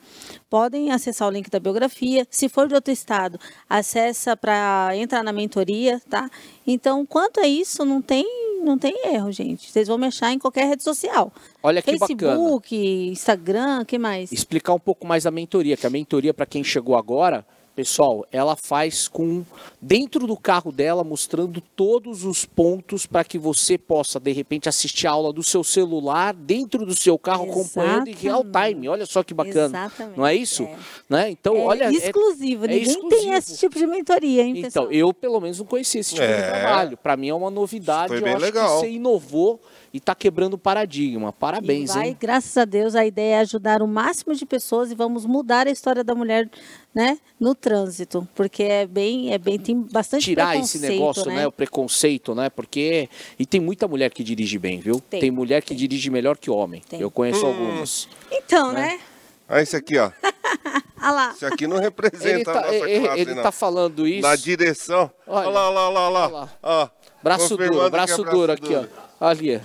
Podem 0.50 0.92
acessar 0.92 1.26
o 1.26 1.30
link 1.30 1.48
da 1.48 1.58
biografia. 1.58 2.26
Se 2.30 2.46
for 2.46 2.68
de 2.68 2.74
outro 2.74 2.92
estado, 2.92 3.40
acessa 3.68 4.36
para 4.36 4.90
entrar 4.94 5.24
na 5.24 5.32
mentoria, 5.32 5.98
tá? 6.10 6.30
Então, 6.66 7.06
quanto 7.06 7.40
a 7.40 7.48
isso, 7.48 7.86
não 7.86 8.02
tem, 8.02 8.26
não 8.62 8.76
tem 8.76 8.94
erro, 9.14 9.32
gente. 9.32 9.70
Vocês 9.70 9.88
vão 9.88 9.96
me 9.96 10.06
achar 10.06 10.30
em 10.30 10.38
qualquer 10.38 10.66
rede 10.66 10.82
social. 10.82 11.32
Olha 11.62 11.80
que 11.80 11.98
bacana. 11.98 12.18
Facebook, 12.18 12.76
Instagram, 13.08 13.84
que 13.86 13.98
mais? 13.98 14.30
explicar 14.30 14.74
um 14.74 14.78
pouco 14.78 15.06
mais 15.06 15.24
da 15.24 15.30
mentoria, 15.30 15.76
que 15.76 15.86
a 15.86 15.90
mentoria, 15.90 16.34
para 16.34 16.44
quem 16.44 16.62
chegou 16.62 16.96
agora, 16.96 17.46
pessoal, 17.76 18.24
ela 18.32 18.56
faz 18.56 19.06
com 19.06 19.44
dentro 19.80 20.26
do 20.26 20.34
carro 20.36 20.72
dela, 20.72 21.04
mostrando 21.04 21.60
todos 21.60 22.24
os 22.24 22.46
pontos 22.46 23.04
para 23.04 23.22
que 23.22 23.38
você 23.38 23.76
possa, 23.76 24.18
de 24.18 24.32
repente, 24.32 24.66
assistir 24.68 25.06
a 25.06 25.10
aula 25.10 25.30
do 25.32 25.42
seu 25.42 25.62
celular 25.62 26.32
dentro 26.32 26.86
do 26.86 26.94
seu 26.96 27.18
carro, 27.18 27.50
acompanhando 27.50 28.08
em 28.08 28.14
real 28.14 28.42
time. 28.44 28.88
Olha 28.88 29.04
só 29.04 29.22
que 29.22 29.34
bacana. 29.34 29.66
Exatamente, 29.86 30.16
Não 30.18 30.26
é 30.26 30.34
isso? 30.34 30.62
é. 30.62 30.76
Né? 31.08 31.30
Então, 31.30 31.54
É 31.54 31.60
olha. 31.60 31.84
é- 31.84 31.92
exclusivo, 31.92 32.64
é 32.64 32.68
ninguém 32.68 32.82
exclusivo. 32.88 33.08
tem 33.22 33.32
esse 33.34 33.58
tipo 33.58 33.78
de 33.78 33.86
mentoria, 33.86 34.42
hein, 34.42 34.50
Então, 34.56 34.62
pessoal? 34.86 34.90
eu 34.92 35.12
pelo 35.12 35.38
menos 35.40 35.58
não 35.58 35.66
conhecia 35.66 36.00
esse 36.00 36.14
tipo 36.14 36.26
de 36.26 36.32
É. 36.32 36.50
trabalho. 36.50 36.96
Para 36.96 37.14
mim 37.16 37.28
é 37.28 37.34
uma 37.34 37.50
novidade. 37.50 38.08
Foi 38.08 38.16
eu 38.18 38.22
bem 38.22 38.32
acho 38.32 38.42
legal. 38.42 38.80
que 38.80 38.86
você 38.86 38.90
inovou 38.90 39.60
e 39.96 39.98
está 39.98 40.14
quebrando 40.14 40.54
o 40.54 40.58
paradigma. 40.58 41.32
Parabéns, 41.32 41.90
E 41.90 41.94
vai, 41.94 42.08
hein? 42.08 42.16
graças 42.20 42.54
a 42.56 42.64
Deus, 42.64 42.94
a 42.94 43.04
ideia 43.06 43.36
é 43.36 43.38
ajudar 43.40 43.80
o 43.82 43.88
máximo 43.88 44.34
de 44.34 44.44
pessoas 44.44 44.90
e 44.90 44.94
vamos 44.94 45.24
mudar 45.24 45.66
a 45.66 45.70
história 45.70 46.04
da 46.04 46.14
mulher, 46.14 46.48
né, 46.94 47.18
no 47.40 47.54
trânsito, 47.54 48.28
porque 48.34 48.62
é 48.62 48.86
bem, 48.86 49.32
é 49.32 49.38
bem, 49.38 49.58
tem 49.58 49.80
bastante 49.80 50.24
tirar 50.24 50.56
esse 50.56 50.78
negócio, 50.78 51.24
né? 51.26 51.46
O 51.46 51.52
preconceito, 51.52 52.34
né? 52.34 52.50
Porque 52.50 53.08
e 53.38 53.46
tem 53.46 53.60
muita 53.60 53.88
mulher 53.88 54.10
que 54.12 54.22
dirige 54.22 54.58
bem, 54.58 54.80
viu? 54.80 55.00
Tem, 55.00 55.30
mulher 55.30 55.62
que 55.62 55.74
dirige 55.74 56.10
melhor 56.10 56.36
que 56.36 56.50
homem. 56.50 56.82
Tem. 56.88 57.00
Eu 57.00 57.10
conheço 57.10 57.44
algumas. 57.46 58.08
Então, 58.30 58.72
Né? 58.72 58.80
né? 58.82 59.00
Ah, 59.48 59.62
esse 59.62 59.76
aqui, 59.76 59.96
ó. 59.98 60.10
Ah 60.98 61.12
lá. 61.12 61.32
Esse 61.36 61.44
aqui 61.44 61.66
não 61.66 61.78
representa 61.78 62.28
Ele 62.30 62.40
a 62.40 62.44
tá, 62.44 62.60
nossa 62.62 62.74
ele, 62.74 63.00
classe, 63.04 63.20
ele 63.20 63.34
não. 63.34 63.42
tá 63.42 63.52
falando 63.52 64.08
isso. 64.08 64.22
Na 64.26 64.34
direção. 64.34 65.10
Olha. 65.26 65.48
Olha 65.48 65.50
lá, 65.50 65.68
olha 65.68 65.78
lá, 65.78 65.88
olha 65.90 66.08
lá. 66.08 66.26
Olha 66.26 66.34
lá. 66.34 66.50
Ó, 66.62 66.88
Braço 67.22 67.56
duro, 67.56 67.58
que 67.58 67.64
é 67.86 67.90
braço 67.90 67.90
braço 68.22 68.24
duro 68.36 68.52
aqui, 68.52 68.68
duro. 68.74 68.88
ó. 68.96 69.05
Ali, 69.20 69.60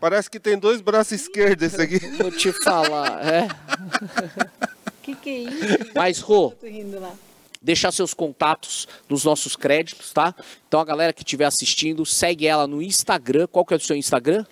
Parece 0.00 0.30
que 0.30 0.40
tem 0.40 0.58
dois 0.58 0.80
braços 0.80 1.12
esquerdos 1.12 1.66
esse 1.66 1.80
aqui. 1.80 1.98
vou 2.16 2.30
te 2.30 2.50
falar, 2.64 3.20
é. 3.26 3.48
O 4.88 5.02
que, 5.02 5.14
que 5.14 5.30
é 5.30 5.38
isso? 5.38 5.90
Mas, 5.94 6.20
Rô, 6.20 6.54
deixar 7.60 7.92
seus 7.92 8.14
contatos 8.14 8.88
nos 9.08 9.24
nossos 9.24 9.54
créditos, 9.54 10.12
tá? 10.12 10.34
Então 10.66 10.80
a 10.80 10.84
galera 10.84 11.12
que 11.12 11.22
estiver 11.22 11.44
assistindo, 11.44 12.06
segue 12.06 12.46
ela 12.46 12.66
no 12.66 12.80
Instagram. 12.80 13.46
Qual 13.46 13.64
que 13.64 13.74
é 13.74 13.76
o 13.76 13.80
seu 13.80 13.96
Instagram? 13.96 14.44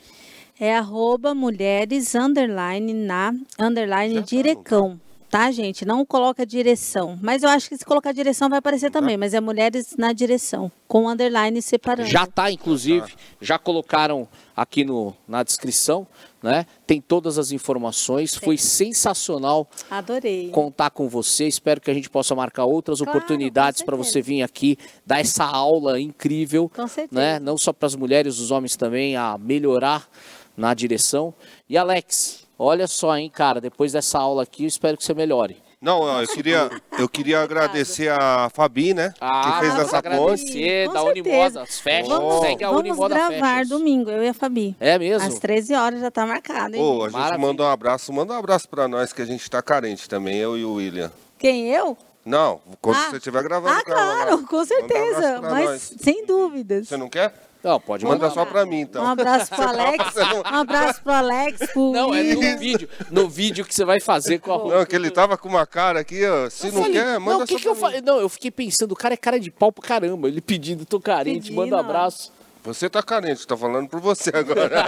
É 0.61 0.76
arroba 0.76 1.35
mulheres, 1.35 2.14
underline, 2.14 2.93
na, 2.93 3.33
underline, 3.59 4.14
Já 4.16 4.20
tá, 4.20 4.26
direcão. 4.26 4.97
Tá, 4.97 5.07
gente? 5.53 5.85
Não 5.85 6.05
coloca 6.07 6.45
direção. 6.47 7.18
Mas 7.20 7.43
eu 7.43 7.49
acho 7.51 7.68
que 7.68 7.76
se 7.76 7.85
colocar 7.85 8.12
direção 8.12 8.49
vai 8.49 8.59
aparecer 8.59 8.91
também. 8.91 9.16
Mas 9.16 9.35
é 9.35 9.41
mulheres 9.41 9.95
na 9.97 10.12
direção, 10.12 10.70
com 10.87 11.09
underline 11.09 11.61
separando. 11.61 12.09
Já 12.09 12.26
tá, 12.26 12.51
inclusive, 12.51 13.14
já 13.41 13.59
colocaram 13.59 14.26
aqui 14.57 14.85
no, 14.85 15.14
na 15.29 15.43
descrição, 15.43 16.07
né? 16.43 16.64
Tem 16.87 17.01
todas 17.01 17.39
as 17.39 17.53
informações. 17.53 18.35
Foi 18.35 18.57
sensacional 18.57 19.68
Adorei. 19.91 20.51
contar 20.51 20.91
com 20.91 21.09
você. 21.09 21.47
Espero 21.47 21.81
que 21.81 21.91
a 21.91 21.95
gente 21.95 22.09
possa 22.09 22.35
marcar 22.35 22.64
outras 22.64 22.99
Claro, 23.01 23.18
oportunidades 23.18 23.83
para 23.83 23.97
você 23.97 24.22
vir 24.22 24.43
aqui 24.43 24.79
dar 25.07 25.20
essa 25.20 25.45
aula 25.45 26.01
incrível, 26.01 26.70
Com 26.74 26.89
certeza. 26.89 27.20
né? 27.20 27.39
Não 27.39 27.59
só 27.59 27.72
para 27.72 27.87
as 27.87 27.95
mulheres, 27.95 28.39
os 28.39 28.51
homens 28.51 28.76
também 28.76 29.14
a 29.16 29.37
melhorar 29.39 30.09
na 30.57 30.74
direção. 30.74 31.33
E 31.68 31.76
Alex, 31.76 32.47
olha 32.59 32.86
só, 32.86 33.16
hein, 33.16 33.30
cara, 33.32 33.61
depois 33.61 33.92
dessa 33.92 34.18
aula 34.18 34.42
aqui, 34.42 34.64
eu 34.64 34.68
espero 34.68 34.96
que 34.96 35.04
você 35.04 35.14
melhore. 35.14 35.56
Não, 35.80 36.20
eu 36.20 36.26
queria, 36.26 36.68
eu 36.98 37.09
queria 37.09 37.40
agradecer 37.40 38.09
a 38.11 38.50
Fabi, 38.52 38.92
né? 38.92 39.14
Ah, 39.20 39.52
que 39.52 39.61
fez 39.61 39.78
essa 39.78 40.02
ponte. 40.02 40.06
agradecer, 40.09 40.86
Com 40.88 40.92
da 40.92 41.00
certeza. 41.02 41.28
Unimoda, 41.30 41.62
as 41.62 41.78
festas, 41.80 42.09
Vamos- 42.18 42.40
segue 42.40 42.64
a 42.64 42.68
Vamos 42.68 42.80
Unimoda 42.80 43.14
gravar 43.14 43.30
Festas. 43.30 43.68
domingo, 43.68 44.11
eu 44.11 44.24
e 44.24 44.28
a 44.28 44.34
Fabi. 44.34 44.76
É 44.80 44.98
mesmo? 44.98 45.28
Às 45.28 45.38
13 45.38 45.74
horas 45.74 46.00
já 46.00 46.11
tá 46.11 46.26
marcado, 46.26 46.74
hein? 46.74 46.82
Pô, 46.82 47.02
a 47.02 47.09
gente 47.09 47.12
Maravilha. 47.12 47.38
manda 47.38 47.62
um 47.62 47.66
abraço, 47.68 48.12
manda 48.12 48.32
um 48.32 48.36
abraço 48.36 48.68
pra 48.68 48.88
nós 48.88 49.12
que 49.12 49.22
a 49.22 49.24
gente 49.24 49.48
tá 49.48 49.62
carente 49.62 50.09
também, 50.09 50.36
eu 50.38 50.59
e 50.59 50.64
o 50.64 50.74
William. 50.74 51.12
Quem, 51.38 51.68
eu? 51.72 51.96
Não, 52.24 52.61
quando 52.82 52.96
Ah. 52.96 53.11
você 53.11 53.16
estiver 53.18 53.42
gravando 53.44 53.72
Ah, 53.74 53.76
lá. 53.76 53.84
claro, 53.84 54.46
com 54.48 54.56
um 54.56 54.64
certeza. 54.64 55.38
pra 55.40 55.50
Mas 55.50 55.64
nós. 55.64 55.94
sem 56.00 56.26
dúvidas. 56.26 56.88
Você 56.88 56.96
não 56.96 57.09
quer? 57.09 57.32
Não, 57.62 57.80
pode 57.80 58.04
Manda 58.04 58.28
mandar. 58.28 58.30
só 58.34 58.44
pra 58.44 58.64
mim, 58.64 58.80
então. 58.80 59.02
Um 59.04 59.09
abraço 59.09 59.54
pro 59.54 59.68
Alex. 59.68 60.04
Um 60.52 60.54
abraço 60.56 61.02
pro 61.02 61.12
Alex, 61.12 61.72
pro 61.72 61.92
Não, 61.92 62.14
é 62.14 62.22
no 62.22 62.59
vídeo, 62.59 62.88
no 63.11 63.28
vídeo 63.28 63.64
que 63.64 63.74
você 63.74 63.84
vai 63.84 63.98
fazer 64.00 64.38
com 64.38 64.52
a 64.52 64.56
roupa. 64.56 64.78
Não, 64.78 64.86
que 64.86 64.94
ele 64.94 65.11
tava 65.11 65.36
com 65.36 65.48
uma 65.48 65.66
cara 65.66 66.00
aqui, 66.00 66.24
ó. 66.24 66.48
Se 66.48 66.68
Eu 66.68 66.72
não 66.72 66.82
falei, 66.82 66.98
quer, 67.00 67.18
manda 67.18 67.38
não, 67.38 67.44
o 67.44 67.46
que 67.46 67.54
só 67.54 67.59
que 67.59 67.68
eu 67.68 67.74
pra 67.74 67.88
mim. 67.88 67.94
falei? 67.96 68.00
Não, 68.00 68.20
eu 68.20 68.28
fiquei 68.28 68.50
pensando, 68.50 68.92
o 68.92 68.96
cara 68.96 69.14
é 69.14 69.16
cara 69.16 69.40
de 69.40 69.50
pau 69.50 69.72
pra 69.72 69.86
caramba. 69.86 70.28
Ele 70.28 70.40
pedindo, 70.40 70.84
tô 70.84 71.00
carente, 71.00 71.40
Pedindo, 71.48 71.56
manda 71.56 71.76
um 71.76 71.80
abraço. 71.80 72.32
Você 72.64 72.88
tá 72.88 73.02
carente, 73.02 73.46
tô 73.46 73.56
falando 73.56 73.88
por 73.88 74.00
você 74.00 74.30
agora. 74.34 74.84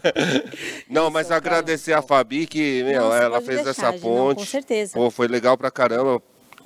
não, 0.88 1.10
mas 1.10 1.30
agradecer 1.30 1.92
a 1.92 2.02
Fabi 2.02 2.46
que, 2.46 2.82
meu, 2.84 3.08
você 3.10 3.22
ela 3.22 3.40
fez 3.40 3.64
deixar, 3.64 3.70
essa 3.88 3.98
Gi, 3.98 4.04
não, 4.04 4.14
ponte. 4.16 4.38
com 4.38 4.46
certeza. 4.46 4.92
Pô, 4.94 5.10
foi 5.10 5.26
legal 5.26 5.56
pra 5.56 5.70
caramba 5.70 6.22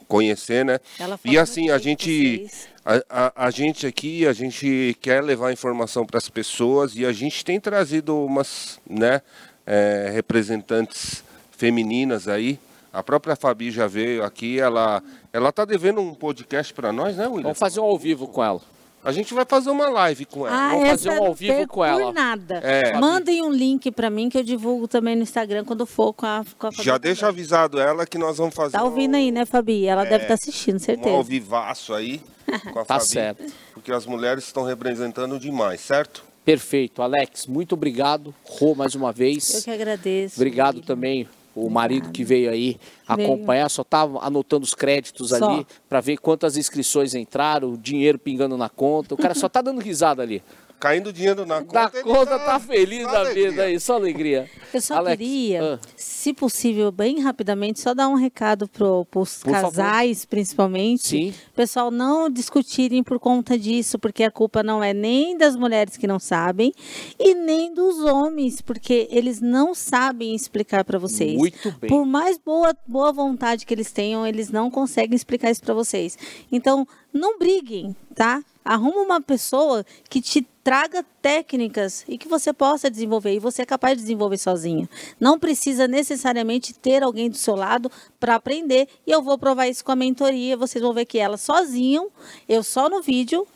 conhecer, 0.09 0.65
né? 0.65 0.79
Ela 0.99 1.19
E 1.25 1.39
assim, 1.39 1.71
a 1.71 1.79
gente, 1.79 2.49
a, 2.85 3.03
a, 3.09 3.47
a 3.47 3.51
gente 3.51 3.87
aqui, 3.87 4.27
a 4.27 4.33
gente 4.33 4.97
quer 5.01 5.23
levar 5.23 5.53
informação 5.53 6.05
para 6.07 6.19
as 6.19 6.29
pessoas 6.29 6.95
e 6.95 7.05
a 7.05 7.13
gente 7.13 7.45
tem 7.45 7.59
trazido 7.61 8.17
umas, 8.25 8.81
né, 8.89 9.21
é, 9.67 10.11
representantes 10.15 11.25
femininas 11.51 12.29
aí. 12.29 12.59
A 12.93 13.03
própria 13.03 13.37
Fabi 13.37 13.71
já 13.71 13.87
veio 13.87 14.25
aqui, 14.25 14.59
ela, 14.59 15.03
ela 15.33 15.53
tá 15.53 15.65
devendo 15.65 16.01
um 16.01 16.15
podcast 16.15 16.73
para 16.73 16.93
nós, 16.93 17.17
né, 17.17 17.27
William? 17.27 17.43
Vamos 17.43 17.59
fazer 17.59 17.81
um 17.81 17.85
ao 17.85 17.99
vivo 17.99 18.27
com 18.27 18.43
ela. 18.43 18.61
A 19.07 19.13
gente 19.13 19.33
vai 19.33 19.45
fazer 19.49 19.71
uma 19.71 19.89
live 19.89 20.25
com 20.25 20.47
ela. 20.47 20.57
Ah, 20.57 20.71
Vamos 20.71 20.89
fazer 20.91 21.09
essa 21.11 21.19
um 21.21 21.23
ao 21.23 21.29
não 21.29 21.35
vivo 21.35 21.67
com 21.69 21.85
ela. 21.85 22.01
Por 22.07 22.13
nada. 22.13 22.57
É. 22.57 22.99
Mandem 22.99 23.41
um 23.43 23.51
link 23.53 23.91
pra 23.93 24.11
mim 24.11 24.29
que 24.29 24.37
eu 24.37 24.43
divulgo 24.43 24.89
também 24.89 25.15
no 25.15 25.23
Instagram 25.23 25.65
quando 25.65 25.87
for 25.87 26.13
com 26.13 26.27
a, 26.27 26.45
com 26.59 26.67
a 26.67 26.73
Fabi 26.73 26.85
Já 26.85 26.99
deixa 26.99 27.21
também. 27.27 27.31
avisado 27.41 27.79
ela 27.81 28.05
que 28.05 28.19
nós 28.19 28.37
vamos 28.39 28.55
fazer 28.55 28.73
Tá 28.73 28.83
ouvindo 28.83 29.15
um, 29.15 29.17
aí, 29.17 29.31
né, 29.31 29.47
Fabi? 29.47 29.87
Ela 29.87 30.05
deve 30.05 30.25
estar 30.25 30.35
assistindo, 30.35 30.77
um 30.77 30.81
certeza. 30.81 31.15
ao 31.17 31.23
vivaço 31.23 31.95
aí 31.95 32.21
com 32.73 32.81
a 32.81 32.85
Tá 32.85 32.99
Fabi. 32.99 33.05
certo. 33.07 33.45
Porque 33.73 33.93
as 33.93 34.05
mulheres 34.07 34.45
estão 34.45 34.65
representando 34.65 35.39
demais, 35.39 35.81
certo? 35.81 36.25
Perfeito. 36.45 37.01
Alex, 37.01 37.47
muito 37.47 37.75
obrigado. 37.75 38.35
Rô, 38.45 38.75
mais 38.75 38.95
uma 38.95 39.11
Eu 39.11 39.15
vez. 39.15 39.63
que 39.65 39.71
agradeço. 39.71 40.37
Obrigado 40.37 40.75
William. 40.77 40.87
também 40.87 41.29
o 41.57 41.71
marido 41.71 42.11
que 42.11 42.23
veio 42.23 42.51
aí 42.51 42.79
Veio. 43.09 43.33
acompanhar, 43.33 43.69
só 43.71 43.83
estava 43.83 44.19
anotando 44.25 44.65
os 44.65 44.75
créditos 44.75 45.31
Só. 45.31 45.37
ali 45.37 45.67
para 45.89 46.01
ver 46.01 46.19
quantas 46.19 46.57
inscrições 46.57 47.15
entraram, 47.15 47.73
o 47.73 47.79
dinheiro 47.79 48.19
pingando 48.19 48.57
na 48.57 48.69
conta. 48.69 49.15
O 49.15 49.17
cara 49.17 49.35
só 49.35 49.49
tá 49.49 49.63
dando 49.63 49.81
risada 49.81 50.23
ali. 50.23 50.43
Caindo 50.79 51.13
dinheiro 51.13 51.47
na 51.47 51.61
conta. 51.63 51.73
Da 51.73 52.03
conta 52.03 52.39
tá 52.39 52.61
feliz 52.61 53.03
só 53.05 53.11
da 53.11 53.21
alegria. 53.21 53.51
vida 53.51 53.63
aí, 53.63 53.81
só 53.81 53.95
alegria. 53.95 54.51
Eu 54.75 54.81
só 54.81 54.97
Alex, 54.97 55.17
queria, 55.17 55.75
ah. 55.75 55.79
se 55.97 56.35
possível, 56.35 56.93
bem 56.93 57.21
rapidamente, 57.21 57.81
só 57.81 57.95
dar 57.95 58.09
um 58.09 58.15
recado 58.15 58.69
pro, 58.69 59.07
pros 59.07 59.39
Por 59.43 59.53
favor. 59.53 59.71
casais, 59.71 60.27
principalmente. 60.27 61.09
Sim. 61.09 61.35
Pessoal, 61.55 61.91
não 61.91 62.29
discutirem 62.29 63.03
por 63.03 63.19
conta 63.19 63.59
disso, 63.59 63.99
porque 63.99 64.23
a 64.23 64.31
culpa 64.31 64.63
não 64.63 64.85
é 64.85 64.93
nem 64.93 65.37
das 65.37 65.57
mulheres 65.57 65.97
que 65.97 66.07
não 66.07 66.19
sabem 66.19 66.75
e 67.19 67.35
nem 67.35 67.73
dos 67.73 68.01
homens, 68.01 68.61
porque 68.61 69.09
eles 69.11 69.41
não 69.41 69.75
sabem 69.75 70.35
explicar 70.35 70.85
para 70.85 70.99
vocês. 70.99 71.37
Muito 71.37 71.73
bem. 71.81 71.89
Por 71.89 72.05
mais 72.05 72.37
boa, 72.37 72.77
boa 72.87 73.13
vontade 73.13 73.65
que 73.65 73.73
eles 73.73 73.91
tenham, 73.91 74.27
eles 74.27 74.51
não 74.51 74.71
conseguem 74.71 75.17
explicar 75.17 75.51
isso 75.51 75.63
para 75.63 75.75
vocês. 75.75 76.19
Então, 76.53 76.87
não 77.13 77.39
briguem, 77.39 77.97
tá? 78.15 78.43
Arruma 78.63 79.01
uma 79.01 79.21
pessoa 79.23 79.87
que 80.11 80.21
te 80.21 80.47
traga 80.67 81.05
técnicas 81.23 82.05
e 82.09 82.19
que 82.19 82.27
você 82.27 82.53
possa 82.53 82.91
desenvolver 82.91 83.33
e 83.33 83.39
você 83.39 83.63
é 83.63 83.65
capaz 83.65 83.95
de 83.97 84.01
desenvolver 84.03 84.37
sozinho. 84.37 84.89
Não 85.21 85.39
precisa 85.39 85.87
necessariamente 85.87 86.75
ter 86.75 87.05
alguém 87.05 87.31
do 87.31 87.37
seu 87.37 87.55
lado 87.55 87.89
para 88.19 88.35
aprender 88.35 88.89
e 89.07 89.13
eu 89.13 89.23
vou 89.23 89.39
provar 89.39 89.69
isso 89.69 89.85
com 89.85 89.93
a 89.93 89.97
mentoria. 89.97 90.57
Vocês 90.57 90.83
vão 90.83 90.93
ver 90.93 91.05
que 91.05 91.19
elas 91.19 91.41
sozinham, 91.41 92.09
eu 92.49 92.65
só 92.65 92.89
no 92.89 93.01
vídeo, 93.01 93.47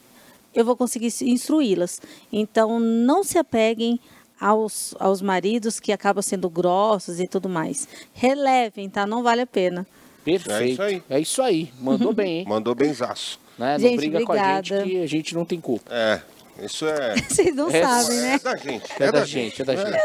eu 0.54 0.64
vou 0.64 0.76
conseguir 0.76 1.10
se- 1.10 1.28
instruí-las. 1.28 2.00
Então, 2.32 2.78
não 2.78 3.24
se 3.24 3.38
apeguem 3.38 3.98
aos, 4.40 4.94
aos 5.00 5.20
maridos 5.20 5.80
que 5.80 5.90
acabam 5.90 6.22
sendo 6.22 6.48
grossos 6.48 7.18
e 7.18 7.26
tudo 7.26 7.48
mais. 7.48 7.88
Relevem, 8.14 8.88
tá? 8.88 9.04
Não 9.04 9.24
vale 9.24 9.40
a 9.40 9.46
pena. 9.48 9.84
Perfeito. 10.24 10.52
É 10.52 10.68
isso 10.68 10.82
aí. 10.82 11.02
É 11.10 11.20
isso 11.20 11.42
aí. 11.42 11.72
Mandou 11.80 12.12
bem, 12.12 12.38
hein? 12.38 12.44
Mandou 12.48 12.72
benzaço. 12.72 13.40
Né? 13.58 13.72
Não 13.72 13.80
Gente, 13.80 13.96
briga 13.96 14.24
com 14.24 14.32
a 14.32 14.36
gente 14.36 14.72
obrigada. 14.74 14.84
que 14.84 15.02
a 15.02 15.06
gente 15.08 15.34
não 15.34 15.44
tem 15.44 15.60
culpa. 15.60 15.92
É, 15.92 16.20
isso 16.64 16.86
é. 16.86 17.16
Vocês 17.28 17.54
não 17.54 17.70
É, 17.70 17.82
sabem, 17.82 18.18
É 18.18 18.22
né? 18.22 18.38
da 18.42 18.56
gente. 18.56 18.92
É, 19.02 19.12
da 19.12 19.24
gente, 19.24 19.62
é 19.62 19.64
da 19.64 19.76
gente. 19.76 19.98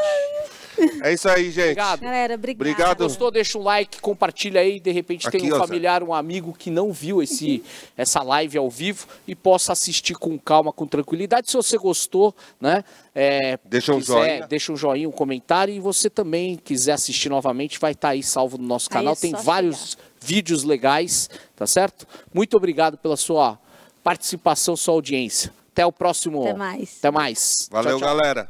É 1.01 1.13
isso 1.13 1.29
aí, 1.29 1.51
gente. 1.51 1.61
Obrigado. 1.69 2.01
Galera, 2.01 2.35
obrigada. 2.35 2.69
Obrigado. 2.71 2.97
Gostou? 3.03 3.31
Deixa 3.31 3.57
um 3.57 3.63
like, 3.63 4.01
compartilha 4.01 4.59
aí. 4.59 4.77
De 4.77 4.91
repente 4.91 5.29
tem 5.29 5.39
Aqui, 5.39 5.49
um 5.53 5.55
ó, 5.55 5.59
Zé. 5.59 5.67
familiar, 5.67 6.03
um 6.03 6.13
amigo 6.13 6.53
que 6.53 6.69
não 6.69 6.91
viu 6.91 7.23
esse, 7.23 7.63
essa 7.95 8.21
live 8.21 8.57
ao 8.57 8.69
vivo 8.69 9.07
e 9.25 9.33
possa 9.33 9.71
assistir 9.71 10.15
com 10.15 10.37
calma, 10.37 10.73
com 10.73 10.85
tranquilidade. 10.85 11.49
Se 11.49 11.55
você 11.55 11.77
gostou, 11.77 12.35
né? 12.59 12.83
é, 13.13 13.57
Deixa 13.63 13.93
um 13.93 13.99
quiser, 13.99 14.13
joinha. 14.13 14.47
Deixa 14.47 14.71
um 14.73 14.75
joinha, 14.75 15.07
um 15.07 15.13
comentário. 15.13 15.73
E 15.73 15.79
você 15.79 16.09
também 16.09 16.57
quiser 16.57 16.91
assistir 16.91 17.29
novamente, 17.29 17.79
vai 17.79 17.93
estar 17.93 18.09
aí 18.09 18.21
salvo 18.21 18.57
no 18.57 18.67
nosso 18.67 18.89
Aí 18.91 18.97
canal. 18.97 19.13
é 19.13 19.15
tem 19.15 19.31
vários 19.31 19.97
vídeos 20.19 20.63
legais, 20.65 21.29
tá 21.55 21.65
certo? 21.65 22.05
Muito 22.33 22.57
obrigado 22.57 22.97
pela 22.97 23.15
sua 23.15 23.57
participação, 24.03 24.75
sua 24.75 24.93
audiência. 24.93 25.53
Até 25.75 25.85
o 25.85 25.91
próximo. 25.91 26.43
Até 26.43 26.53
mais. 26.53 26.95
Até 26.99 27.11
mais. 27.11 27.67
Valeu, 27.69 27.99
Tchau, 27.99 28.07
tchau. 28.07 28.17
galera. 28.17 28.49